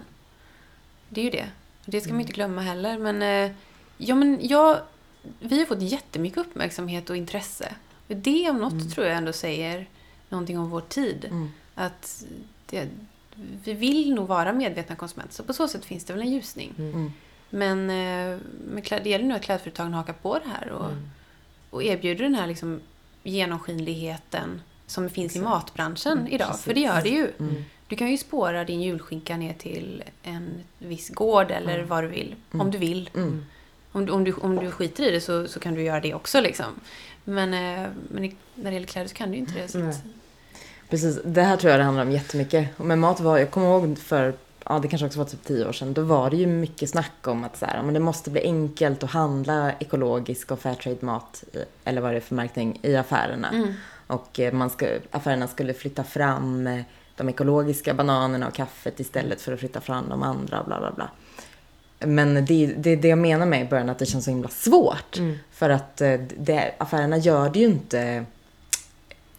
Det 1.09 1.21
är 1.21 1.25
ju 1.25 1.31
det. 1.31 1.49
Det 1.85 2.01
ska 2.01 2.11
man 2.11 2.21
inte 2.21 2.33
glömma 2.33 2.61
heller. 2.61 2.97
Men, 2.97 3.21
eh, 3.21 3.55
ja, 3.97 4.15
men 4.15 4.39
jag, 4.41 4.79
vi 5.39 5.59
har 5.59 5.65
fått 5.65 5.81
jättemycket 5.81 6.37
uppmärksamhet 6.37 7.09
och 7.09 7.17
intresse. 7.17 7.75
Det 8.07 8.49
om 8.49 8.57
något 8.57 8.91
tror 8.91 9.07
jag 9.07 9.17
ändå 9.17 9.33
säger 9.33 9.87
någonting 10.29 10.59
om 10.59 10.69
vår 10.69 10.81
tid. 10.81 11.25
Mm. 11.25 11.49
Att 11.75 12.23
det, 12.65 12.87
vi 13.63 13.73
vill 13.73 14.13
nog 14.13 14.27
vara 14.27 14.53
medvetna 14.53 14.95
konsumenter. 14.95 15.33
Så 15.33 15.43
på 15.43 15.53
så 15.53 15.67
sätt 15.67 15.85
finns 15.85 16.03
det 16.05 16.13
väl 16.13 16.21
en 16.21 16.31
ljusning. 16.31 16.73
Mm. 16.77 17.11
Men 17.49 17.89
eh, 17.89 18.81
kläd, 18.81 19.03
det 19.03 19.09
gäller 19.09 19.25
nu 19.25 19.35
att 19.35 19.41
klädföretagen 19.41 19.93
hakar 19.93 20.13
på 20.13 20.39
det 20.39 20.49
här 20.49 20.69
och, 20.69 20.85
Mm. 20.85 21.09
och 21.69 21.83
erbjuder 21.83 22.23
den 22.23 22.35
här 22.35 22.47
liksom 22.47 22.81
genomskinligheten 23.23 24.61
som 24.87 25.09
finns 25.09 25.35
i 25.35 25.39
matbranschen 25.39 26.11
Mm, 26.11 26.27
idag. 26.27 26.47
precis. 26.47 26.63
För 26.65 26.73
det 26.73 26.79
gör 26.79 27.01
det 27.01 27.09
ju. 27.09 27.31
Mm. 27.39 27.65
Du 27.87 27.95
kan 27.95 28.11
ju 28.11 28.17
spåra 28.17 28.63
din 28.63 28.81
julskinka 28.81 29.37
ner 29.37 29.53
till 29.53 30.03
en 30.23 30.49
viss 30.79 31.09
gård 31.09 31.51
eller 31.51 31.75
Mm. 31.75 31.87
vad 31.87 32.03
du 32.03 32.07
vill. 32.07 32.35
Mm. 32.53 32.65
Om 32.65 32.71
du 32.71 32.77
vill. 32.77 33.09
Mm. 33.15 33.45
Om 33.91 34.05
du, 34.05 34.11
om, 34.11 34.23
du, 34.23 34.33
om 34.33 34.55
du 34.55 34.71
skiter 34.71 35.03
i 35.07 35.11
det 35.11 35.21
så, 35.21 35.47
så 35.47 35.59
kan 35.59 35.73
du 35.73 35.83
göra 35.83 35.99
det 35.99 36.13
också. 36.13 36.41
Liksom. 36.41 36.65
Men, 37.23 37.53
eh, 37.53 37.89
men 38.11 38.35
när 38.55 38.71
det 38.71 38.73
gäller 38.73 38.87
kläder 38.87 39.07
så 39.07 39.15
kan 39.15 39.29
du 39.29 39.33
ju 39.35 39.39
inte 39.41 39.53
det. 39.61 39.67
Så 39.67 39.83
att, 39.89 40.01
Precis, 40.89 41.19
det 41.25 41.41
här 41.43 41.57
tror 41.57 41.71
jag 41.71 41.79
det 41.79 41.83
handlar 41.83 42.03
om 42.03 42.11
jättemycket. 42.11 42.79
Och 42.79 42.85
med 42.85 42.99
mat 42.99 43.19
var, 43.19 43.37
jag 43.37 43.51
kommer 43.51 43.67
ihåg 43.67 43.97
för, 43.97 44.33
ja 44.65 44.79
det 44.79 44.87
kanske 44.87 45.05
också 45.05 45.19
var 45.19 45.25
typ 45.25 45.43
tio 45.43 45.67
år 45.67 45.71
sedan, 45.73 45.93
då 45.93 46.01
var 46.01 46.29
det 46.29 46.37
ju 46.37 46.47
mycket 46.47 46.89
snack 46.89 47.27
om 47.27 47.43
att 47.43 47.57
så 47.57 47.65
här, 47.65 47.83
men 47.83 47.93
det 47.93 47.99
måste 47.99 48.29
bli 48.29 48.41
enkelt 48.41 49.03
att 49.03 49.09
handla 49.11 49.71
ekologisk 49.79 50.51
och 50.51 50.59
fairtrade-mat, 50.59 51.43
i- 51.53 51.57
eller 51.83 52.01
vad 52.01 52.11
det 52.13 52.17
är 52.17 52.21
för 52.21 52.35
märkning, 52.35 52.79
i 52.83 52.95
affärerna. 52.95 53.49
mm. 53.49 53.73
Och 54.07 54.39
eh, 54.39 54.53
man 54.53 54.69
ska, 54.69 54.87
affärerna 55.11 55.47
skulle 55.47 55.73
flytta 55.73 56.03
fram 56.03 56.67
eh, 56.67 56.81
de 57.15 57.29
ekologiska 57.29 57.93
bananerna 57.93 58.47
och 58.47 58.53
kaffet 58.53 58.99
istället 58.99 59.41
för 59.41 59.53
att 59.53 59.59
flytta 59.59 59.81
fram 59.81 60.09
de 60.09 60.23
andra, 60.23 60.63
bla 60.63 60.79
bla 60.79 60.91
bla. 60.91 61.09
Men 61.99 62.45
det 62.45 62.65
är 62.65 62.73
det, 62.77 62.95
det 62.95 63.07
jag 63.07 63.17
menar 63.17 63.45
med 63.45 63.61
i 63.61 63.65
början, 63.65 63.89
att 63.89 63.99
det 63.99 64.05
känns 64.05 64.25
så 64.25 64.31
himla 64.31 64.49
svårt. 64.49 65.17
Mm. 65.17 65.37
För 65.51 65.69
att 65.69 66.01
eh, 66.01 66.13
det, 66.37 66.73
affärerna 66.77 67.17
gör 67.17 67.49
det 67.49 67.59
ju 67.59 67.65
inte 67.65 68.25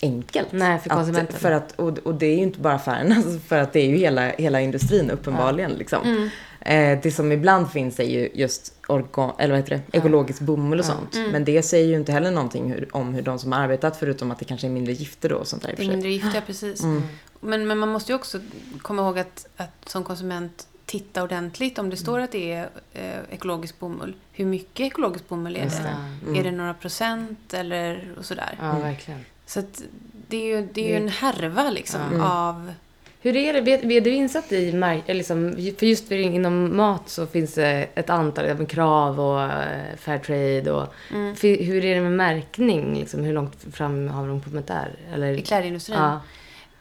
enkelt. 0.02 0.48
Nej, 0.52 0.78
för 0.78 0.90
konsumenten. 0.90 1.34
Att, 1.34 1.42
för 1.42 1.52
att, 1.52 1.72
och, 1.72 1.98
och 1.98 2.14
det 2.14 2.26
är 2.26 2.36
ju 2.36 2.42
inte 2.42 2.60
bara 2.60 2.74
affärerna, 2.74 3.22
för 3.46 3.58
att 3.58 3.72
det 3.72 3.80
är 3.80 3.86
ju 3.86 3.96
hela, 3.96 4.28
hela 4.28 4.60
industrin 4.60 5.10
uppenbarligen. 5.10 5.70
Liksom. 5.70 6.02
Mm. 6.02 6.28
Eh, 6.60 7.02
det 7.02 7.10
som 7.10 7.32
ibland 7.32 7.70
finns 7.70 8.00
är 8.00 8.04
ju 8.04 8.28
just 8.34 8.74
organ, 8.90 9.32
eller 9.38 9.54
vad 9.54 9.60
heter 9.60 9.82
det? 9.90 9.98
ekologisk 9.98 10.40
bomull 10.40 10.78
och 10.78 10.84
Ja. 10.84 10.88
sånt. 10.92 11.14
Mm. 11.14 11.30
Men 11.30 11.44
det 11.44 11.62
säger 11.62 11.86
ju 11.88 11.94
inte 11.94 12.12
heller 12.12 12.30
någonting 12.30 12.70
hur, 12.72 12.88
om 12.96 13.14
hur 13.14 13.22
de 13.22 13.38
som 13.38 13.52
har 13.52 13.60
arbetat, 13.60 13.96
förutom 13.96 14.30
att 14.30 14.38
det 14.38 14.44
kanske 14.44 14.66
är 14.66 14.70
mindre 14.70 14.92
gifter 14.92 15.28
då 15.28 15.36
och 15.36 15.46
sånt 15.46 15.62
där 15.62 15.74
Det 15.76 15.84
är 15.84 15.88
mindre 15.88 16.08
giftiga, 16.10 16.40
precis. 16.40 16.82
Mm. 16.82 17.02
Men, 17.40 17.66
men 17.66 17.78
man 17.78 17.88
måste 17.88 18.12
ju 18.12 18.16
också 18.16 18.40
komma 18.82 19.02
ihåg 19.02 19.18
att, 19.18 19.46
att 19.56 19.88
som 19.88 20.04
konsument 20.04 20.66
titta 20.86 21.22
ordentligt 21.22 21.78
om 21.78 21.90
det 21.90 21.96
står 21.96 22.18
att 22.20 22.32
det 22.32 22.52
är 22.52 22.68
eh, 22.92 23.18
ekologisk 23.30 23.78
bomull. 23.78 24.14
Hur 24.32 24.44
mycket 24.44 24.86
ekologisk 24.86 25.28
bomull 25.28 25.56
är 25.56 25.64
Just 25.64 25.76
det? 25.76 25.82
det. 25.82 26.26
Mm. 26.28 26.40
Är 26.40 26.44
det 26.44 26.56
några 26.56 26.74
procent 26.74 27.54
eller 27.54 28.14
och 28.18 28.24
sådär? 28.24 28.58
Ja, 28.60 28.78
verkligen. 28.78 29.20
Så 29.46 29.60
att 29.60 29.82
det 30.28 30.36
är 30.36 30.56
ju, 30.60 30.68
det 30.72 30.80
är 30.80 30.88
ju 30.88 30.94
Det- 30.94 31.02
en 31.02 31.08
härva 31.08 31.70
liksom 31.70 32.00
Mm. 32.00 32.20
av... 32.20 32.72
Hur 33.20 33.36
är 33.36 33.52
det? 33.52 33.60
Vet- 33.60 33.84
Är 33.84 34.00
du 34.00 34.10
insatt 34.10 34.52
i 34.52 34.72
liksom, 35.14 35.50
för 35.78 35.86
just 35.86 36.08
för 36.08 36.14
inom 36.14 36.76
mat 36.76 37.08
så 37.08 37.26
finns 37.26 37.54
det 37.54 37.88
ett 37.94 38.10
antal 38.10 38.44
krav 38.66 39.20
och 39.20 39.42
eh, 39.42 39.96
fair 39.96 40.18
trade 40.18 40.72
och 40.72 40.94
Mm, 41.10 41.34
hur 41.42 41.84
är 41.84 41.94
det 41.94 42.00
med 42.00 42.12
märkning? 42.12 42.94
Liksom, 42.98 43.24
hur 43.24 43.32
långt 43.32 43.64
fram 43.74 44.08
har 44.08 44.28
de 44.28 44.40
kommit 44.40 44.66
där? 44.66 44.88
Eller, 45.14 45.32
I 45.32 45.42
klädindustrin. 45.42 45.98
ja. 45.98 46.20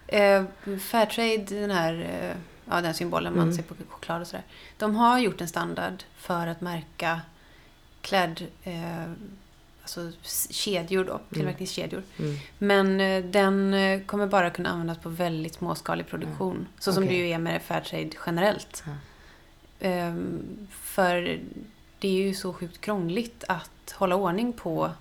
Eh, 0.07 0.43
Fairtrade, 0.79 1.37
den 1.61 1.71
här 1.71 1.93
eh, 2.21 2.35
ja, 2.69 2.81
den 2.81 2.93
symbolen 2.93 3.33
man 3.35 3.43
Mm. 3.43 3.55
ser 3.55 3.63
på 3.63 3.73
choklad 3.89 4.21
och 4.21 4.27
sådär. 4.27 4.43
De 4.77 4.95
har 4.95 5.19
gjort 5.19 5.41
en 5.41 5.47
standard 5.47 6.03
för 6.17 6.47
att 6.47 6.61
märka 6.61 7.21
kläd... 8.01 8.43
Eh, 8.63 8.73
alltså 9.87 10.11
kedjor 10.49 11.03
då, 11.05 11.19
tillverkningskedjor. 11.33 12.03
Mm. 12.19 12.35
Men 12.57 13.01
eh, 13.01 13.23
den 13.23 13.73
eh, 13.73 14.01
kommer 14.01 14.27
bara 14.27 14.49
kunna 14.49 14.69
användas 14.69 14.97
på 14.97 15.09
väldigt 15.09 15.53
småskalig 15.53 16.07
produktion. 16.07 16.67
Så 16.79 16.93
som 16.93 17.03
Okej. 17.03 17.17
det 17.17 17.27
ju 17.27 17.33
är 17.33 17.37
med 17.39 17.61
Fairtrade 17.61 18.09
generellt. 18.25 18.83
Ehm, 19.79 20.67
för 20.81 21.39
det 21.99 22.07
är 22.07 22.27
ju 22.27 22.33
så 22.33 22.53
sjukt 22.53 22.81
krångligt 22.81 23.43
att 23.47 23.91
hålla 23.95 24.15
ordning 24.15 24.53
på 24.53 24.91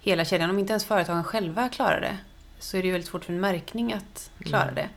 hela 0.00 0.24
kedjan. 0.24 0.50
Om 0.50 0.58
inte 0.58 0.72
ens 0.72 0.84
företagen 0.84 1.24
själva 1.24 1.68
klarar 1.68 2.00
det 2.00 2.16
så 2.58 2.76
är 2.76 2.80
det 2.82 2.86
ju 2.86 2.92
väldigt 2.92 3.10
svårt 3.10 3.24
för 3.24 3.32
en 3.32 3.40
märkning 3.40 3.92
att 3.92 4.30
klara 4.38 4.62
Mm. 4.62 4.74
det. 4.74 4.88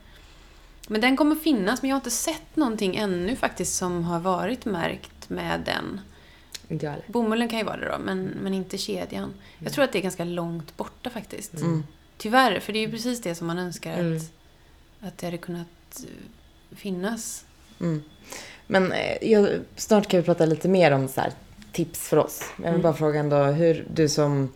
Men 0.88 1.00
den 1.00 1.16
kommer 1.16 1.36
finnas, 1.36 1.82
men 1.82 1.88
jag 1.88 1.94
har 1.94 2.00
inte 2.00 2.10
sett 2.10 2.56
någonting 2.56 2.96
ännu 2.96 3.36
faktiskt 3.36 3.74
som 3.74 4.04
har 4.04 4.20
varit 4.20 4.64
märkt 4.64 5.30
med 5.30 5.60
den. 5.60 6.00
Inte 6.72 6.86
jag 6.86 6.92
heller. 6.92 7.04
Bomullen 7.08 7.48
kan 7.48 7.58
ju 7.58 7.64
vara 7.64 7.76
det 7.76 7.88
då, 7.88 7.98
men, 7.98 8.24
men 8.42 8.54
inte 8.54 8.78
kedjan. 8.78 9.34
Jag 9.58 9.72
tror 9.72 9.84
att 9.84 9.92
det 9.92 9.98
är 9.98 10.02
ganska 10.02 10.24
långt 10.24 10.76
borta 10.76 11.10
faktiskt. 11.10 11.54
Mm. 11.54 11.84
Tyvärr, 12.16 12.60
för 12.60 12.72
det 12.72 12.78
är 12.78 12.86
ju 12.86 12.90
precis 12.90 13.20
det 13.22 13.34
som 13.34 13.46
man 13.46 13.58
önskar 13.58 13.92
Mm. 13.98 14.16
att, 14.16 14.22
att 15.00 15.18
det 15.18 15.26
hade 15.26 15.38
kunnat 15.38 15.66
eh, 15.96 16.76
finnas. 16.76 17.44
Mm. 17.80 18.02
Men 18.66 18.92
eh, 18.92 19.16
jag, 19.30 19.48
snart 19.76 20.08
kan 20.08 20.20
vi 20.20 20.26
prata 20.26 20.46
lite 20.46 20.68
mer 20.68 20.90
om 20.92 21.08
så 21.08 21.20
här, 21.20 21.32
tips 21.72 22.08
för 22.08 22.16
oss. 22.16 22.42
Jag 22.56 22.62
vill 22.62 22.68
Mm. 22.70 22.82
bara 22.82 22.94
fråga 22.94 23.20
ändå 23.20 23.36
hur 23.44 23.86
du 23.94 24.08
som... 24.08 24.48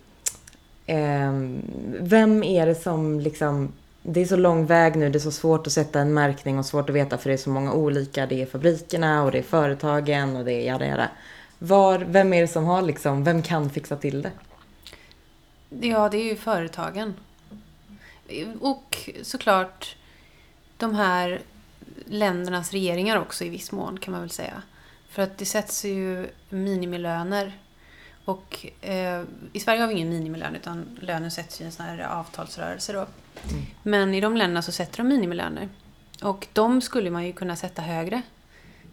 ehm, 0.85 1.61
vem 1.99 2.43
är 2.43 2.65
det 2.65 2.75
som 2.75 3.19
liksom... 3.19 3.73
Det 4.09 4.21
är 4.21 4.25
så 4.25 4.35
lång 4.35 4.65
väg 4.65 4.95
nu, 4.95 5.09
det 5.09 5.17
är 5.17 5.19
så 5.19 5.31
svårt 5.31 5.67
att 5.67 5.73
sätta 5.73 5.99
en 5.99 6.13
märkning 6.13 6.59
och 6.59 6.65
svårt 6.65 6.89
att 6.89 6.95
veta 6.95 7.17
för 7.17 7.29
det 7.29 7.33
är 7.35 7.37
så 7.37 7.49
många 7.49 7.73
olika. 7.73 8.25
Det 8.25 8.41
är 8.41 8.45
fabrikerna 8.45 9.23
och 9.23 9.31
det 9.31 9.37
är 9.37 9.43
företagen 9.43 10.35
och 10.35 10.45
det 10.45 10.53
är 10.53 10.65
jada 10.65 10.85
jada. 10.87 11.09
Var, 11.59 11.99
vem 11.99 12.33
är 12.33 12.41
det 12.41 12.47
som 12.47 12.65
har 12.65 12.81
liksom, 12.81 13.23
vem 13.23 13.41
kan 13.41 13.69
fixa 13.69 13.95
till 13.95 14.21
det? 14.21 14.31
Ja, 15.69 16.09
det 16.09 16.17
är 16.17 16.23
ju 16.23 16.35
företagen. 16.35 17.13
Och 18.59 19.09
såklart 19.21 19.95
de 20.77 20.95
här 20.95 21.41
ländernas 22.05 22.71
regeringar 22.71 23.17
också 23.17 23.43
i 23.43 23.49
viss 23.49 23.71
mån 23.71 23.99
kan 23.99 24.11
man 24.11 24.21
väl 24.21 24.29
säga. 24.29 24.61
För 25.09 25.21
att 25.21 25.37
det 25.37 25.45
sätts 25.45 25.85
ju 25.85 26.29
minimilöner. 26.49 27.59
Och 28.25 28.65
eh, 28.81 29.23
i 29.53 29.59
Sverige 29.59 29.81
har 29.81 29.87
vi 29.87 29.93
ingen 29.93 30.09
minimilön 30.09 30.55
utan 30.55 30.97
lönen 31.01 31.31
sätts 31.31 31.61
i 31.61 31.63
en 31.63 31.71
sån 31.71 31.85
här 31.85 31.99
avtalsrörelse 31.99 32.93
då. 32.93 32.99
Mm. 32.99 33.65
Men 33.83 34.13
i 34.13 34.21
de 34.21 34.37
länderna 34.37 34.61
så 34.61 34.71
sätter 34.71 34.97
de 34.97 35.07
minimilöner. 35.07 35.69
Och 36.21 36.47
de 36.53 36.81
skulle 36.81 37.09
man 37.09 37.25
ju 37.25 37.33
kunna 37.33 37.55
sätta 37.55 37.81
högre. 37.81 38.21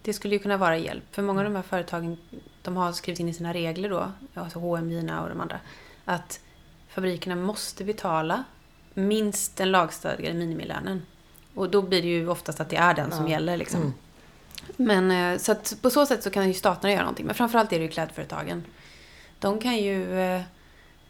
Det 0.05 0.12
skulle 0.12 0.34
ju 0.34 0.38
kunna 0.38 0.57
vara 0.57 0.76
hjälp. 0.78 1.05
För 1.11 1.22
många 1.22 1.40
av 1.40 1.44
de 1.44 1.57
här 1.57 1.62
företagen 1.62 2.16
de 2.62 2.76
har 2.76 2.92
skrivit 2.92 3.20
in 3.20 3.28
i 3.28 3.34
sina 3.34 3.55
regler 3.55 3.90
då, 3.90 4.12
alltså 4.34 4.59
H&M, 4.59 4.90
Gina 4.90 5.22
och 5.22 5.28
de 5.28 5.40
andra, 5.40 5.61
att 6.05 6.40
fabrikerna 6.88 7.36
måste 7.36 7.84
betala 7.84 8.44
minst 8.94 9.57
den 9.57 9.70
lagstadgade 9.70 10.34
minimilönen. 10.34 11.02
Och 11.55 11.70
då 11.70 11.82
blir 11.82 12.02
det 12.02 12.09
ju 12.09 12.28
oftast 12.28 12.61
att 12.61 12.68
det 12.68 12.76
är 12.76 12.94
den 12.94 13.11
som 13.11 13.24
Ja. 13.24 13.30
gäller. 13.30 13.57
Liksom. 13.57 13.80
Mm. 13.80 13.92
Men 14.76 15.11
eh, 15.11 15.38
så 15.38 15.52
att 15.52 15.76
på 15.82 15.90
så 15.90 16.07
sätt 16.07 16.22
så 16.22 16.30
kan 16.30 16.48
ju 16.48 16.55
staterna 16.55 16.92
göra 16.92 17.02
någonting. 17.02 17.26
Men 17.26 17.34
framförallt 17.34 17.72
är 17.72 17.78
det 17.78 17.84
ju 17.84 17.90
klädföretagen. 17.90 18.64
De 19.38 19.61
kan 19.61 19.76
ju, 19.76 20.20
eh, 20.20 20.42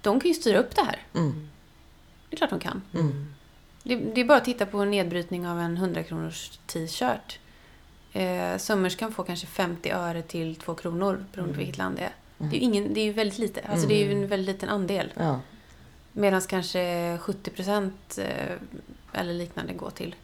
de 0.01 0.21
kan 0.21 0.29
ju 0.29 0.35
styra 0.35 0.59
upp 0.59 0.77
det 0.77 0.83
här. 0.83 1.03
Mm. 1.15 1.49
Det 2.31 2.35
är 2.35 2.37
klart 2.37 2.51
de 2.51 2.61
kan. 2.61 2.83
Mm. 2.95 3.35
Det, 3.83 3.97
det 3.97 4.21
är 4.21 4.25
bara 4.25 4.39
att 4.39 4.45
titta 4.45 4.67
på 4.67 4.79
en 4.79 4.91
nedbrytning 4.91 5.49
av 5.49 5.61
en 5.61 5.77
100 5.77 6.03
kronors 6.03 6.59
t-shirt. 6.67 7.39
Eh, 8.15 8.59
sömmerskan 8.59 9.13
får 9.13 9.25
kanske 9.25 9.47
50 9.47 9.91
öre 9.91 10.23
till 10.23 10.57
2 10.57 10.75
kronor 10.75 11.25
beroende 11.33 11.55
på 11.55 11.59
vilket 11.59 11.79
land 11.79 11.97
det 11.97 12.03
är. 12.03 12.13
Det 12.39 12.57
är 12.57 12.61
ju, 12.61 12.65
ingen, 12.65 12.95
det 12.95 13.01
är 13.01 13.05
ju 13.05 13.13
väldigt 13.13 13.39
lite. 13.39 13.61
Alltså 13.61 13.89
det 13.89 13.95
är 13.95 14.07
ju 14.07 14.13
en 14.13 14.27
väldigt 14.27 14.55
liten 14.55 14.69
andel. 14.69 15.13
Ja. 15.17 15.41
Medan 16.13 16.41
kanske 16.41 17.19
70 17.19 17.51
procent 17.51 18.19
eh, 18.19 18.57
eller 19.21 19.35
liknande 19.35 19.73
går 19.73 19.91
till 19.91 20.15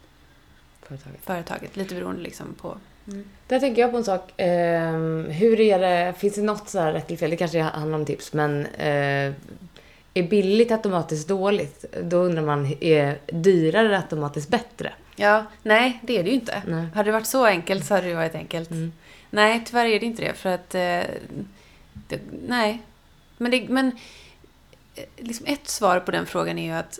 Företaget. 0.81 1.19
företaget. 1.23 1.75
Lite 1.75 1.95
beroende 1.95 2.21
liksom 2.21 2.53
på... 2.61 2.77
Mm. 3.07 3.29
Där 3.47 3.59
tänker 3.59 3.81
jag 3.81 3.91
på 3.91 3.97
en 3.97 4.03
sak. 4.03 4.33
Ehm, 4.37 5.25
hur 5.29 5.59
är 5.59 5.79
det, 5.79 6.13
finns 6.13 6.35
det 6.35 6.41
något 6.41 6.69
så 6.69 6.79
här 6.79 6.93
rätt 6.93 7.07
eller 7.07 7.17
fel? 7.17 7.29
Det 7.29 7.37
kanske 7.37 7.61
handlar 7.61 7.97
om 7.97 8.05
tips, 8.05 8.33
men 8.33 8.65
eh, 8.65 9.33
är 10.13 10.23
billigt 10.29 10.71
automatiskt 10.71 11.27
dåligt? 11.27 11.85
Då 12.03 12.17
undrar 12.17 12.43
man, 12.43 12.75
är 12.81 13.17
dyrare 13.27 13.97
automatiskt 13.97 14.49
bättre? 14.49 14.93
Ja, 15.15 15.45
nej 15.63 15.99
det 16.03 16.17
är 16.17 16.23
det 16.23 16.29
ju 16.29 16.35
inte. 16.35 16.61
Nej. 16.67 16.87
Hade 16.95 17.07
det 17.07 17.11
varit 17.11 17.27
så 17.27 17.45
enkelt 17.45 17.85
så 17.85 17.93
hade 17.93 18.07
det 18.07 18.15
varit 18.15 18.35
enkelt. 18.35 18.71
Mm. 18.71 18.91
Nej, 19.29 19.61
tyvärr 19.65 19.85
är 19.85 19.99
det 19.99 20.05
inte 20.05 20.21
det. 20.21 20.33
För 20.33 20.49
att... 20.49 20.75
Eh, 20.75 21.15
det, 22.07 22.21
nej. 22.47 22.81
Men, 23.37 23.51
det, 23.51 23.69
men 23.69 23.87
eh, 24.95 25.03
liksom 25.17 25.45
ett 25.45 25.67
svar 25.67 25.99
på 25.99 26.11
den 26.11 26.25
frågan 26.25 26.59
är 26.59 26.65
ju 26.65 26.71
att... 26.71 26.99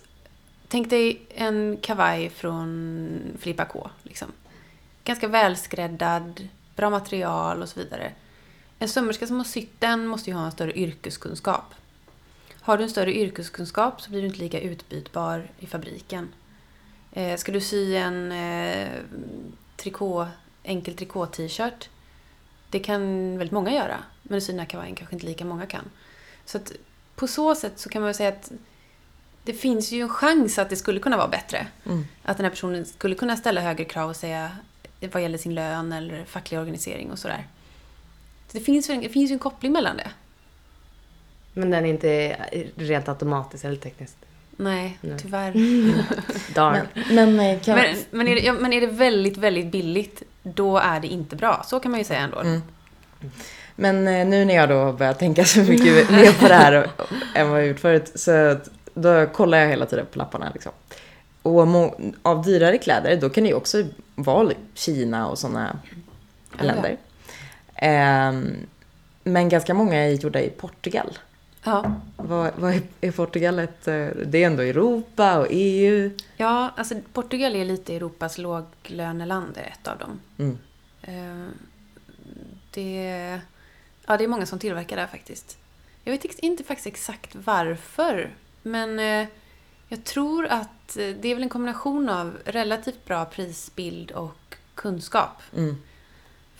Tänk 0.68 0.90
dig 0.90 1.22
en 1.36 1.78
kavaj 1.82 2.30
från 2.30 3.20
Filippa 3.40 3.66
K. 3.66 3.90
Liksom. 4.04 4.28
Ganska 5.04 5.28
välskräddad, 5.28 6.48
bra 6.76 6.90
material 6.90 7.62
och 7.62 7.70
så 7.70 7.80
vidare. 7.80 8.12
En 8.80 8.90
sömmerska 8.90 9.28
som 9.28 9.38
har 9.38 9.44
sytt 9.44 9.80
den 9.80 10.08
måste 10.08 10.30
ju 10.30 10.36
ha 10.36 10.46
en 10.46 10.52
större 10.52 10.80
yrkeskunskap. 10.80 11.74
Har 12.62 12.78
du 12.78 12.84
en 12.84 12.90
större 12.90 13.14
yrkeskunskap 13.14 14.02
så 14.02 14.10
blir 14.10 14.22
du 14.22 14.28
inte 14.28 14.40
lika 14.40 14.60
utbytbar 14.60 15.48
i 15.60 15.68
fabriken. 15.68 16.30
Eh, 17.14 17.38
ska 17.38 17.52
du 17.52 17.62
sy 17.62 17.96
en 17.96 18.32
eh, 18.32 18.90
trikå, 19.78 20.28
enkel 20.64 20.96
trikå-t-shirt 20.96 21.90
det 22.72 22.80
kan 22.80 23.38
väldigt 23.38 23.52
många 23.52 23.74
göra. 23.74 23.98
Men 24.24 24.38
att 24.38 24.44
sy 24.44 24.52
den 24.52 24.60
här 24.60 24.66
kavajen 24.66 24.96
kanske 24.96 25.16
inte 25.16 25.26
lika 25.26 25.46
många 25.46 25.66
kan. 25.66 25.90
Så 26.46 26.58
att 26.58 26.72
på 27.16 27.28
så 27.28 27.56
sätt 27.56 27.80
så 27.80 27.90
kan 27.90 28.02
man 28.02 28.08
väl 28.08 28.16
säga 28.16 28.30
att 28.30 28.52
det 29.44 29.54
finns 29.54 29.92
ju 29.92 30.02
en 30.02 30.10
chans 30.10 30.60
att 30.60 30.70
det 30.70 30.76
skulle 30.76 31.00
kunna 31.00 31.18
vara 31.18 31.28
bättre. 31.28 31.68
Mm. 31.86 32.06
Att 32.24 32.38
den 32.38 32.44
här 32.44 32.52
personen 32.52 32.86
skulle 32.86 33.16
kunna 33.16 33.38
ställa 33.38 33.62
högre 33.62 33.86
krav 33.86 34.10
och 34.10 34.16
säga 34.16 34.52
vad 35.12 35.22
gäller 35.22 35.38
sin 35.38 35.56
lön 35.56 35.92
eller 35.92 36.26
facklig 36.26 36.60
organisering 36.60 37.12
och 37.12 37.20
sådär. 37.20 37.48
Så 38.48 38.58
det 38.58 38.64
finns, 38.64 38.88
det 38.88 39.10
finns 39.10 39.32
ju 39.32 39.34
en 39.34 39.40
koppling 39.40 39.72
mellan 39.72 39.98
det. 39.98 40.12
Men 41.54 41.70
den 41.70 41.86
är 41.86 41.90
inte 41.90 42.38
rent 42.76 43.10
automatiskt 43.10 43.66
eller 43.66 43.76
tekniskt. 43.76 44.18
Nej, 44.62 44.98
Nej. 45.02 45.18
tyvärr. 45.22 45.54
Darn. 46.54 46.88
Men, 47.10 47.36
men 47.36 47.40
eh, 47.40 47.62
kan... 47.62 47.76
Men, 47.76 47.96
men, 48.12 48.28
är 48.28 48.36
det, 48.36 48.42
ja, 48.42 48.54
men 48.54 48.74
är 48.74 48.82
det 48.82 48.88
väldigt, 48.88 49.38
väldigt 49.38 49.72
billigt, 49.72 50.24
då 50.44 50.78
är 50.78 51.00
det 51.00 51.08
inte 51.08 51.36
bra. 51.36 51.64
Så 51.68 51.80
kan 51.80 51.92
man 51.92 52.00
ju 52.00 52.04
säga 52.04 52.20
ändå. 52.20 52.40
Mm. 52.40 52.62
Men 53.76 54.08
eh, 54.08 54.28
nu 54.28 54.46
när 54.46 54.56
jag 54.56 54.70
då 54.70 54.76
har 54.76 54.94
börjat 54.94 55.20
tänka 55.20 55.46
så 55.46 55.60
mycket 55.60 56.12
mer 56.12 56.40
på 56.40 56.48
det 56.48 56.54
här 56.54 56.90
än 57.36 57.50
vad 57.50 57.60
jag 57.60 57.68
gjort 57.68 57.80
förut, 57.80 58.12
så 58.16 58.58
då 58.94 59.26
kollar 59.26 59.58
jag 59.58 59.70
hela 59.70 59.86
tiden 59.86 60.06
på 60.12 60.18
lapparna 60.18 60.52
liksom. 60.54 60.72
Och 61.42 61.68
av 62.22 62.44
dyrare 62.44 62.78
kläder, 62.78 63.16
då 63.16 63.30
kan 63.30 63.44
det 63.44 63.50
ju 63.50 63.56
också 63.56 63.84
vara 64.16 64.52
Kina 64.74 65.28
och 65.28 65.40
sådana 65.40 65.80
Ja, 66.58 66.64
länder. 66.64 66.98
Ehm, 67.76 68.56
men 69.24 69.50
ganska 69.50 69.74
många 69.74 69.96
är 69.96 70.10
gjorda 70.10 70.42
i 70.42 70.50
Portugal. 70.50 71.18
Ja. 71.64 71.94
Vad, 72.18 72.52
vad 72.56 72.82
är, 73.02 73.12
Portugal 73.12 73.60
ett, 73.60 73.88
eh, 73.88 74.08
Det 74.26 74.44
är 74.44 74.48
ändå 74.48 74.64
Europa 74.64 75.40
och 75.40 75.48
EU. 75.50 76.12
ja, 76.38 76.72
alltså 76.78 76.96
Portugal 77.14 77.56
är 77.56 77.66
lite 77.66 77.96
Europas 77.96 78.38
låglöneland, 78.38 79.58
är 79.58 79.62
ett 79.80 79.88
av 79.88 79.98
dem. 79.98 80.20
Mm. 80.38 80.58
Eh, 81.02 81.48
Det, 82.72 83.40
ja, 84.06 84.18
det 84.18 84.24
är 84.24 84.28
många 84.28 84.46
som 84.46 84.60
tillverkar 84.60 84.96
där 84.96 85.08
faktiskt. 85.08 85.58
Jag 86.04 86.12
vet 86.12 86.40
inte 86.40 86.64
faktiskt 86.64 86.88
exakt 86.88 87.36
varför. 87.36 88.30
Men 88.64 89.00
eh, 89.00 89.28
jag 89.88 90.04
tror 90.04 90.46
att 90.46 90.94
det 90.96 91.26
är 91.28 91.34
väl 91.36 91.44
en 91.44 91.50
kombination 91.50 92.10
av 92.10 92.38
relativt 92.46 93.06
bra 93.06 93.26
prisbild 93.26 94.12
och 94.12 94.56
kunskap. 94.76 95.42
Mm. 95.58 95.76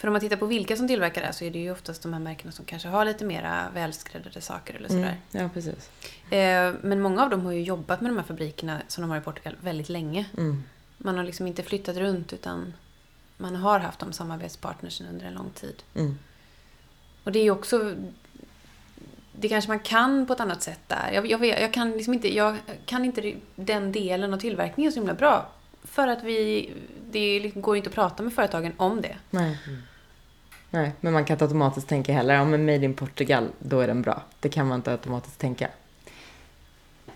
För 0.02 0.08
om 0.08 0.14
man 0.14 0.22
tittar 0.22 0.38
på 0.38 0.46
vilka 0.46 0.78
som 0.78 0.88
tillverkar 0.88 1.22
det 1.22 1.34
så 1.34 1.46
är 1.46 1.52
det 1.52 1.60
ju 1.60 1.72
oftast 1.72 2.04
de 2.04 2.14
här 2.14 2.20
märkena 2.20 2.52
som 2.52 2.66
kanske 2.66 2.88
har 2.88 3.06
lite 3.06 3.26
mera 3.26 3.68
välskräddade 3.74 4.42
saker 4.42 4.74
eller 4.74 4.88
sådär. 4.88 5.18
Mm. 5.32 5.44
Ja, 5.44 5.50
precis. 5.54 5.90
Eh, 6.32 6.74
Men 6.82 7.02
många 7.02 7.24
av 7.24 7.30
dem 7.30 7.46
har 7.46 7.52
ju 7.52 7.62
jobbat 7.64 8.02
med 8.02 8.12
de 8.12 8.18
här 8.18 8.24
fabrikerna 8.24 8.82
som 8.88 9.02
de 9.02 9.10
har 9.10 9.18
i 9.18 9.22
Portugal 9.22 9.56
väldigt 9.62 9.90
länge. 9.90 10.26
Mm. 10.38 10.64
Man 10.98 11.18
har 11.18 11.24
liksom 11.24 11.48
inte 11.48 11.64
flyttat 11.64 11.98
runt 11.98 12.34
utan 12.34 12.74
man 13.38 13.56
har 13.56 13.80
haft 13.80 14.00
de 14.00 14.14
samarbetspartnersen 14.14 15.08
under 15.08 15.26
en 15.26 15.34
lång 15.34 15.50
tid. 15.50 15.84
Mm. 15.96 16.18
Och 17.24 17.32
det 17.32 17.40
är 17.40 17.44
ju 17.44 17.52
också... 17.52 17.96
Det 19.32 19.50
kanske 19.50 19.68
man 19.68 19.80
kan 19.80 20.28
på 20.28 20.34
ett 20.34 20.40
annat 20.40 20.64
sätt 20.64 20.82
där. 20.88 21.12
Jag, 21.14 21.32
jag, 21.32 21.38
vet, 21.38 21.62
jag, 21.62 21.74
kan, 21.74 21.92
liksom 21.92 22.14
inte, 22.14 22.36
jag 22.36 22.58
kan 22.86 23.06
inte 23.06 23.34
den 23.56 23.92
delen 23.92 24.34
av 24.34 24.38
tillverkningen 24.38 24.92
så 24.92 25.00
himla 25.00 25.14
bra. 25.14 25.50
För 25.84 26.08
att 26.08 26.24
vi... 26.24 26.74
Det 27.12 27.40
liksom 27.40 27.62
går 27.62 27.78
inte 27.78 27.90
att 27.90 27.96
prata 27.96 28.24
med 28.24 28.34
företagen 28.34 28.74
om 28.78 29.02
det. 29.02 29.18
Nej. 29.30 29.58
Nej, 30.74 30.92
men 31.02 31.14
man 31.14 31.26
kan 31.26 31.36
inte 31.36 31.46
automatiskt 31.46 31.88
tänka 31.88 32.14
heller, 32.14 32.34
ja 32.34 32.46
men 32.46 32.66
Made 32.66 32.86
in 32.86 32.94
Portugal, 32.94 33.50
då 33.60 33.80
är 33.80 33.88
den 33.88 34.02
bra. 34.02 34.24
Det 34.40 34.50
kan 34.50 34.68
man 34.68 34.76
inte 34.80 34.92
automatiskt 34.92 35.40
tänka. 35.40 35.68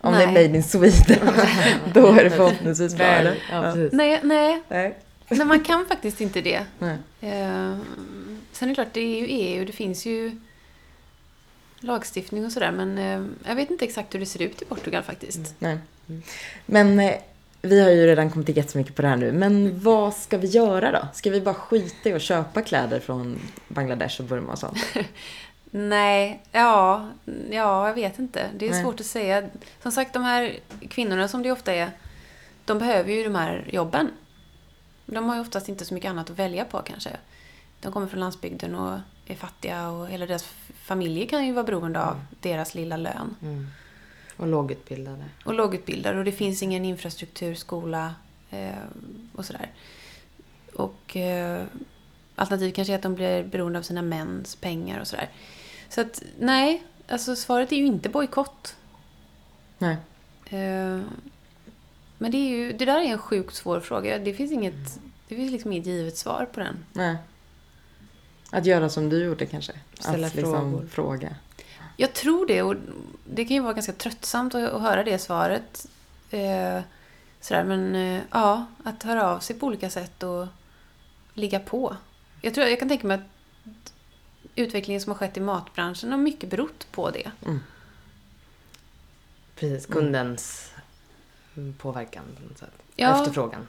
Om 0.02 0.14
det 0.14 0.24
är 0.24 0.28
Nej. 0.28 0.48
Made 0.48 0.58
in 0.58 0.64
Sweden, 0.64 1.34
då 1.94 2.08
är 2.08 2.24
det 2.24 2.30
förhoppningsvis 2.30 2.96
bra. 2.96 3.06
Eller? 3.06 3.38
ja. 3.52 3.76
Nej, 3.76 4.20
nej, 4.24 4.62
Nej. 4.68 4.98
nej, 5.30 5.46
man 5.46 5.64
kan 5.64 5.86
faktiskt 5.86 6.22
inte 6.22 6.42
det. 6.42 6.66
Nej. 6.80 6.98
Eh, 7.22 7.78
sen 8.52 8.68
är 8.68 8.68
det 8.68 8.74
klart, 8.74 8.94
det 8.94 9.00
är 9.00 9.20
ju 9.20 9.26
EU, 9.26 9.66
det 9.66 9.72
finns 9.74 10.06
ju 10.06 10.40
lagstiftning 11.80 12.46
och 12.46 12.52
sådär. 12.52 12.72
Men 12.72 12.98
eh, 12.98 13.48
jag 13.50 13.56
vet 13.56 13.72
inte 13.72 13.86
exakt 13.86 14.16
hur 14.16 14.20
det 14.20 14.26
ser 14.26 14.42
ut 14.42 14.62
i 14.62 14.66
Portugal 14.66 15.04
faktiskt. 15.04 15.56
Nej. 15.60 15.78
Men 16.66 17.00
eh, 17.00 17.14
vi 17.66 17.82
har 17.82 17.90
ju 17.90 18.08
redan 18.08 18.30
kommit 18.30 18.50
igång 18.50 18.68
så 18.68 18.78
mycket 18.78 18.96
på 18.96 19.02
det 19.02 19.08
här 19.08 19.16
nu. 19.16 19.32
Men 19.32 19.80
vad 19.80 20.14
ska 20.14 20.38
vi 20.38 20.48
göra 20.48 20.92
då? 20.92 21.08
Ska 21.14 21.30
vi 21.30 21.42
bara 21.42 21.56
skita 21.56 22.10
i 22.10 22.14
att 22.14 22.22
köpa 22.22 22.62
kläder 22.62 23.00
från 23.00 23.40
Bangladesh 23.68 24.22
och 24.22 24.28
Burma 24.28 24.52
och 24.52 24.60
sånt? 24.60 24.78
Nej, 25.72 26.44
ja, 26.52 27.10
ja, 27.52 27.88
jag 27.88 27.94
vet 27.94 28.20
inte. 28.20 28.50
Det 28.58 28.66
är 28.66 28.72
Nej. 28.72 28.84
svårt 28.84 29.00
att 29.00 29.06
säga. 29.06 29.50
Som 29.82 29.92
sagt, 29.92 30.14
de 30.14 30.24
här 30.24 30.60
kvinnorna 30.90 31.28
som 31.28 31.44
det 31.44 31.52
ofta 31.52 31.74
är, 31.74 31.92
de 32.66 32.80
behöver 32.80 33.12
ju 33.12 33.24
de 33.24 33.36
här 33.36 33.70
jobben. 33.72 34.12
De 35.06 35.30
har 35.30 35.36
ju 35.36 35.42
oftast 35.42 35.70
inte 35.70 35.86
så 35.86 35.94
mycket 35.94 36.10
annat 36.10 36.30
att 36.30 36.40
välja 36.40 36.66
på 36.66 36.82
kanske. 36.82 37.10
De 37.80 37.92
kommer 37.92 38.08
från 38.08 38.20
landsbygden 38.20 38.76
och 38.76 39.00
är 39.26 39.36
fattiga 39.36 39.90
och 39.90 40.08
hela 40.08 40.26
deras 40.26 40.44
familjer 40.76 41.28
kan 41.28 41.46
ju 41.46 41.54
vara 41.54 41.64
beroende 41.64 42.04
av 42.04 42.26
deras 42.42 42.76
lilla 42.76 42.98
lön. 42.98 43.36
Mm. 43.42 43.68
Och 44.38 44.48
lågutbildade. 44.48 45.26
Och 45.46 45.54
lågutbildade 45.54 46.20
och 46.20 46.26
det 46.26 46.32
finns 46.32 46.64
ingen 46.64 46.86
infrastruktur, 46.86 47.56
skola 47.56 48.16
eh, 48.50 48.70
och 49.36 49.46
sådär. 49.46 49.72
Och 50.74 51.18
eh, 51.18 51.64
alternativt 52.36 52.76
kanske 52.76 52.94
är 52.94 52.96
att 52.96 53.04
de 53.04 53.16
blir 53.16 53.44
beroende 53.44 53.80
av 53.80 53.84
sina 53.84 54.02
mäns 54.02 54.56
pengar 54.56 55.00
och 55.00 55.08
sådär. 55.08 55.30
Så 55.90 56.02
att 56.02 56.24
nej, 56.40 56.84
alltså 57.08 57.36
svaret 57.36 57.72
är 57.72 57.76
ju 57.76 57.86
inte 57.86 58.10
bojkott. 58.10 58.76
Nej. 59.78 59.98
Eh, 60.46 61.00
men 62.18 62.32
det, 62.32 62.38
är 62.38 62.50
ju, 62.50 62.74
det 62.74 62.86
där 62.86 63.00
är 63.00 63.06
en 63.06 63.18
sjukt 63.18 63.56
svår 63.56 63.80
fråga. 63.80 64.18
Det 64.18 64.34
finns 64.34 64.52
inget, 64.52 65.00
det 65.28 65.36
finns 65.36 65.52
liksom 65.52 65.72
inget 65.72 65.86
givet 65.86 66.18
svar 66.18 66.48
på 66.54 66.60
den. 66.60 66.86
Nej. 66.94 67.18
Att 68.50 68.66
göra 68.66 68.90
som 68.90 69.10
du 69.10 69.24
gjorde 69.24 69.46
kanske. 69.46 69.74
Ställa 70.00 70.28
att 70.28 70.36
liksom 70.36 70.72
frågor. 70.72 70.88
fråga. 70.88 71.36
Jag 71.98 72.14
tror 72.14 72.48
det 72.48 72.62
och 72.62 72.76
det 73.26 73.46
kan 73.46 73.56
ju 73.56 73.62
vara 73.62 73.74
ganska 73.74 73.94
tröttsamt 73.94 74.56
att, 74.56 74.74
att 74.74 74.82
höra 74.82 75.04
det 75.04 75.20
svaret. 75.20 75.88
Eh, 76.30 76.82
sådär, 77.42 77.64
men 77.64 77.96
eh, 77.96 78.22
ja, 78.32 78.66
att 78.84 79.04
höra 79.04 79.32
av 79.32 79.40
sig 79.40 79.60
på 79.60 79.68
olika 79.68 79.90
sätt 79.90 80.24
och 80.24 80.48
ligga 81.34 81.60
på. 81.60 81.96
Jag, 82.42 82.54
tror, 82.54 82.68
jag 82.68 82.80
kan 82.80 82.90
tänka 82.90 83.08
mig 83.08 83.18
att 83.18 83.94
utvecklingen 84.56 85.02
som 85.02 85.12
har 85.12 85.18
skett 85.18 85.38
i 85.38 85.40
matbranschen 85.40 86.12
har 86.12 86.18
mycket 86.18 86.50
berott 86.50 86.88
på 86.92 87.10
det. 87.10 87.32
Mm. 87.46 87.60
Precis, 89.56 89.86
kundens 89.86 90.72
mm, 91.56 91.74
påverkan 91.74 92.24
på 92.36 92.48
något 92.48 92.58
sätt. 92.58 92.74
Ja. 92.96 93.22
Efterfrågan. 93.22 93.68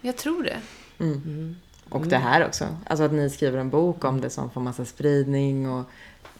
Jag 0.00 0.16
tror 0.16 0.42
det. 0.42 0.60
Mm. 0.98 1.12
Mm. 1.12 1.56
Och 1.90 2.06
det 2.06 2.16
här 2.16 2.46
också. 2.46 2.76
Alltså 2.86 3.04
att 3.04 3.12
ni 3.12 3.30
skriver 3.30 3.58
en 3.58 3.70
bok 3.70 4.04
om 4.04 4.20
det 4.20 4.30
som 4.30 4.50
får 4.50 4.60
massa 4.60 4.84
spridning 4.84 5.70
och 5.70 5.90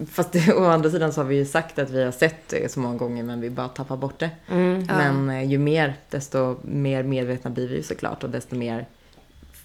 Fast 0.06 0.32
det, 0.32 0.54
å 0.54 0.64
andra 0.64 0.90
sidan 0.90 1.12
så 1.12 1.20
har 1.20 1.26
vi 1.26 1.36
ju 1.36 1.46
sagt 1.46 1.78
att 1.78 1.90
vi 1.90 2.04
har 2.04 2.12
sett 2.12 2.48
det 2.48 2.72
så 2.72 2.80
många 2.80 2.96
gånger 2.96 3.22
men 3.22 3.40
vi 3.40 3.50
bara 3.50 3.68
tappar 3.68 3.96
bort 3.96 4.18
det. 4.18 4.30
Mm. 4.48 4.86
Ja. 4.88 4.96
Men 4.96 5.30
eh, 5.30 5.50
ju 5.50 5.58
mer, 5.58 5.96
desto 6.10 6.56
mer 6.62 7.02
medvetna 7.02 7.50
blir 7.50 7.68
vi 7.68 7.76
ju 7.76 7.82
såklart 7.82 8.24
och 8.24 8.30
desto 8.30 8.56
mer 8.56 8.86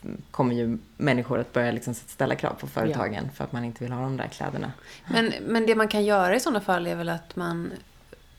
mm, 0.03 0.21
kommer 0.31 0.55
ju 0.55 0.77
människor 0.97 1.39
att 1.39 1.53
börja 1.53 1.71
liksom 1.71 1.93
ställa 1.93 2.35
krav 2.35 2.53
på 2.53 2.67
företagen 2.67 3.29
för 3.35 3.43
att 3.43 3.51
man 3.51 3.65
inte 3.65 3.83
vill 3.83 3.93
ha 3.93 4.01
de 4.01 4.17
där 4.17 4.27
kläderna. 4.27 4.71
Men, 5.07 5.33
men 5.47 5.65
det 5.65 5.75
man 5.75 5.87
kan 5.87 6.05
göra 6.05 6.35
i 6.35 6.39
sådana 6.39 6.61
fall 6.61 6.87
är 6.87 6.95
väl 6.95 7.09
att 7.09 7.35
man, 7.35 7.71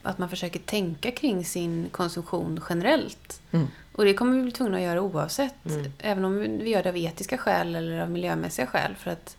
att 0.03 0.19
man 0.19 0.29
försöker 0.29 0.61
tänka 0.61 1.11
kring 1.11 1.45
sin 1.45 1.89
konsumtion 1.91 2.61
generellt. 2.69 3.41
Mm. 3.51 3.67
Och 3.93 4.05
det 4.05 4.15
kommer 4.15 4.37
vi 4.37 4.43
bli 4.43 4.53
tvungna 4.53 4.77
att 4.77 4.83
göra 4.83 5.01
oavsett. 5.03 5.67
Mm. 5.67 5.93
Även 5.99 6.25
om 6.25 6.39
vi 6.39 6.71
gör 6.71 6.83
det 6.83 6.89
av 6.89 6.97
etiska 6.97 7.39
skäl 7.39 7.75
eller 7.75 8.01
av 8.01 8.11
miljömässiga 8.11 8.67
skäl. 8.67 8.95
För 8.99 9.11
att 9.11 9.37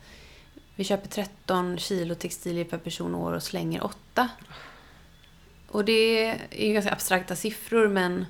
vi 0.75 0.83
köper 0.83 1.09
13 1.09 1.77
kilo 1.77 2.15
textilier 2.15 2.65
per 2.65 2.77
person 2.77 3.15
och 3.15 3.21
år 3.21 3.33
och 3.33 3.43
slänger 3.43 3.83
8. 3.83 4.29
Och 5.67 5.85
det 5.85 6.25
är 6.49 6.67
ju 6.67 6.73
ganska 6.73 6.91
abstrakta 6.91 7.35
siffror 7.35 7.87
men 7.87 8.25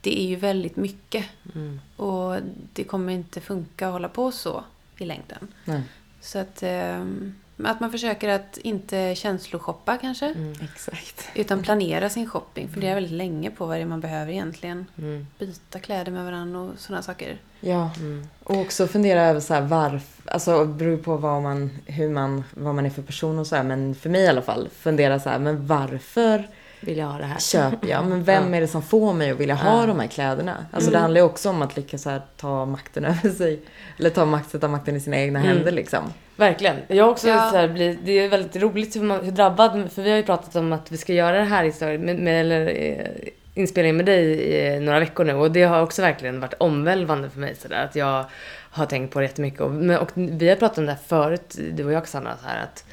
det 0.00 0.20
är 0.20 0.26
ju 0.26 0.36
väldigt 0.36 0.76
mycket. 0.76 1.26
Mm. 1.54 1.80
Och 1.96 2.36
det 2.72 2.84
kommer 2.84 3.12
inte 3.12 3.40
funka 3.40 3.86
att 3.86 3.92
hålla 3.92 4.08
på 4.08 4.32
så 4.32 4.64
i 4.98 5.04
längden. 5.04 5.48
Nej. 5.64 5.82
Så 6.20 6.38
att, 6.38 6.62
ehm, 6.62 7.34
att 7.64 7.80
man 7.80 7.90
försöker 7.92 8.28
att 8.28 8.58
inte 8.58 9.14
känsloshoppa 9.14 9.96
kanske. 9.96 10.26
Mm. 10.26 10.52
Exakt. 10.74 11.28
Utan 11.34 11.62
planera 11.62 12.08
sin 12.08 12.28
shopping. 12.30 12.68
Fundera 12.68 12.94
väldigt 12.94 13.12
länge 13.12 13.50
på 13.50 13.66
vad 13.66 13.76
det 13.76 13.80
är 13.82 13.86
man 13.86 14.00
behöver 14.00 14.32
egentligen. 14.32 14.86
Mm. 14.98 15.26
Byta 15.38 15.78
kläder 15.78 16.12
med 16.12 16.24
varandra 16.24 16.60
och 16.60 16.70
sådana 16.78 17.02
saker. 17.02 17.38
Ja, 17.60 17.90
Mm. 17.96 18.26
och 18.44 18.56
också 18.56 18.86
fundera 18.86 19.22
över 19.22 19.40
så 19.40 19.54
här 19.54 19.60
varför, 19.60 20.30
alltså 20.32 20.64
det 20.64 20.72
beror 20.74 20.96
på 20.96 21.16
vad 21.16 21.42
man, 21.42 21.70
hur 21.86 22.08
man, 22.10 22.44
vad 22.54 22.74
man 22.74 22.86
är 22.86 22.90
för 22.90 23.02
person 23.02 23.38
och 23.38 23.46
så 23.46 23.56
här, 23.56 23.62
men 23.62 23.94
för 23.94 24.10
mig 24.10 24.20
i 24.20 24.26
alla 24.28 24.42
fall, 24.42 24.68
fundera 24.78 25.20
så 25.20 25.28
här, 25.28 25.38
men 25.38 25.66
varför 25.66 26.48
Vill 26.80 26.98
jag 26.98 27.06
ha 27.06 27.18
det 27.18 27.24
här? 27.24 27.38
köper 27.38 27.88
jag? 27.88 28.06
Men 28.06 28.24
vem 28.24 28.50
Ja. 28.50 28.56
är 28.56 28.60
det 28.60 28.68
som 28.68 28.82
får 28.82 29.12
mig 29.12 29.30
att 29.30 29.38
vilja 29.40 29.54
ha 29.54 29.80
Ja. 29.80 29.86
de 29.86 30.00
här 30.00 30.06
kläderna? 30.06 30.66
Alltså 30.72 30.90
det 30.90 30.96
Mm. 30.96 31.02
handlar 31.02 31.20
ju 31.20 31.24
också 31.26 31.50
om 31.50 31.62
att 31.62 31.76
lyckas 31.76 32.02
så 32.02 32.10
här, 32.10 32.22
ta 32.36 32.66
makten 32.66 33.04
över 33.04 33.30
sig. 33.30 33.60
Eller 33.98 34.10
ta 34.10 34.24
makt, 34.24 34.50
sätta 34.50 34.68
makten 34.68 34.96
i 34.96 35.00
sina 35.00 35.16
egna 35.16 35.38
Mm. 35.38 35.52
händer 35.56 35.72
liksom. 35.72 36.02
Verkligen. 36.36 36.76
Jag 36.88 37.10
också 37.10 37.28
Ja. 37.28 37.50
så 37.50 37.56
här, 37.56 37.68
blir, 37.68 37.98
det 38.04 38.12
är 38.18 38.28
väldigt 38.28 38.62
roligt 38.62 38.96
hur, 38.96 39.02
man, 39.02 39.24
hur 39.24 39.32
drabbad, 39.32 39.92
för 39.92 40.02
vi 40.02 40.10
har 40.10 40.16
ju 40.16 40.22
pratat 40.22 40.56
om 40.56 40.72
att 40.72 40.92
vi 40.92 40.96
ska 40.96 41.12
göra 41.12 41.38
det 41.38 41.44
här 41.44 41.64
historien 41.64 42.00
med, 42.00 42.18
med, 42.18 42.40
eller, 42.40 42.66
eh, 42.66 43.30
inspelningen 43.54 43.96
med 43.96 44.06
dig 44.06 44.54
i 44.54 44.80
några 44.80 45.00
veckor 45.00 45.24
nu 45.24 45.34
och 45.34 45.50
det 45.50 45.62
har 45.62 45.82
också 45.82 46.02
verkligen 46.02 46.40
varit 46.40 46.54
omvälvande 46.58 47.30
för 47.30 47.40
mig 47.40 47.54
sådär 47.54 47.84
att 47.84 47.96
jag 47.96 48.24
har 48.70 48.86
tänkt 48.86 49.12
på 49.12 49.20
det 49.20 49.26
jättemycket 49.26 49.60
och, 49.60 49.70
och 50.02 50.10
vi 50.14 50.48
har 50.48 50.56
pratat 50.56 50.78
om 50.78 50.86
det 50.86 50.92
här 50.92 50.98
förut, 51.06 51.58
du 51.72 51.84
och 51.84 51.92
jag 51.92 52.02
Cassandra, 52.02 52.36
så 52.42 52.48
här 52.48 52.62
att 52.62 52.84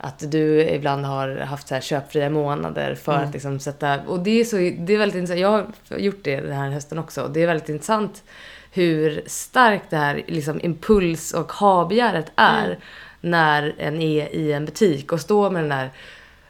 att 0.00 0.30
du 0.30 0.68
ibland 0.68 1.04
har 1.06 1.36
haft 1.36 1.68
så 1.68 1.74
här 1.74 1.80
köpfria 1.80 2.30
månader 2.30 2.94
för 2.94 3.12
Mm. 3.12 3.28
att 3.28 3.32
liksom 3.32 3.60
sätta... 3.60 4.00
Och 4.06 4.20
det 4.20 4.40
är, 4.40 4.44
så, 4.44 4.56
det 4.56 4.92
är 4.94 4.98
väldigt 4.98 5.18
intressant. 5.18 5.40
Jag 5.40 5.48
har 5.48 5.98
gjort 5.98 6.24
det 6.24 6.40
den 6.40 6.52
här 6.52 6.70
hösten 6.70 6.98
också. 6.98 7.22
Och 7.22 7.30
det 7.30 7.42
är 7.42 7.46
väldigt 7.46 7.68
intressant 7.68 8.22
hur 8.70 9.22
starkt 9.26 9.90
det 9.90 9.96
här 9.96 10.22
liksom, 10.26 10.60
impuls 10.62 11.32
och 11.32 11.52
ha-begäret 11.52 12.32
är 12.36 12.78
när 13.20 13.74
en 13.78 14.02
är 14.02 14.34
i 14.34 14.52
en 14.52 14.64
butik 14.64 15.12
och 15.12 15.20
står 15.20 15.50
med 15.50 15.62
den 15.62 15.68
där 15.68 15.90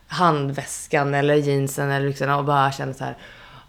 handväskan 0.09 1.15
eller 1.15 1.35
jeansen 1.35 1.91
eller 1.91 2.09
liksom, 2.09 2.31
och 2.31 2.45
bara 2.45 2.73
känner 2.73 2.93
så 2.93 3.05
här 3.05 3.17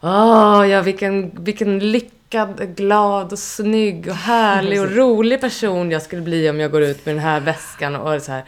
Åh, 0.02 0.70
ja 0.70 0.82
vilken, 0.82 1.44
vilken 1.44 1.92
lyckad, 1.92 2.76
glad 2.76 3.32
och 3.32 3.40
snygg 3.40 4.08
och 4.08 4.16
härlig 4.16 4.82
och 4.82 4.92
rolig 4.96 5.42
person 5.42 5.92
jag 5.92 6.02
skulle 6.02 6.22
bli 6.22 6.50
om 6.50 6.60
jag 6.60 6.72
går 6.72 6.82
ut 6.84 7.06
med 7.06 7.16
den 7.16 7.24
här 7.24 7.40
väskan 7.40 7.96
och 7.96 8.22
så 8.22 8.32
här. 8.32 8.44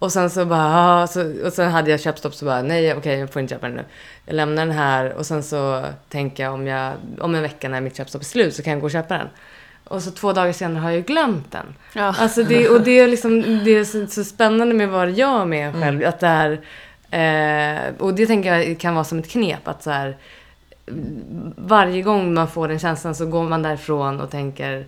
Och 0.00 0.12
sen 0.12 0.30
så 0.30 0.44
bara, 0.44 1.02
ah, 1.02 1.06
så, 1.06 1.46
och 1.46 1.52
sen 1.52 1.70
hade 1.70 1.90
jag 1.90 2.00
köpstopp 2.00 2.34
så 2.34 2.44
bara, 2.44 2.62
nej 2.62 2.94
okej 2.94 3.18
jag 3.18 3.32
får 3.32 3.42
inte 3.42 3.54
köpa 3.54 3.66
den 3.66 3.76
nu. 3.76 3.84
Jag 4.26 4.34
lämnar 4.34 4.66
den 4.66 4.74
här 4.74 5.12
och 5.12 5.26
sen 5.26 5.42
så 5.42 5.84
tänker 6.08 6.42
jag 6.42 6.54
om 6.54 6.66
jag, 6.66 6.92
om 7.20 7.34
en 7.34 7.42
vecka 7.42 7.68
när 7.68 7.80
mitt 7.80 7.96
köpstopp 7.96 8.22
är 8.22 8.26
slut 8.26 8.54
så 8.54 8.62
kan 8.62 8.72
jag 8.72 8.80
gå 8.80 8.86
och 8.86 8.90
köpa 8.90 9.18
den. 9.18 9.28
Och 9.84 10.02
så 10.02 10.10
två 10.10 10.32
dagar 10.32 10.52
senare 10.52 10.80
har 10.80 10.90
jag 10.90 10.96
ju 10.96 11.02
glömt 11.02 11.52
den. 11.52 11.74
Ja. 11.92 12.14
Alltså 12.18 12.42
det, 12.42 12.68
och 12.68 12.80
det 12.80 12.98
är 12.98 13.08
liksom, 13.08 13.42
det 13.64 13.70
är 13.70 13.84
så, 13.84 14.06
så 14.06 14.24
spännande 14.24 14.74
med 14.74 14.88
vad 14.88 15.08
det 15.08 15.12
gör 15.12 15.44
med 15.44 15.68
en 15.68 15.82
själv. 15.82 16.06
Att 16.06 16.20
det 16.20 16.60
är, 17.10 17.86
eh, 17.86 17.94
och 17.98 18.14
det 18.14 18.26
tänker 18.26 18.54
jag 18.54 18.78
kan 18.78 18.94
vara 18.94 19.04
som 19.04 19.18
ett 19.18 19.30
knep 19.30 19.68
att 19.68 19.82
så 19.82 19.90
här, 19.90 20.16
varje 21.56 22.02
gång 22.02 22.34
man 22.34 22.48
får 22.48 22.68
den 22.68 22.78
känslan 22.78 23.14
så 23.14 23.26
går 23.26 23.44
man 23.44 23.62
därifrån 23.62 24.20
och 24.20 24.30
tänker 24.30 24.86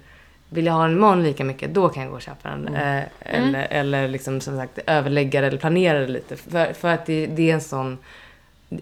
vill 0.52 0.66
jag 0.66 0.72
ha 0.72 0.82
den 0.82 0.92
imorgon 0.96 1.22
lika 1.22 1.44
mycket, 1.44 1.74
då 1.74 1.88
kan 1.88 2.02
jag 2.02 2.10
gå 2.10 2.16
och 2.16 2.22
köpa 2.22 2.48
den. 2.48 2.74
Eh, 2.74 3.02
eller, 3.20 3.66
eller 3.70 4.08
liksom 4.08 4.40
som 4.40 4.56
sagt 4.56 4.78
överlägga 4.86 5.40
det 5.40 5.46
eller 5.46 5.58
planera 5.58 5.98
det 6.00 6.06
lite. 6.08 6.36
För, 6.36 6.72
för 6.72 6.88
att 6.88 7.06
det, 7.06 7.26
det 7.26 7.50
är 7.50 7.54
en 7.54 7.60
sån, 7.60 7.98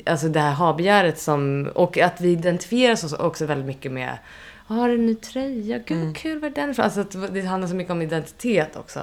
alltså 0.07 0.29
det 0.29 0.41
här 0.41 0.53
ha-begäret 0.55 1.19
som, 1.19 1.71
och 1.75 1.99
att 1.99 2.21
vi 2.21 2.29
identifierar 2.33 2.93
oss 2.93 3.13
också 3.13 3.47
väldigt 3.47 3.67
mycket 3.67 3.93
med 3.93 4.19
har 4.67 4.89
du 4.89 4.95
en 4.95 5.07
ny 5.07 5.15
tröja? 5.15 5.79
Gud 5.87 6.05
vad 6.07 6.17
kul, 6.17 6.39
var 6.41 6.51
den 6.51 6.71
ifrån? 6.71 6.85
Alltså 6.85 7.01
att 7.01 7.35
det 7.35 7.41
handlar 7.43 7.69
så 7.69 7.75
mycket 7.75 7.91
om 7.91 8.03
identitet 8.03 8.77
också. 8.77 8.99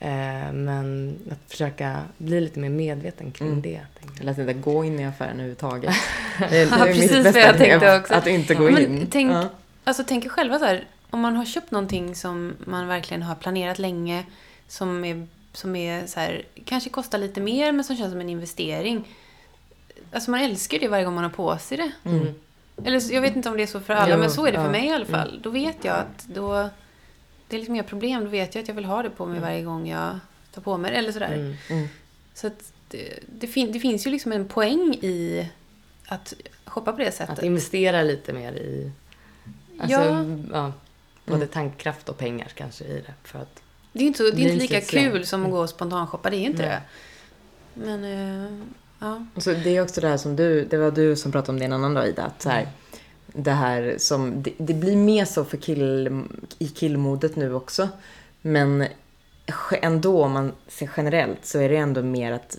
Eh, 0.00 0.52
men 0.52 1.16
att 1.30 1.50
försöka 1.50 1.96
bli 2.18 2.40
lite 2.40 2.58
mer 2.60 2.68
medveten 2.70 3.30
kring 3.32 3.48
Mm. 3.48 3.62
det. 3.62 3.80
Eller 4.20 4.32
att 4.32 4.38
inte 4.38 4.52
gå 4.52 4.84
in 4.84 5.00
i 5.00 5.04
affären 5.06 5.32
överhuvudtaget. 5.32 5.94
Det 6.38 6.44
är, 6.44 6.50
det 6.50 6.70
Ja, 6.70 6.76
är 6.86 6.86
mitt 6.86 6.94
precis 6.96 7.12
vad 7.14 7.22
bästa 7.24 7.40
jag 7.40 7.56
tänkte 7.58 7.96
också. 7.96 8.14
Att 8.14 8.26
inte 8.26 8.54
gå 8.54 8.62
Men 8.70 8.82
in. 8.82 9.06
tänk- 9.10 9.32
Ja. 9.32 9.48
Alltså 9.84 10.04
tänk 10.06 10.24
er 10.24 10.28
själva 10.28 10.58
så 10.58 10.64
här, 10.64 10.84
om 11.10 11.20
man 11.20 11.36
har 11.36 11.44
köpt 11.44 11.70
någonting 11.70 12.14
som 12.14 12.54
man 12.58 12.86
verkligen 12.86 13.22
har 13.22 13.34
planerat 13.34 13.78
länge, 13.78 14.24
som 14.68 15.04
är, 15.04 15.26
som 15.52 15.76
är 15.76 16.06
så 16.06 16.20
här, 16.20 16.42
kanske 16.64 16.90
kostar 16.90 17.18
lite 17.18 17.40
mer 17.40 17.72
men 17.72 17.84
som 17.84 17.96
känns 17.96 18.12
som 18.12 18.20
en 18.20 18.28
investering. 18.30 19.08
Alltså 20.12 20.30
man 20.30 20.40
älskar 20.40 20.78
det 20.78 20.88
varje 20.88 21.04
gång 21.04 21.14
man 21.14 21.24
har 21.24 21.30
på 21.30 21.58
sig 21.58 21.78
det. 21.78 21.92
Mm. 22.10 22.34
Eller 22.84 23.12
jag 23.12 23.20
vet 23.20 23.36
inte 23.36 23.48
om 23.48 23.56
det 23.56 23.62
är 23.62 23.66
så 23.66 23.80
för 23.80 23.94
alla, 23.94 24.14
Jo, 24.14 24.20
men 24.20 24.30
så 24.30 24.46
är 24.46 24.52
det 24.52 24.58
för 24.58 24.64
ja. 24.64 24.70
mig 24.70 24.86
i 24.86 24.92
alla 24.92 25.04
fall. 25.04 25.40
Då 25.42 25.50
vet 25.50 25.84
jag 25.84 25.96
att 25.96 26.26
då, 26.26 26.68
det 27.48 27.56
är 27.56 27.58
liksom 27.58 27.74
inga 27.74 27.84
problem. 27.84 28.24
Då 28.24 28.30
vet 28.30 28.54
jag 28.54 28.62
att 28.62 28.68
jag 28.68 28.74
vill 28.74 28.84
ha 28.84 29.02
det 29.02 29.10
på 29.10 29.26
mig 29.26 29.40
varje 29.40 29.62
gång 29.62 29.88
jag 29.88 30.18
tar 30.54 30.62
på 30.62 30.76
mig 30.76 30.90
det. 30.90 30.96
Eller 30.96 31.12
sådär. 31.12 31.32
Mm. 31.32 31.54
Mm. 31.70 31.88
Så 32.34 32.46
att 32.46 32.72
det, 32.88 33.18
det, 33.26 33.46
fin, 33.46 33.72
det 33.72 33.80
finns 33.80 34.06
ju 34.06 34.10
liksom 34.10 34.32
en 34.32 34.48
poäng 34.48 34.94
i 34.94 35.48
att 36.06 36.34
shoppa 36.64 36.92
på 36.92 36.98
det 36.98 37.12
sättet. 37.12 37.38
Att 37.38 37.44
investera 37.44 38.02
lite 38.02 38.32
mer 38.32 38.52
i, 38.52 38.90
alltså, 39.78 40.00
Ja. 40.00 40.24
ja. 40.52 40.72
Både 41.26 41.46
tankkraft 41.46 42.08
och 42.08 42.18
pengar 42.18 42.52
kanske 42.54 42.84
i 42.84 43.02
det. 43.06 43.14
För 43.28 43.38
att, 43.38 43.62
Det 43.92 43.98
är 43.98 44.02
ju 44.02 44.06
inte, 44.06 44.18
så, 44.18 44.24
det 44.24 44.42
är 44.42 44.52
inte 44.52 44.54
lika 44.56 44.80
släng. 44.80 45.10
kul 45.10 45.26
som 45.26 45.44
att 45.44 45.50
gå 45.50 45.58
och 45.58 45.68
spontanshoppa, 45.70 46.30
det 46.30 46.36
är 46.36 46.46
inte 46.46 46.62
Nej. 46.62 46.68
det. 46.68 46.82
Men, 47.86 48.04
eh, 48.04 48.52
ja. 48.98 49.26
Så 49.36 49.52
det 49.52 49.76
är 49.76 49.82
också 49.82 50.00
det 50.00 50.08
här 50.08 50.16
som 50.16 50.36
du, 50.36 50.64
det 50.64 50.76
var 50.76 50.90
du 50.90 51.16
som 51.16 51.32
pratade 51.32 51.52
om 51.52 51.58
det 51.58 51.64
en 51.64 51.72
annan 51.72 51.94
dag 51.94 52.08
Ida, 52.08 52.22
att 52.22 52.42
så 52.42 52.48
här, 52.48 52.68
det 53.26 53.50
här 53.50 53.94
som, 53.98 54.42
det, 54.42 54.52
det 54.58 54.74
blir 54.74 54.96
mer 54.96 55.24
så 55.24 55.44
för 55.44 55.56
kill, 55.56 56.22
i 56.58 56.68
killmodet 56.68 57.36
nu 57.36 57.54
också. 57.54 57.88
Men 58.42 58.86
ändå 59.82 60.22
om 60.24 60.32
man 60.32 60.52
ser 60.68 60.90
generellt 60.96 61.46
så 61.46 61.58
är 61.58 61.68
det 61.68 61.76
ändå 61.76 62.02
mer 62.02 62.32
att 62.32 62.58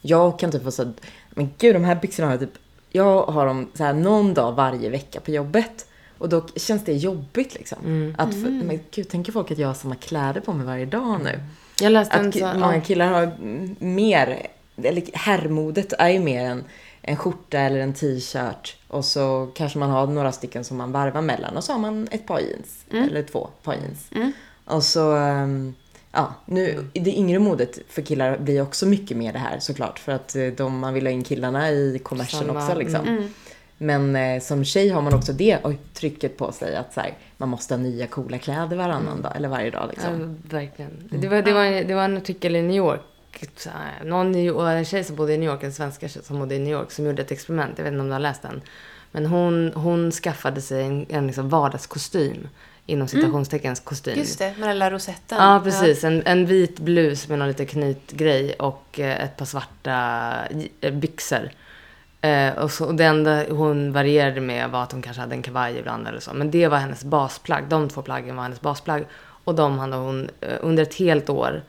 jag 0.00 0.38
kan 0.38 0.50
typ 0.50 0.62
vara 0.62 0.72
så 0.72 0.82
att, 0.82 1.00
men 1.30 1.50
gud 1.58 1.74
de 1.74 1.84
här 1.84 1.94
byxorna 1.94 2.28
har 2.28 2.32
jag 2.32 2.40
typ, 2.40 2.58
jag 2.90 3.22
har 3.22 3.46
dem 3.46 3.70
så 3.74 3.84
här 3.84 3.92
någon 3.92 4.34
dag 4.34 4.52
varje 4.52 4.90
vecka 4.90 5.20
på 5.20 5.30
jobbet. 5.30 5.86
Och 6.18 6.28
då 6.28 6.46
känns 6.56 6.84
det 6.84 6.92
jobbigt 6.92 7.54
liksom. 7.54 7.78
Mm. 7.84 8.14
Att, 8.18 8.34
för, 8.34 8.50
men 8.50 8.80
gud, 8.90 9.08
tänker 9.08 9.32
folk 9.32 9.50
att 9.50 9.58
jag 9.58 9.68
har 9.68 9.74
samma 9.74 9.94
kläder 9.94 10.40
på 10.40 10.52
mig 10.52 10.66
varje 10.66 10.86
dag 10.86 11.20
nu? 11.24 11.40
Jag 11.80 11.92
läste 11.92 12.16
en 12.16 12.28
Att 12.28 12.34
ki- 12.34 12.52
så, 12.52 12.58
många 12.58 12.80
killar 12.80 13.06
har 13.12 13.22
mm, 13.22 13.76
mer, 13.78 14.46
eller 14.76 15.02
herrmodet 15.12 15.92
är 15.98 16.08
ju 16.08 16.18
mer 16.20 16.44
en, 16.44 16.64
en 17.02 17.16
skjorta 17.16 17.58
eller 17.58 17.78
en 17.78 17.94
t-shirt 17.94 18.76
och 18.88 19.04
så 19.04 19.50
kanske 19.54 19.78
man 19.78 19.90
har 19.90 20.06
några 20.06 20.32
stycken 20.32 20.64
som 20.64 20.76
man 20.76 20.92
varvar 20.92 21.22
mellan 21.22 21.56
och 21.56 21.64
så 21.64 21.72
har 21.72 21.78
man 21.78 22.08
ett 22.10 22.26
par 22.26 22.40
jeans 22.40 22.84
eller 22.90 23.22
två 23.22 23.48
par 23.62 23.74
jeans. 23.74 24.06
Mm. 24.14 24.32
Och 24.64 24.82
så, 24.82 25.12
ehm, 25.12 25.74
ja, 26.12 26.34
nu, 26.46 26.88
det 26.92 27.16
yngre 27.16 27.38
modet 27.38 27.78
för 27.88 28.02
killar 28.02 28.38
blir 28.38 28.62
också 28.62 28.86
mycket 28.86 29.16
mer 29.16 29.32
det 29.32 29.38
här 29.38 29.58
såklart 29.58 29.98
för 29.98 30.12
att 30.12 30.36
eh, 30.36 30.46
de, 30.46 30.78
man 30.78 30.94
vill 30.94 31.06
ha 31.06 31.10
in 31.10 31.24
killarna 31.24 31.70
i 31.70 32.00
kommersen 32.02 32.50
också 32.50 32.74
liksom. 32.74 33.08
Mm. 33.08 33.28
Men 33.84 34.16
eh, 34.16 34.40
som 34.40 34.64
tjej 34.64 34.88
har 34.88 35.02
man 35.02 35.14
också 35.14 35.32
det 35.32 35.58
oj, 35.64 35.78
trycket 35.94 36.36
på 36.36 36.52
sig 36.52 36.76
att 36.76 36.94
så 36.94 37.00
här, 37.00 37.14
man 37.36 37.48
måste 37.48 37.74
ha 37.74 37.78
nya 37.78 38.06
coola 38.06 38.38
kläder 38.38 38.76
varannan 38.76 39.22
dag 39.22 39.32
eller 39.36 39.48
varje 39.48 39.70
dag 39.70 39.88
liksom. 39.90 40.20
Ja, 40.20 40.58
verkligen. 40.58 40.90
Det, 41.10 41.28
var, 41.28 41.42
det, 41.42 41.52
var, 41.52 41.84
det 41.84 41.94
var 41.94 42.04
en 42.04 42.16
artikel 42.16 42.56
i 42.56 42.62
New 42.62 42.76
York. 42.76 43.00
Så 43.56 43.70
här, 43.70 44.04
Någon, 44.04 44.34
New- 44.34 44.50
och 44.50 44.70
en 44.70 44.84
tjej 44.84 45.04
som 45.04 45.16
bodde 45.16 45.34
i 45.34 45.38
New 45.38 45.50
York, 45.50 45.62
en 45.62 45.72
svenska 45.72 46.08
tjej 46.08 46.22
som 46.22 46.38
bodde 46.38 46.54
i 46.54 46.58
New 46.58 46.72
York, 46.72 46.92
som 46.92 47.06
gjorde 47.06 47.22
ett 47.22 47.30
experiment. 47.30 47.72
Jag 47.76 47.84
vet 47.84 47.92
inte 47.92 48.00
om 48.00 48.06
du 48.06 48.12
har 48.12 48.20
läst 48.20 48.42
den. 48.42 48.60
Men 49.12 49.26
hon, 49.26 49.72
hon 49.74 50.12
skaffade 50.12 50.60
sig 50.60 50.86
en, 50.86 51.06
en 51.08 51.26
liksom 51.26 51.48
vardagskostym. 51.48 52.48
Inom 52.86 53.08
citationsteckens 53.08 53.80
kostym. 53.80 54.18
Just 54.18 54.38
det, 54.38 54.54
med 54.58 54.68
den 54.68 54.78
där 54.78 54.90
rosetten. 54.90 55.38
Ja, 55.38 55.60
precis. 55.64 56.04
En, 56.04 56.22
en 56.26 56.46
vit 56.46 56.78
blus 56.78 57.28
med 57.28 57.38
någon 57.38 57.48
liten 57.48 57.66
knytgrej 57.66 58.52
och 58.52 59.00
eh, 59.00 59.24
ett 59.24 59.36
par 59.36 59.44
svarta 59.46 60.32
eh, 60.80 60.92
byxor. 60.92 61.50
Eh, 62.24 62.58
och, 62.58 62.70
så, 62.70 62.86
och 62.86 62.94
det 62.94 63.04
enda 63.04 63.44
hon 63.50 63.92
varierade 63.92 64.40
med 64.40 64.70
var 64.70 64.82
att 64.82 64.92
hon 64.92 65.02
kanske 65.02 65.20
hade 65.20 65.34
en 65.34 65.42
kavaj 65.42 65.78
ibland 65.78 66.08
eller 66.08 66.20
så. 66.20 66.34
Men 66.34 66.50
det 66.50 66.68
var 66.68 66.78
hennes 66.78 67.04
basplagg. 67.04 67.64
De 67.68 67.88
två 67.88 68.02
plaggen 68.02 68.36
var 68.36 68.42
hennes 68.42 68.60
basplagg. 68.60 69.06
Och 69.44 69.54
de 69.54 69.78
hade 69.78 69.96
hon 69.96 70.30
eh, 70.40 70.56
under 70.60 70.82
ett 70.82 70.94
helt 70.94 71.30
år 71.30 71.62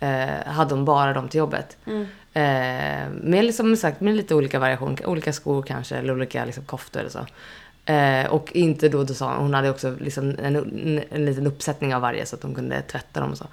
eh, 0.00 0.46
hade 0.46 0.74
hon 0.74 0.84
bara 0.84 1.12
dem 1.12 1.28
till 1.28 1.38
jobbet. 1.38 1.76
Mm. 1.86 2.02
Eh, 2.32 3.22
med, 3.22 3.44
liksom, 3.44 3.76
sagt, 3.76 4.00
med 4.00 4.14
lite 4.14 4.34
olika 4.34 4.58
variation. 4.58 4.96
Olika 5.04 5.32
skor 5.32 5.62
kanske 5.62 5.96
eller 5.96 6.12
olika 6.12 6.44
liksom, 6.44 6.64
koftor 6.64 7.00
eller 7.00 7.10
så. 7.10 7.26
Eh, 7.92 8.26
och 8.26 8.52
inte 8.52 8.88
då, 8.88 9.04
då 9.04 9.14
sa 9.14 9.28
hon, 9.28 9.42
hon 9.42 9.54
hade 9.54 9.70
också 9.70 9.96
liksom 10.00 10.36
en, 10.42 10.56
en, 10.56 11.02
en 11.10 11.24
liten 11.24 11.46
uppsättning 11.46 11.94
av 11.94 12.02
varje 12.02 12.26
så 12.26 12.36
att 12.36 12.42
hon 12.42 12.54
kunde 12.54 12.82
tvätta 12.82 13.20
dem 13.20 13.30
och 13.30 13.38
så. 13.38 13.46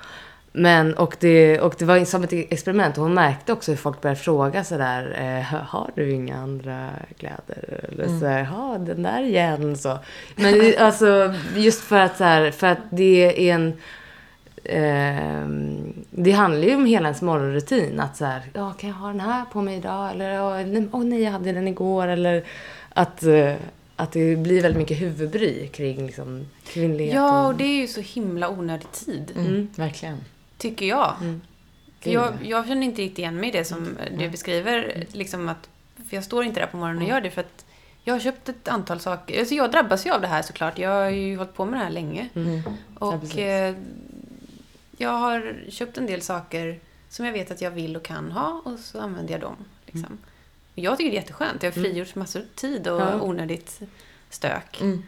Men, 0.52 0.94
och 0.94 1.18
det, 1.20 1.60
och 1.60 1.76
det 1.78 1.86
var 1.86 2.06
som 2.06 2.24
ett 2.24 2.34
experiment 2.34 2.98
och 2.98 3.04
hon 3.04 3.14
märkte 3.14 3.54
också 3.54 3.72
hur 3.72 3.78
folk 3.78 4.02
började 4.02 4.20
fråga 4.20 4.64
sådär, 4.64 5.18
eh, 5.20 5.56
har 5.56 5.92
du 5.96 6.12
inga 6.12 6.38
andra 6.38 6.90
kläder? 7.18 7.90
Eller 7.92 8.20
så 8.20 8.26
här, 8.26 8.48
ja 8.52 8.78
den 8.80 9.04
där 9.04 9.22
igen 9.22 9.78
så. 9.78 10.00
Men 10.36 10.74
alltså 10.80 11.34
just 11.56 11.82
för 11.82 12.00
att 12.00 12.18
så 12.18 12.24
här, 12.24 12.52
för 12.52 12.68
att 12.68 12.80
det 12.90 13.50
är 13.50 13.56
en 13.56 13.74
Ehm, 14.64 15.94
det 16.10 16.32
handlar 16.32 16.68
ju 16.68 16.76
om 16.76 16.86
hela 16.86 17.08
ens 17.08 17.22
morgonrutin. 17.22 18.00
Att 18.00 18.18
så 18.18 18.26
här, 18.26 18.42
ja, 18.54 18.72
kan 18.72 18.90
jag 18.90 18.96
ha 18.96 19.08
den 19.08 19.20
här 19.20 19.46
på 19.46 19.62
mig 19.62 19.78
idag? 19.78 20.12
Eller, 20.12 20.42
åh 20.92 21.04
nej, 21.04 21.22
jag 21.22 21.32
hade 21.32 21.52
den 21.52 21.68
igår. 21.68 22.08
Eller 22.08 22.44
att, 22.90 23.24
eh, 23.24 23.54
att 23.96 24.12
det 24.12 24.36
blir 24.36 24.62
väldigt 24.62 24.78
mycket 24.78 25.02
huvudbry 25.02 25.68
kring 25.68 26.06
liksom, 26.06 26.46
kvinnlighet. 26.66 27.16
Ja, 27.16 27.48
och 27.48 27.56
det 27.56 27.64
är 27.64 27.82
ju 27.82 27.88
så 27.88 28.02
himla 28.02 28.50
onödig 28.50 28.92
tid. 28.92 29.32
Mm, 29.36 29.68
Verkligen. 29.76 30.18
Tycker 30.60 30.86
jag. 30.86 31.16
Mm. 31.22 31.42
Jag, 32.02 32.34
jag 32.44 32.68
känner 32.68 32.84
inte 32.86 33.02
riktigt 33.02 33.20
igen 33.20 33.36
mig 33.36 33.50
i 33.50 33.52
det 33.52 33.66
som 33.66 33.98
du 34.18 34.30
beskriver. 34.30 35.06
Liksom 35.12 35.50
att, 35.50 35.70
för 36.10 36.16
jag 36.18 36.24
står 36.24 36.44
inte 36.44 36.60
där 36.60 36.68
på 36.68 36.78
morgonen 36.78 37.04
och 37.04 37.10
gör 37.10 37.22
det 37.22 37.32
för 37.32 37.42
att 37.42 37.66
jag 38.04 38.14
har 38.14 38.20
köpt 38.20 38.50
ett 38.50 38.68
antal 38.68 39.00
saker. 39.00 39.40
Alltså 39.40 39.56
jag 39.56 39.72
drabbas 39.72 40.06
ju 40.06 40.12
av 40.12 40.22
det 40.22 40.28
här 40.28 40.42
såklart. 40.42 40.78
Jag 40.78 40.90
har 40.90 41.10
ju 41.10 41.38
hållit 41.38 41.54
på 41.54 41.66
med 41.66 41.80
det 41.80 41.84
här 41.84 41.92
länge. 41.92 42.30
Mm. 42.36 42.62
Och 43.00 43.22
precis. 43.22 43.38
eh, 43.38 43.76
jag 44.98 45.10
har 45.10 45.56
köpt 45.70 45.98
en 45.98 46.06
del 46.06 46.22
saker 46.22 46.80
som 47.10 47.26
jag 47.26 47.34
vet 47.34 47.52
att 47.52 47.62
jag 47.62 47.72
vill 47.72 47.96
och 47.96 48.04
kan 48.04 48.32
ha 48.32 48.62
och 48.66 48.80
så 48.80 49.00
använder 49.02 49.32
jag 49.34 49.42
dem. 49.42 49.56
Liksom. 49.86 50.18
Jag 50.76 50.98
tycker 50.98 51.12
det 51.12 51.18
är 51.18 51.22
jätteskönt. 51.22 51.64
Jag 51.64 51.72
har 51.72 51.82
frigjort 51.82 52.16
massor 52.16 52.40
av 52.40 52.46
tid 52.56 52.88
och 52.88 53.02
Ja. 53.02 53.22
onödigt 53.22 53.80
stök. 54.30 54.82
Mm. 54.82 55.04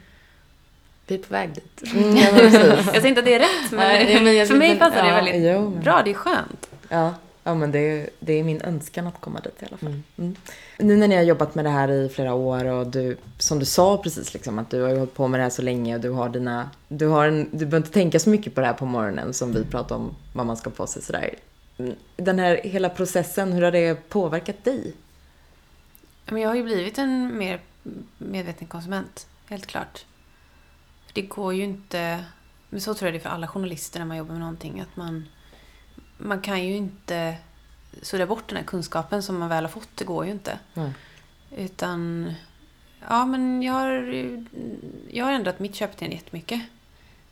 Vi 1.06 1.14
är 1.14 1.18
på 1.18 1.32
väg 1.32 1.50
dit. 1.54 1.82
Mm, 1.94 2.16
ja. 2.16 2.42
Jag 2.42 2.52
säger 2.52 3.06
inte 3.06 3.18
att 3.20 3.24
det 3.26 3.34
är 3.34 3.38
rätt, 3.40 3.70
men, 3.70 3.78
Nej, 3.78 4.20
men 4.24 4.34
jag 4.36 4.48
för 4.48 4.54
mig 4.54 4.78
passar 4.78 5.02
det 5.02 5.08
ja, 5.08 5.14
väldigt 5.14 5.34
jo, 5.52 5.70
men- 5.70 5.80
bra. 5.82 6.02
Det 6.04 6.10
är 6.10 6.14
skönt. 6.14 6.68
Ja, 6.88 7.14
ja 7.44 7.54
men 7.54 7.72
det 7.72 7.78
är, 7.78 8.08
det 8.20 8.32
är 8.32 8.44
min 8.44 8.60
önskan 8.62 9.06
att 9.06 9.20
komma 9.20 9.40
dit 9.40 9.62
i 9.62 9.64
alla 9.68 9.76
fall. 9.76 9.88
Mm. 9.88 10.02
Mm. 10.18 10.36
Nu 10.78 10.96
när 10.96 11.08
ni 11.08 11.16
har 11.16 11.22
jobbat 11.22 11.54
med 11.54 11.64
det 11.64 11.70
här 11.70 11.90
i 11.90 12.08
flera 12.08 12.34
år 12.34 12.64
och 12.64 12.86
du, 12.86 13.16
som 13.38 13.58
du 13.58 13.64
sa 13.64 13.96
precis 14.02 14.34
liksom, 14.34 14.58
att 14.58 14.70
du 14.70 14.82
har 14.82 14.88
ju 14.90 14.96
hållit 14.98 15.14
på 15.14 15.28
med 15.28 15.40
det 15.40 15.42
här 15.42 15.50
så 15.50 15.62
länge 15.62 15.94
och 15.94 16.00
du 16.00 16.10
har 16.10 16.28
dina, 16.28 16.70
du 16.88 17.06
har 17.06 17.26
en, 17.28 17.48
du 17.50 17.58
behöver 17.58 17.76
inte 17.76 17.90
tänka 17.90 18.18
så 18.20 18.30
mycket 18.30 18.54
på 18.54 18.60
det 18.60 18.66
här 18.66 18.74
på 18.74 18.86
morgonen 18.86 19.34
som 19.34 19.52
vi 19.52 19.64
pratar 19.64 19.96
om 19.96 20.14
vad 20.32 20.46
man 20.46 20.56
ska 20.56 20.70
på 20.70 20.86
sig 20.86 21.02
sådär. 21.02 21.34
Mm, 21.78 21.94
Den 22.16 22.38
här 22.38 22.60
hela 22.64 22.88
processen, 22.88 23.52
hur 23.52 23.62
har 23.62 23.70
det 23.72 24.08
påverkat 24.08 24.64
dig? 24.64 24.92
Men 26.26 26.42
jag 26.42 26.48
har 26.48 26.56
ju 26.56 26.62
blivit 26.64 26.98
en 26.98 27.38
mer 27.38 27.60
medveten 28.18 28.68
konsument, 28.68 29.26
helt 29.48 29.66
klart. 29.66 30.04
Det 31.12 31.22
går 31.22 31.54
ju 31.54 31.62
inte... 31.62 32.24
Men 32.68 32.80
så 32.80 32.94
tror 32.94 33.06
jag 33.06 33.14
det 33.14 33.18
är 33.18 33.22
för 33.22 33.30
alla 33.30 33.48
journalister 33.48 33.98
när 33.98 34.06
man 34.06 34.16
jobbar 34.16 34.32
med 34.32 34.40
någonting. 34.40 34.80
Att 34.80 34.96
man, 34.96 35.28
man 36.18 36.40
kan 36.40 36.64
ju 36.64 36.76
inte 36.76 37.36
sudda 38.02 38.26
bort 38.26 38.48
den 38.48 38.56
här 38.56 38.64
kunskapen 38.64 39.22
som 39.22 39.38
man 39.38 39.48
väl 39.48 39.64
har 39.64 39.70
fått. 39.70 39.88
Det 39.94 40.04
går 40.04 40.24
ju 40.24 40.30
inte. 40.30 40.58
Nej. 40.74 40.92
Utan... 41.56 42.32
Ja, 43.08 43.26
men 43.26 43.62
jag 43.62 43.72
har, 43.72 44.14
jag 45.10 45.24
har 45.24 45.32
ändrat 45.32 45.58
mitt 45.58 45.74
köpbeteende 45.74 46.16
jättemycket. 46.16 46.62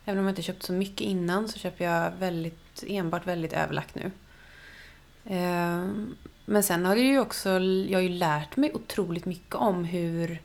Även 0.05 0.19
om 0.19 0.25
jag 0.25 0.31
inte 0.31 0.41
köpt 0.41 0.63
så 0.63 0.73
mycket 0.73 1.01
innan 1.01 1.47
så 1.49 1.59
köper 1.59 1.85
jag 1.85 2.11
väldigt, 2.11 2.83
enbart 2.87 3.27
väldigt 3.27 3.53
överlagt 3.53 3.95
nu. 3.95 4.11
Ehm, 5.25 6.15
Men 6.45 6.63
sen 6.63 6.85
har 6.85 6.95
det 6.95 7.01
ju 7.01 7.19
också, 7.19 7.49
jag 7.59 7.97
har 7.97 8.03
ju 8.03 8.09
lärt 8.09 8.55
mig 8.55 8.73
otroligt 8.73 9.25
mycket 9.25 9.55
om 9.55 9.83
hur 9.83 10.41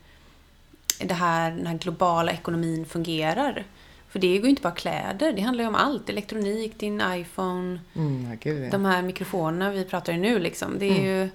det 0.99 1.15
här, 1.15 1.51
den 1.51 1.67
här 1.67 1.79
globala 1.79 2.33
ekonomin 2.33 2.87
fungerar. 2.87 3.65
För 4.09 4.19
det 4.19 4.39
går 4.39 4.45
ju 4.45 4.51
inte 4.51 4.63
bara 4.63 4.75
kläder, 4.75 5.33
det 5.33 5.43
handlar 5.43 5.65
ju 5.65 5.69
om 5.69 5.75
allt. 5.75 6.09
Elektronik, 6.09 6.79
din 6.79 7.03
iPhone, 7.07 7.81
Mm, 7.95 8.39
gud, 8.41 8.65
ja. 8.65 8.71
de 8.71 8.85
här 8.85 9.03
mikrofonerna 9.03 9.71
vi 9.71 9.85
pratar 9.85 10.13
i 10.13 10.17
nu 10.19 10.39
liksom. 10.39 10.79
Det 10.79 10.87
är 10.87 11.05
ju... 11.05 11.31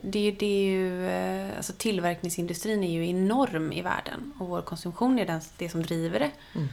Det 0.00 0.18
är, 0.18 0.32
det 0.32 0.46
är 0.46 0.70
ju 0.70 1.08
eh, 1.08 1.56
alltså 1.56 1.72
tillverkningsindustrin 1.72 2.84
är 2.84 2.92
ju 2.92 3.08
enorm 3.08 3.72
i 3.72 3.82
världen 3.82 4.32
och 4.38 4.48
vår 4.48 4.62
konsumtion 4.62 5.18
är 5.18 5.26
den, 5.26 5.40
det 5.56 5.68
som 5.68 5.82
driver 5.82 6.18
det. 6.18 6.30
Mm. 6.54 6.68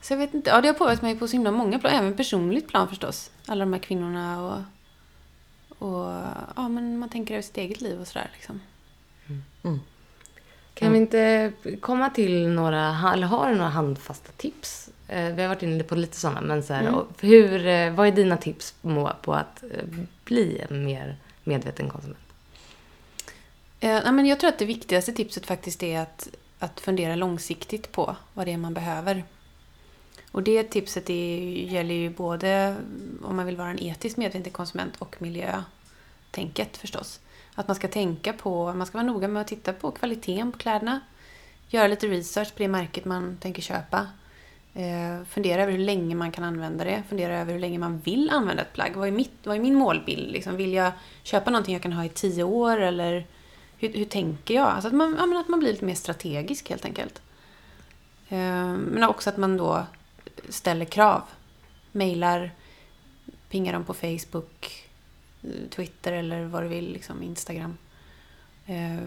Så 0.00 0.12
jag 0.12 0.18
vet 0.18 0.34
inte, 0.34 0.50
ja 0.50 0.60
det 0.60 0.68
har 0.68 0.74
påverkat 0.74 1.02
mig 1.02 1.18
på 1.18 1.28
så 1.28 1.32
himla 1.32 1.50
många 1.50 1.78
plan, 1.78 1.92
även 1.94 2.16
personligt 2.16 2.68
plan 2.68 2.88
förstås. 2.88 3.30
Alla 3.46 3.64
de 3.64 3.72
här 3.72 3.80
kvinnorna 3.80 4.42
och, 4.42 4.58
och 5.88 6.14
ja 6.56 6.68
men 6.68 6.98
man 6.98 7.08
tänker 7.08 7.34
över 7.34 7.42
sitt 7.42 7.56
eget 7.56 7.80
liv 7.80 8.00
och 8.00 8.06
sådär 8.06 8.30
liksom. 8.34 8.60
Kan 10.80 10.92
vi 10.92 10.98
inte 10.98 11.52
komma 11.80 12.10
till 12.10 12.48
några, 12.48 13.10
eller 13.14 13.26
har 13.26 13.48
du 13.50 13.54
några 13.56 13.70
handfasta 13.70 14.32
tips? 14.32 14.90
Eh, 15.08 15.34
Vi 15.34 15.42
har 15.42 15.48
varit 15.48 15.62
inne 15.62 15.84
på 15.84 15.94
lite 15.94 16.16
sådana, 16.16 16.40
men 16.40 16.62
så 16.62 16.72
här, 16.74 16.82
Mm. 16.86 17.00
hur, 17.20 17.66
eh, 17.66 17.92
vad 17.92 18.06
är 18.08 18.12
dina 18.12 18.36
tips 18.36 18.74
på, 18.82 19.12
på 19.22 19.34
att 19.34 19.62
eh, 19.62 19.84
bli 20.24 20.62
en 20.70 20.84
mer 20.84 21.16
medveten 21.44 21.88
konsument? 21.90 22.18
Men 23.80 24.26
jag 24.26 24.40
tror 24.40 24.48
att 24.48 24.58
det 24.58 24.64
viktigaste 24.64 25.12
tipset 25.12 25.46
faktiskt 25.46 25.82
är 25.82 26.00
att, 26.00 26.28
att 26.58 26.80
fundera 26.80 27.14
långsiktigt 27.16 27.92
på 27.92 28.16
vad 28.34 28.46
det 28.46 28.52
är 28.52 28.56
man 28.56 28.74
behöver. 28.74 29.24
Och 30.32 30.42
det 30.42 30.62
tipset 30.62 31.10
är, 31.10 31.38
gäller 31.72 31.94
ju 31.94 32.10
både 32.10 32.76
om 33.22 33.36
man 33.36 33.46
vill 33.46 33.56
vara 33.56 33.70
en 33.70 33.82
etiskt 33.82 34.16
medveten 34.16 34.52
konsument 34.52 34.94
och 34.98 35.16
miljötänket 35.22 36.76
förstås. 36.76 37.20
Att 37.60 37.68
man 37.68 37.76
ska 37.76 37.88
tänka 37.88 38.32
på, 38.32 38.72
man 38.72 38.86
ska 38.86 38.98
vara 38.98 39.06
noga 39.06 39.28
med 39.28 39.40
att 39.40 39.48
titta 39.48 39.72
på 39.72 39.90
kvaliteten 39.90 40.52
på 40.52 40.58
kläderna. 40.58 41.00
Göra 41.68 41.88
lite 41.88 42.06
research 42.06 42.54
på 42.54 42.62
det 42.62 42.68
märket 42.68 43.04
man 43.04 43.36
tänker 43.40 43.62
köpa. 43.62 44.06
Eh, 44.74 45.24
fundera 45.28 45.62
över 45.62 45.72
hur 45.72 45.78
länge 45.78 46.14
man 46.14 46.32
kan 46.32 46.44
använda 46.44 46.84
det. 46.84 47.02
Fundera 47.08 47.38
över 47.38 47.52
hur 47.52 47.60
länge 47.60 47.78
man 47.78 47.98
vill 47.98 48.30
använda 48.30 48.62
ett 48.62 48.72
plagg. 48.72 48.96
Vad 48.96 49.08
är, 49.08 49.12
mitt, 49.12 49.32
vad 49.44 49.56
är 49.56 49.60
min 49.60 49.74
målbild? 49.74 50.32
Liksom, 50.32 50.56
vill 50.56 50.72
jag 50.72 50.92
köpa 51.22 51.50
någonting 51.50 51.74
jag 51.74 51.82
kan 51.82 51.92
ha 51.92 52.04
i 52.04 52.08
tio 52.08 52.42
år 52.42 52.80
eller 52.80 53.26
hur, 53.78 53.92
hur 53.92 54.04
tänker 54.04 54.54
jag? 54.54 54.66
Alltså 54.66 54.88
att, 54.88 54.94
man, 54.94 55.16
ja, 55.18 55.26
men 55.26 55.38
att 55.38 55.48
man 55.48 55.60
blir 55.60 55.72
lite 55.72 55.84
mer 55.84 55.94
strategisk 55.94 56.70
helt 56.70 56.84
enkelt. 56.84 57.22
Eh, 58.28 58.72
men 58.72 59.04
också 59.04 59.30
att 59.30 59.36
man 59.36 59.56
då 59.56 59.86
ställer 60.48 60.84
krav. 60.84 61.22
Mailar, 61.92 62.50
pingar 63.48 63.72
dem 63.72 63.84
på 63.84 63.94
Facebook, 63.94 64.89
Twitter 65.70 66.12
eller 66.12 66.44
vad 66.44 66.62
du 66.62 66.68
vill, 66.68 66.92
liksom 66.92 67.22
Instagram. 67.22 67.76
Eh, 68.66 68.98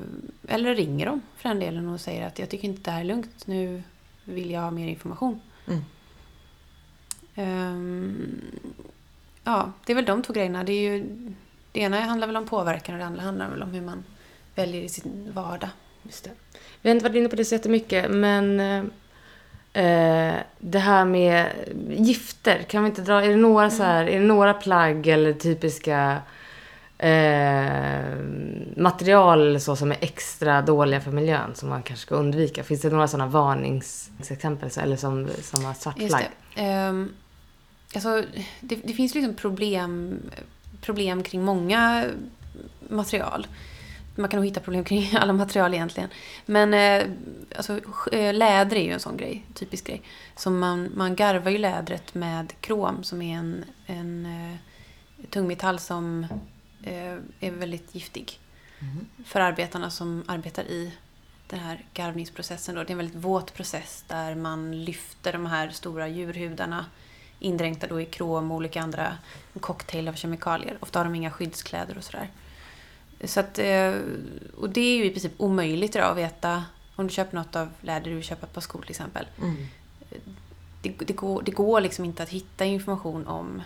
Eller 0.47 0.75
ringer 0.75 1.05
dem 1.05 1.21
för 1.37 1.49
den 1.49 1.59
delen 1.59 1.87
och 1.87 1.99
säger 2.01 2.27
att 2.27 2.39
jag 2.39 2.49
tycker 2.49 2.67
inte 2.67 2.81
det 2.83 2.91
här 2.91 2.99
är 2.99 3.05
lugnt, 3.05 3.47
nu 3.47 3.83
vill 4.23 4.51
jag 4.51 4.61
ha 4.61 4.71
mer 4.71 4.87
information. 4.87 5.41
Mm. 5.67 5.81
Ehm, 7.35 8.41
ja, 9.43 9.71
det 9.85 9.93
är 9.93 9.95
väl 9.95 10.05
de 10.05 10.23
två 10.23 10.33
grejerna. 10.33 10.63
Det, 10.63 10.73
är 10.73 10.91
ju, 10.91 11.07
det 11.71 11.79
ena 11.79 11.99
handlar 11.99 12.27
väl 12.27 12.37
om 12.37 12.45
påverkan 12.45 12.95
och 12.95 12.99
det 12.99 13.05
andra 13.05 13.21
handlar 13.21 13.49
väl 13.49 13.63
om 13.63 13.71
hur 13.71 13.81
man 13.81 14.03
väljer 14.55 14.81
i 14.81 14.89
sin 14.89 15.31
vardag. 15.33 15.69
Just 16.03 16.23
det. 16.23 16.31
Vi 16.81 16.89
har 16.89 16.95
inte 16.95 17.03
varit 17.03 17.15
inne 17.15 17.29
på 17.29 17.35
det 17.35 17.45
så 17.45 17.55
jättemycket, 17.55 18.11
men 18.11 18.59
eh, 19.73 20.35
det 20.59 20.79
här 20.79 21.05
med 21.05 21.47
gifter, 21.97 22.63
kan 22.63 22.83
vi 22.83 22.89
inte 22.89 23.01
dra, 23.01 23.23
är 23.23 23.29
det 23.29 23.35
några, 23.35 23.69
så 23.69 23.83
här, 23.83 24.05
är 24.05 24.19
det 24.19 24.25
några 24.25 24.53
plagg 24.53 25.07
eller 25.07 25.33
typiska 25.33 26.17
eh, 26.97 28.15
material 28.77 29.59
så 29.59 29.75
som 29.75 29.91
är 29.91 29.97
extra 30.01 30.61
dåliga 30.61 31.01
för 31.01 31.11
miljön 31.11 31.55
som 31.55 31.69
man 31.69 31.83
kanske 31.83 32.05
ska 32.05 32.15
undvika? 32.15 32.63
Finns 32.63 32.81
det 32.81 32.89
några 32.89 33.07
sådana 33.07 33.29
varningsexempel 33.29 34.71
så- 34.71 34.81
eller 34.81 34.95
som, 34.95 35.29
som 35.41 35.65
har 35.65 35.73
svart 35.73 35.97
Just 35.99 36.09
flagg? 36.15 36.23
det. 36.55 36.87
Um, 36.89 37.13
alltså, 37.95 38.23
det, 38.61 38.75
det 38.83 38.93
finns 38.93 39.15
liksom 39.15 39.33
problem, 39.33 40.19
problem 40.81 41.23
kring 41.23 41.43
många 41.43 42.05
material. 42.89 43.47
Man 44.15 44.29
kan 44.29 44.37
nog 44.37 44.45
hitta 44.45 44.59
problem 44.59 44.83
kring 44.83 45.11
alla 45.17 45.33
material 45.33 45.73
egentligen. 45.73 46.09
Men 46.45 46.73
eh, 46.73 47.09
alltså, 47.55 47.79
eh, 48.11 48.33
läder 48.33 48.77
är 48.77 48.83
ju 48.83 48.91
en 48.91 48.99
sån 48.99 49.17
grej, 49.17 49.45
typisk 49.53 49.87
grej. 49.87 50.01
Som 50.35 50.59
man, 50.59 50.91
man 50.95 51.15
garvar 51.15 51.51
ju 51.51 51.57
lädret 51.57 52.13
med 52.13 52.53
krom 52.61 53.03
som 53.03 53.21
är 53.21 53.37
en, 53.37 53.65
en 53.85 54.25
eh, 54.25 54.57
tungmetall 55.29 55.79
som 55.79 56.27
eh, 56.83 57.17
är 57.39 57.51
väldigt 57.51 57.95
giftig 57.95 58.39
för 59.25 59.39
arbetarna 59.39 59.89
som 59.89 60.23
arbetar 60.27 60.63
i 60.63 60.91
den 61.47 61.59
här 61.59 61.85
garvningsprocessen. 61.93 62.75
Då. 62.75 62.83
Det 62.83 62.89
är 62.89 62.91
en 62.91 62.97
väldigt 62.97 63.23
våt 63.23 63.53
process 63.53 64.05
där 64.07 64.35
man 64.35 64.83
lyfter 64.83 65.33
de 65.33 65.45
här 65.45 65.69
stora 65.69 66.07
djurhudarna 66.07 66.85
indränkta 67.39 67.87
då 67.87 68.01
i 68.01 68.05
krom 68.05 68.51
och 68.51 68.57
olika 68.57 68.81
andra 68.81 69.17
cocktail 69.59 70.07
av 70.07 70.13
kemikalier. 70.13 70.77
Ofta 70.79 70.99
har 70.99 71.03
de 71.03 71.15
inga 71.15 71.31
skyddskläder 71.31 71.97
och 71.97 72.03
sådär. 72.03 72.29
Så 73.23 73.39
att, 73.39 73.59
eh, 73.59 73.93
och 74.57 74.69
det 74.69 74.81
är 74.81 74.95
ju 74.95 75.05
i 75.05 75.09
princip 75.09 75.33
omöjligt 75.37 75.95
idag 75.95 76.11
att 76.11 76.17
veta 76.17 76.63
om 76.95 77.07
du 77.07 77.13
köper 77.13 77.35
något 77.35 77.55
av 77.55 77.69
läder 77.81 78.11
du 78.11 78.21
köpa 78.21 78.45
ett 78.45 78.53
par 78.53 78.61
skor 78.61 78.81
till 78.81 78.89
exempel. 78.89 79.27
Mm. 79.41 79.55
Det, 80.81 80.89
det, 80.89 81.13
går, 81.13 81.41
det 81.41 81.51
går 81.51 81.81
liksom 81.81 82.05
inte 82.05 82.23
att 82.23 82.29
hitta 82.29 82.65
information 82.65 83.27
om 83.27 83.61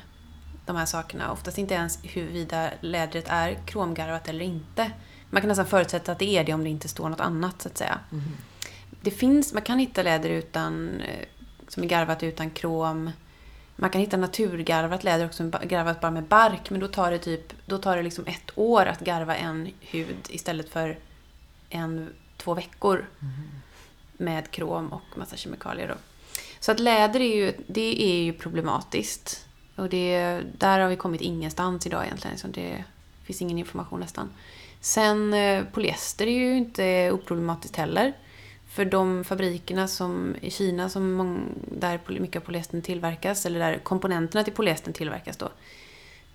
de 0.66 0.76
här 0.76 0.86
sakerna. 0.86 1.32
Oftast 1.32 1.58
inte 1.58 1.74
ens 1.74 2.00
huruvida 2.04 2.70
lädret 2.82 3.26
är 3.28 3.58
kromgarvat 3.66 4.30
eller 4.30 4.46
inte. 4.46 4.92
Man 5.30 5.42
kan 5.42 5.48
nästan 5.48 5.66
förutsätta 5.66 6.12
att 6.12 6.20
det 6.20 6.38
är 6.38 6.44
det 6.44 6.54
om 6.54 6.64
det 6.64 6.70
inte 6.70 6.88
står 6.88 7.10
något 7.10 7.20
annat 7.20 7.62
så 7.62 7.70
att 7.70 7.78
säga. 7.78 8.00
Det 9.02 9.12
finns, 9.12 9.54
man 9.54 9.62
kan 9.62 9.80
hitta 9.80 10.04
läder 10.04 10.30
utan, 10.30 11.02
eh, 11.02 11.26
som 11.68 11.84
är 11.84 11.88
garvat 11.88 12.24
utan 12.24 12.50
krom. 12.50 13.12
Man 13.80 13.90
kan 13.90 14.02
hitta 14.02 14.18
naturgarvat 14.18 15.04
läder 15.04 15.26
också, 15.26 15.52
garvat 15.64 16.02
bara 16.02 16.12
med 16.12 16.24
bark. 16.24 16.70
Men 16.70 16.80
då 16.80 16.88
tar 16.88 17.12
det 17.12 17.20
typ 17.20 17.54
då 17.66 17.78
tar 17.78 17.98
det 17.98 18.04
liksom 18.04 18.26
ett 18.26 18.52
år 18.56 18.86
att 18.86 19.00
garva 19.00 19.36
en 19.36 19.70
hud 19.80 20.18
istället 20.30 20.70
för 20.70 21.00
en, 21.70 22.10
två 22.38 22.54
veckor. 22.54 23.06
Med 24.20 24.52
krom 24.52 24.94
och 24.94 25.18
massa 25.18 25.36
kemikalier. 25.36 25.88
Då. 25.88 25.94
Så 26.60 26.72
att 26.72 26.80
läder 26.80 27.20
är 27.20 27.36
ju, 27.36 27.54
det 27.68 28.04
är 28.04 28.24
ju 28.24 28.34
problematiskt. 28.34 29.46
Och 29.76 29.90
det, 29.90 30.42
där 30.58 30.80
har 30.80 30.90
vi 30.90 30.96
kommit 30.96 31.22
ingenstans 31.22 31.88
idag 31.88 32.06
egentligen. 32.06 32.34
Liksom 32.34 32.52
det 32.52 32.84
finns 33.24 33.42
ingen 33.42 33.58
information 33.58 34.00
nästan. 34.00 34.30
Sen 34.82 35.34
eh, 35.34 35.64
polyester 35.64 36.28
är 36.28 36.32
ju 36.32 36.58
inte 36.58 37.12
oproblematiskt 37.12 37.76
heller. 37.76 38.14
För 38.70 38.86
de 38.86 39.24
fabrikerna 39.24 39.88
som 39.88 40.36
i 40.42 40.52
Kina 40.52 40.90
som 40.90 41.14
mång, 41.14 41.50
där 41.72 42.00
mycket 42.20 42.42
av 42.42 42.46
polyestern 42.46 42.82
tillverkas, 42.82 43.46
eller 43.46 43.60
där 43.60 43.78
komponenterna 43.78 44.44
till 44.44 44.54
polyestern 44.54 44.94
tillverkas 44.94 45.38
då. 45.38 45.50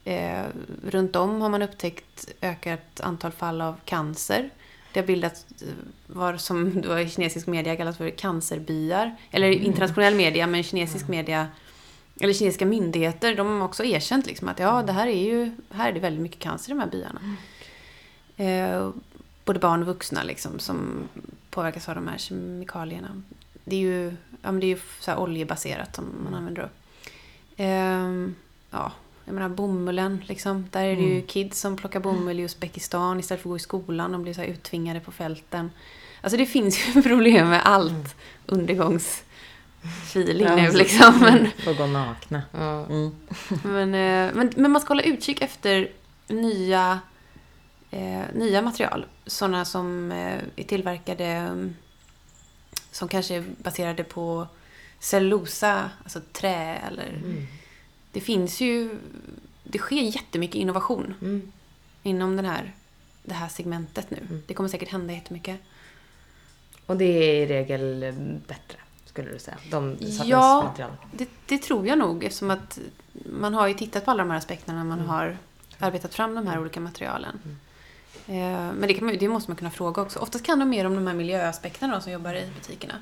Eh, 0.05 0.45
runt 0.85 1.16
om 1.16 1.41
har 1.41 1.49
man 1.49 1.62
upptäckt 1.62 2.28
ökat 2.41 3.01
antal 3.01 3.33
fall 3.33 3.61
av 3.61 3.76
cancer. 3.85 4.51
Det 4.93 5.01
har 5.01 5.07
bildats 5.07 5.47
eh, 5.62 5.68
vad 6.07 6.41
som 6.41 6.80
då 6.80 6.99
i 6.99 7.09
kinesisk 7.09 7.47
media 7.47 7.76
kallas 7.76 7.97
för 7.97 8.11
cancerbyar. 8.11 9.16
Eller 9.30 9.49
internationell 9.49 10.14
media, 10.14 10.47
men 10.47 10.62
kinesisk 10.62 11.09
media 11.09 11.49
eller 12.20 12.33
kinesiska 12.33 12.66
myndigheter, 12.66 13.35
de 13.35 13.61
har 13.61 13.66
också 13.66 13.85
erkänt 13.85 14.26
liksom 14.26 14.49
att 14.49 14.59
ja, 14.59 14.83
det 14.83 14.93
här 14.93 15.07
är 15.07 15.24
ju, 15.24 15.51
här 15.70 15.89
är 15.89 15.93
det 15.93 16.01
väldigt 16.01 16.22
mycket 16.22 16.39
cancer 16.39 16.70
i 16.70 16.74
de 16.74 16.80
här 16.80 16.91
byarna. 16.91 17.20
Eh, 18.37 18.91
både 19.45 19.61
barn 19.61 19.80
och 19.80 19.87
vuxna 19.87 20.22
liksom, 20.22 20.59
som 20.59 21.09
påverkas 21.53 21.88
av 21.88 21.94
de 21.94 22.09
här 22.09 22.18
kemikalierna. 22.18 23.22
Det 23.64 23.76
är 23.76 23.80
ju, 23.80 24.07
ja, 24.42 24.53
men 24.53 24.61
det 24.61 24.66
är 24.66 24.68
ju 24.68 24.78
så 25.00 25.16
oljebaserat 25.16 25.96
som 25.96 26.05
man 26.24 26.34
använder 26.34 26.62
då. 26.62 26.68
Ehm, 27.57 28.34
ja, 28.70 28.92
jag 29.24 29.34
menar 29.34 29.48
bomullen 29.48 30.22
liksom. 30.26 30.68
Där 30.70 30.84
är 30.84 30.96
det 30.96 31.03
ju 31.03 31.22
kids 31.22 31.61
som 31.61 31.76
plockar 31.76 32.00
bomull 32.00 32.40
i 32.40 32.42
Uzbekistan 32.42 33.20
istället 33.20 33.42
för 33.42 33.48
att 33.48 33.53
gå 33.53 33.57
i 33.57 33.61
skolan. 33.61 34.12
De 34.12 34.22
blir 34.22 34.34
så 34.34 34.42
uttvingade 34.42 35.00
på 35.00 35.12
fälten. 35.12 35.70
Alltså 36.20 36.36
det 36.36 36.46
finns 36.46 36.78
ju 36.78 37.03
problem 37.09 37.48
med 37.48 37.66
allt 37.66 38.16
undergångsfeeling 38.46 40.46
Ja, 40.46 40.57
nu 40.57 40.72
liksom. 40.72 41.20
Men, 41.20 41.48
Får 41.64 41.74
gå 41.74 41.86
nakna. 41.86 42.42
Ja. 42.53 42.86
Mm. 42.86 43.11
men, 43.64 43.94
eh, 43.94 44.34
men, 44.34 44.53
men 44.57 44.70
man 44.70 44.80
ska 44.80 44.88
hålla 44.88 45.03
utkik 45.03 45.42
efter 45.42 45.90
nya, 46.28 47.00
eh, 47.90 48.22
nya 48.34 48.62
material. 48.62 49.07
Sådana 49.27 49.64
som 49.64 50.12
eh, 50.12 50.41
är 50.57 50.64
tillverkade 50.64 51.57
som 52.91 53.09
kanske 53.09 53.35
är 53.35 53.45
baserade 53.59 54.05
på 54.05 54.47
cellulosa, 55.01 55.91
alltså 56.03 56.20
trä 56.33 56.77
eller... 56.77 57.09
Mm. 57.09 57.47
Det 58.12 58.20
finns 58.20 58.61
ju... 58.61 58.99
Det 59.64 59.79
sker 59.79 60.03
jättemycket 60.03 60.57
innovation 60.57 61.14
Mm. 61.23 61.53
inom 62.03 62.37
den 62.37 62.45
här, 62.45 62.73
det 63.23 63.35
här 63.35 63.49
segmentet 63.49 64.11
nu. 64.11 64.18
Mm. 64.31 64.43
Det 64.47 64.55
kommer 64.55 64.68
säkert 64.68 64.89
hända 64.93 65.12
jättemycket. 65.14 65.61
Och 66.87 66.97
det 66.97 67.05
är 67.05 67.35
i 67.43 67.47
regel 67.47 68.03
eh, 68.03 68.12
bättre, 68.49 68.79
skulle 69.05 69.31
du 69.31 69.39
säga? 69.39 69.57
De 69.70 69.97
Ja. 70.01 70.62
material. 70.68 70.91
Det, 71.12 71.29
det 71.47 71.59
tror 71.59 71.87
jag 71.87 71.99
nog 71.99 72.25
eftersom 72.25 72.51
att 72.51 72.79
man 73.33 73.55
har 73.55 73.68
ju 73.68 73.75
tittat 73.75 74.05
på 74.05 74.11
alla 74.11 74.23
de 74.23 74.31
här 74.31 74.39
aspekterna 74.39 74.79
när 74.79 74.85
man 74.85 74.99
Mm. 74.99 75.11
har 75.11 75.37
arbetat 75.79 76.14
fram 76.14 76.35
de 76.35 76.47
här 76.47 76.61
olika 76.61 76.81
materialen. 76.81 77.41
Eh, 78.28 78.34
Men 78.72 78.80
det, 78.88 79.00
man, 79.00 79.16
det 79.20 79.28
måste 79.28 79.50
man 79.50 79.56
kunna 79.56 79.70
fråga 79.70 80.02
också. 80.02 80.18
Oftast 80.18 80.44
kan 80.44 80.58
de 80.58 80.68
mer 80.70 80.86
om 80.86 80.94
de 80.94 81.06
här 81.06 81.14
miljöaspekterna 81.14 82.00
som 82.00 82.12
jobbar 82.12 82.34
i 82.34 82.50
butikerna. 82.54 82.94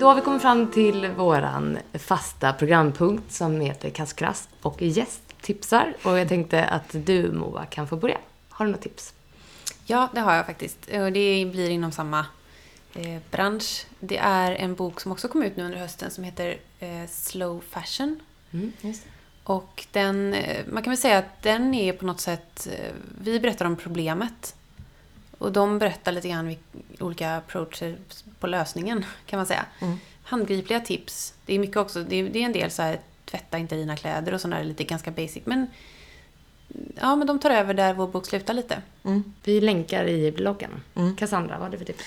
Då 0.00 0.06
har 0.06 0.14
vi 0.14 0.20
kommit 0.20 0.42
fram 0.42 0.70
till 0.70 1.08
våran 1.08 1.78
fasta 1.94 2.52
programpunkt 2.52 3.32
som 3.32 3.60
heter 3.60 3.90
Kasskrass 3.90 4.48
och 4.62 4.82
gästtipsar. 4.82 5.94
Och 6.02 6.18
jag 6.18 6.28
tänkte 6.28 6.64
att 6.64 6.88
du 6.92 7.32
Moa 7.32 7.66
kan 7.66 7.88
få 7.88 7.96
börja. 7.96 8.18
Har 8.48 8.64
du 8.64 8.70
några 8.70 8.82
tips? 8.82 9.14
Ja, 9.86 10.08
det 10.14 10.20
har 10.20 10.34
jag 10.34 10.46
faktiskt. 10.46 10.78
Det 10.86 11.10
blir 11.52 11.70
inom 11.70 11.92
samma 11.92 12.26
eh, 12.94 13.18
bransch. 13.30 13.86
Det 14.00 14.16
är 14.18 14.52
en 14.52 14.74
bok 14.74 15.00
som 15.00 15.12
också 15.12 15.28
kom 15.28 15.42
ut 15.42 15.56
nu 15.56 15.64
under 15.64 15.78
hösten 15.78 16.10
som 16.10 16.24
heter 16.24 16.56
eh, 16.78 17.06
Slow 17.10 17.62
Fashion. 17.70 18.20
Mm, 18.52 18.72
just 18.80 19.04
det. 19.04 19.09
Och 19.44 19.86
den, 19.92 20.34
eh, 20.34 20.66
man 20.68 20.82
kan 20.82 20.90
väl 20.90 20.98
säga 20.98 21.18
att 21.18 21.42
den 21.42 21.74
är 21.74 21.92
på 21.92 22.04
något 22.06 22.20
sätt, 22.20 22.68
eh, 22.72 22.92
vi 23.22 23.40
berättar 23.40 23.64
om 23.64 23.76
problemet. 23.76 24.54
Och 25.38 25.52
de 25.52 25.78
berättar 25.78 26.12
lite 26.12 26.28
grann 26.28 26.56
olika 27.00 27.36
approacher 27.36 27.96
på 28.40 28.46
lösningen, 28.46 29.04
kan 29.26 29.36
man 29.38 29.46
säga. 29.46 29.66
Mm. 29.80 29.96
Handgripliga 30.22 30.80
tips. 30.80 31.34
Det 31.46 31.54
är 31.54 31.58
mycket 31.58 31.76
också, 31.76 32.02
det 32.04 32.16
är, 32.16 32.30
det 32.30 32.38
är 32.38 32.44
en 32.46 32.52
del 32.52 32.70
så 32.70 32.82
här, 32.82 33.00
tvätta 33.24 33.58
inte 33.58 33.74
dina 33.74 33.96
kläder 33.96 34.34
och 34.34 34.40
sådana 34.40 34.56
där 34.56 34.64
lite 34.64 34.84
ganska 34.84 35.10
basic. 35.10 35.42
Men, 35.44 35.66
ja, 37.00 37.16
men 37.16 37.26
de 37.26 37.38
tar 37.38 37.50
över 37.50 37.74
där 37.74 37.94
vår 37.94 38.06
bok 38.06 38.26
slutar 38.26 38.54
lite. 38.54 38.82
Mm. 39.04 39.32
Vi 39.44 39.60
länkar 39.60 40.04
i 40.08 40.32
bloggen. 40.32 40.70
Mm. 40.94 41.16
Cassandra, 41.16 41.54
vad 41.54 41.62
har 41.62 41.70
du 41.70 41.78
för 41.78 41.84
tips? 41.84 42.04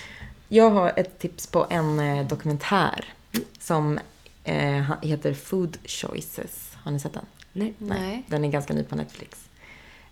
Jag 0.47 0.69
har 0.69 0.93
ett 0.95 1.19
tips 1.19 1.47
på 1.47 1.67
en 1.69 1.99
eh, 1.99 2.27
dokumentär 2.27 3.13
som 3.59 3.99
eh, 4.43 4.81
ha- 4.81 4.97
heter 5.01 5.33
Food 5.33 5.77
Choices. 5.85 6.72
Har 6.83 6.91
ni 6.91 6.99
sett 6.99 7.13
den? 7.13 7.25
Nej. 7.53 7.73
Nej. 7.77 8.23
Den 8.27 8.45
är 8.45 8.49
ganska 8.49 8.73
ny 8.73 8.83
på 8.83 8.95
Netflix. 8.95 9.49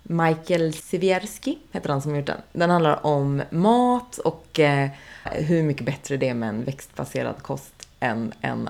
Michael 0.03 0.73
Siewierski 0.73 1.57
heter 1.71 1.89
han 1.89 2.01
som 2.01 2.11
har 2.11 2.17
gjort 2.17 2.27
den. 2.27 2.41
Den 2.53 2.69
handlar 2.69 3.05
om 3.05 3.41
mat 3.49 4.17
och 4.17 4.59
eh, 4.59 4.89
hur 5.23 5.63
mycket 5.63 5.85
bättre 5.85 6.17
det 6.17 6.29
är 6.29 6.33
med 6.33 6.49
en 6.49 6.63
växtbaserad 6.63 7.35
kost 7.41 7.87
än 7.99 8.33
en 8.41 8.69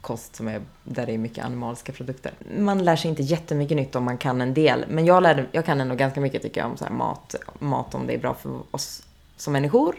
kost 0.00 0.36
som 0.36 0.48
är, 0.48 0.62
där 0.84 1.06
det 1.06 1.12
är 1.12 1.18
mycket 1.18 1.44
animaliska 1.44 1.92
produkter. 1.92 2.32
Man 2.58 2.84
lär 2.84 2.96
sig 2.96 3.10
inte 3.10 3.22
jättemycket 3.22 3.76
nytt 3.76 3.96
om 3.96 4.04
man 4.04 4.18
kan 4.18 4.40
en 4.40 4.54
del, 4.54 4.84
men 4.88 5.06
jag, 5.06 5.22
lärde, 5.22 5.46
jag 5.52 5.64
kan 5.64 5.80
ändå 5.80 5.94
ganska 5.94 6.20
mycket 6.20 6.42
tycker 6.42 6.60
jag 6.60 6.70
om 6.70 6.76
så 6.76 6.84
mat, 6.90 7.34
mat 7.58 7.94
om 7.94 8.06
det 8.06 8.14
är 8.14 8.18
bra 8.18 8.34
för 8.34 8.60
oss 8.70 9.02
som 9.36 9.52
människor 9.52 9.96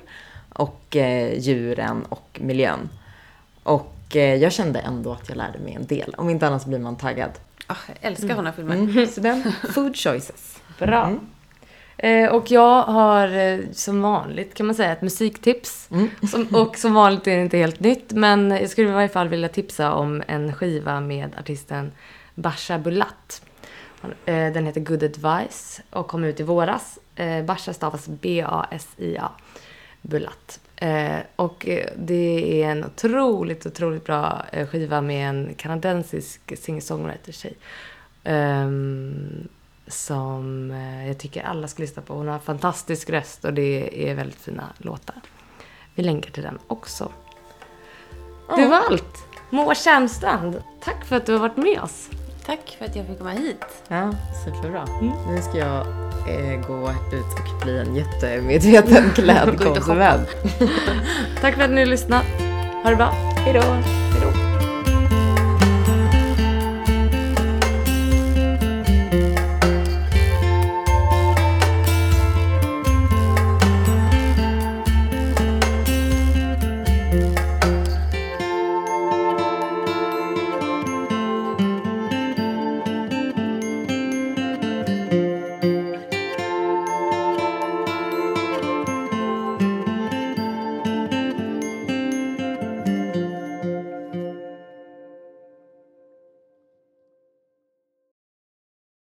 och 0.49 0.95
eh, 0.95 1.39
djuren 1.39 2.05
och 2.09 2.39
miljön. 2.43 2.89
Och 3.63 3.96
jag 4.15 4.51
kände 4.51 4.79
ändå 4.79 5.11
att 5.11 5.29
jag 5.29 5.37
lärde 5.37 5.59
mig 5.59 5.73
en 5.73 5.85
del. 5.85 6.15
Om 6.17 6.29
inte 6.29 6.47
annat 6.47 6.61
så 6.61 6.69
blir 6.69 6.79
man 6.79 6.95
taggad. 6.95 7.31
Ah, 7.67 7.75
jag 7.87 7.97
älskar 8.01 8.27
sådana 8.27 8.53
filmer. 8.53 8.75
Mm. 8.75 9.07
Så 9.13 9.21
den, 9.21 9.51
Food 9.73 9.97
Choices. 9.97 10.61
Bra. 10.79 11.05
Mm. 11.05 11.19
Eh, 11.97 12.31
och 12.31 12.51
jag 12.51 12.83
har 12.83 13.37
eh, 13.37 13.59
som 13.71 14.01
vanligt 14.01 14.53
kan 14.53 14.65
man 14.65 14.75
säga 14.75 14.91
ett 14.91 15.01
musiktips. 15.01 15.89
Mm. 15.91 16.09
Som, 16.31 16.47
och 16.55 16.77
som 16.77 16.93
vanligt 16.93 17.27
är 17.27 17.35
det 17.35 17.41
inte 17.41 17.57
helt 17.57 17.79
nytt 17.79 18.11
men 18.11 18.51
jag 18.51 18.69
skulle 18.69 18.89
i 18.89 18.91
varje 18.91 19.09
fall 19.09 19.27
vilja 19.27 19.49
tipsa 19.49 19.93
om 19.93 20.23
en 20.27 20.53
skiva 20.53 20.99
med 21.01 21.35
artisten 21.39 21.91
Basha 22.35 22.79
Bulat. 22.79 23.41
Eh, 24.25 24.53
den 24.53 24.65
heter 24.65 24.81
Good 24.81 25.03
Advice 25.03 25.81
och 25.89 26.07
kom 26.07 26.23
ut 26.23 26.39
i 26.39 26.43
våras. 26.43 26.99
Eh, 27.15 27.43
Basha 27.43 27.73
stavas 27.73 28.07
B-A-S-I-A. 28.07 29.31
Bulat. 30.01 30.59
Eh, 30.77 31.19
och 31.35 31.67
eh, 31.67 31.89
det 31.95 32.63
är 32.63 32.71
en 32.71 32.85
otroligt, 32.85 33.65
otroligt 33.65 34.05
bra 34.05 34.45
eh, 34.51 34.67
skiva 34.67 35.01
med 35.01 35.29
en 35.29 35.53
kanadensisk 35.57 36.41
singer-songwriter-tjej. 36.57 37.53
Ehm, 38.23 39.47
som 39.87 40.71
eh, 40.71 41.07
jag 41.07 41.17
tycker 41.17 41.43
alla 41.43 41.67
ska 41.67 41.81
lyssna 41.83 42.01
på. 42.01 42.13
Hon 42.13 42.27
har 42.27 42.33
en 42.33 42.39
fantastisk 42.39 43.09
röst 43.09 43.45
och 43.45 43.53
det 43.53 44.09
är 44.09 44.15
väldigt 44.15 44.41
fina 44.41 44.63
låtar. 44.77 45.15
Vi 45.95 46.03
länkar 46.03 46.31
till 46.31 46.43
den 46.43 46.59
också. 46.67 47.11
Det 48.55 48.65
var 48.65 48.77
allt! 48.77 49.27
Moa 49.49 49.75
Tjärnstrand, 49.75 50.63
tack 50.81 51.05
för 51.05 51.15
att 51.15 51.25
du 51.25 51.31
har 51.31 51.39
varit 51.39 51.57
med 51.57 51.81
oss. 51.81 52.09
Tack 52.47 52.75
för 52.77 52.85
att 52.85 52.95
jag 52.95 53.05
fick 53.05 53.17
komma 53.17 53.31
hit. 53.31 53.65
Ja, 53.87 54.13
superbra. 54.45 54.85
Nu 55.01 55.41
ska 55.41 55.57
jag 55.57 55.87
eh, 56.29 56.67
gå 56.67 56.91
ut 56.91 57.39
och 57.39 57.65
bli 57.65 57.79
en 57.79 57.95
jättemedveten 57.95 59.11
klädkonsument. 59.15 60.27
Tack 61.41 61.55
för 61.55 61.61
att 61.61 61.69
ni 61.69 61.79
har 61.79 61.85
lyssnat. 61.85 62.25
Ha 62.83 62.89
det 62.89 62.95
bra. 62.95 63.09
Hej 63.45 63.53
då! 63.53 64.46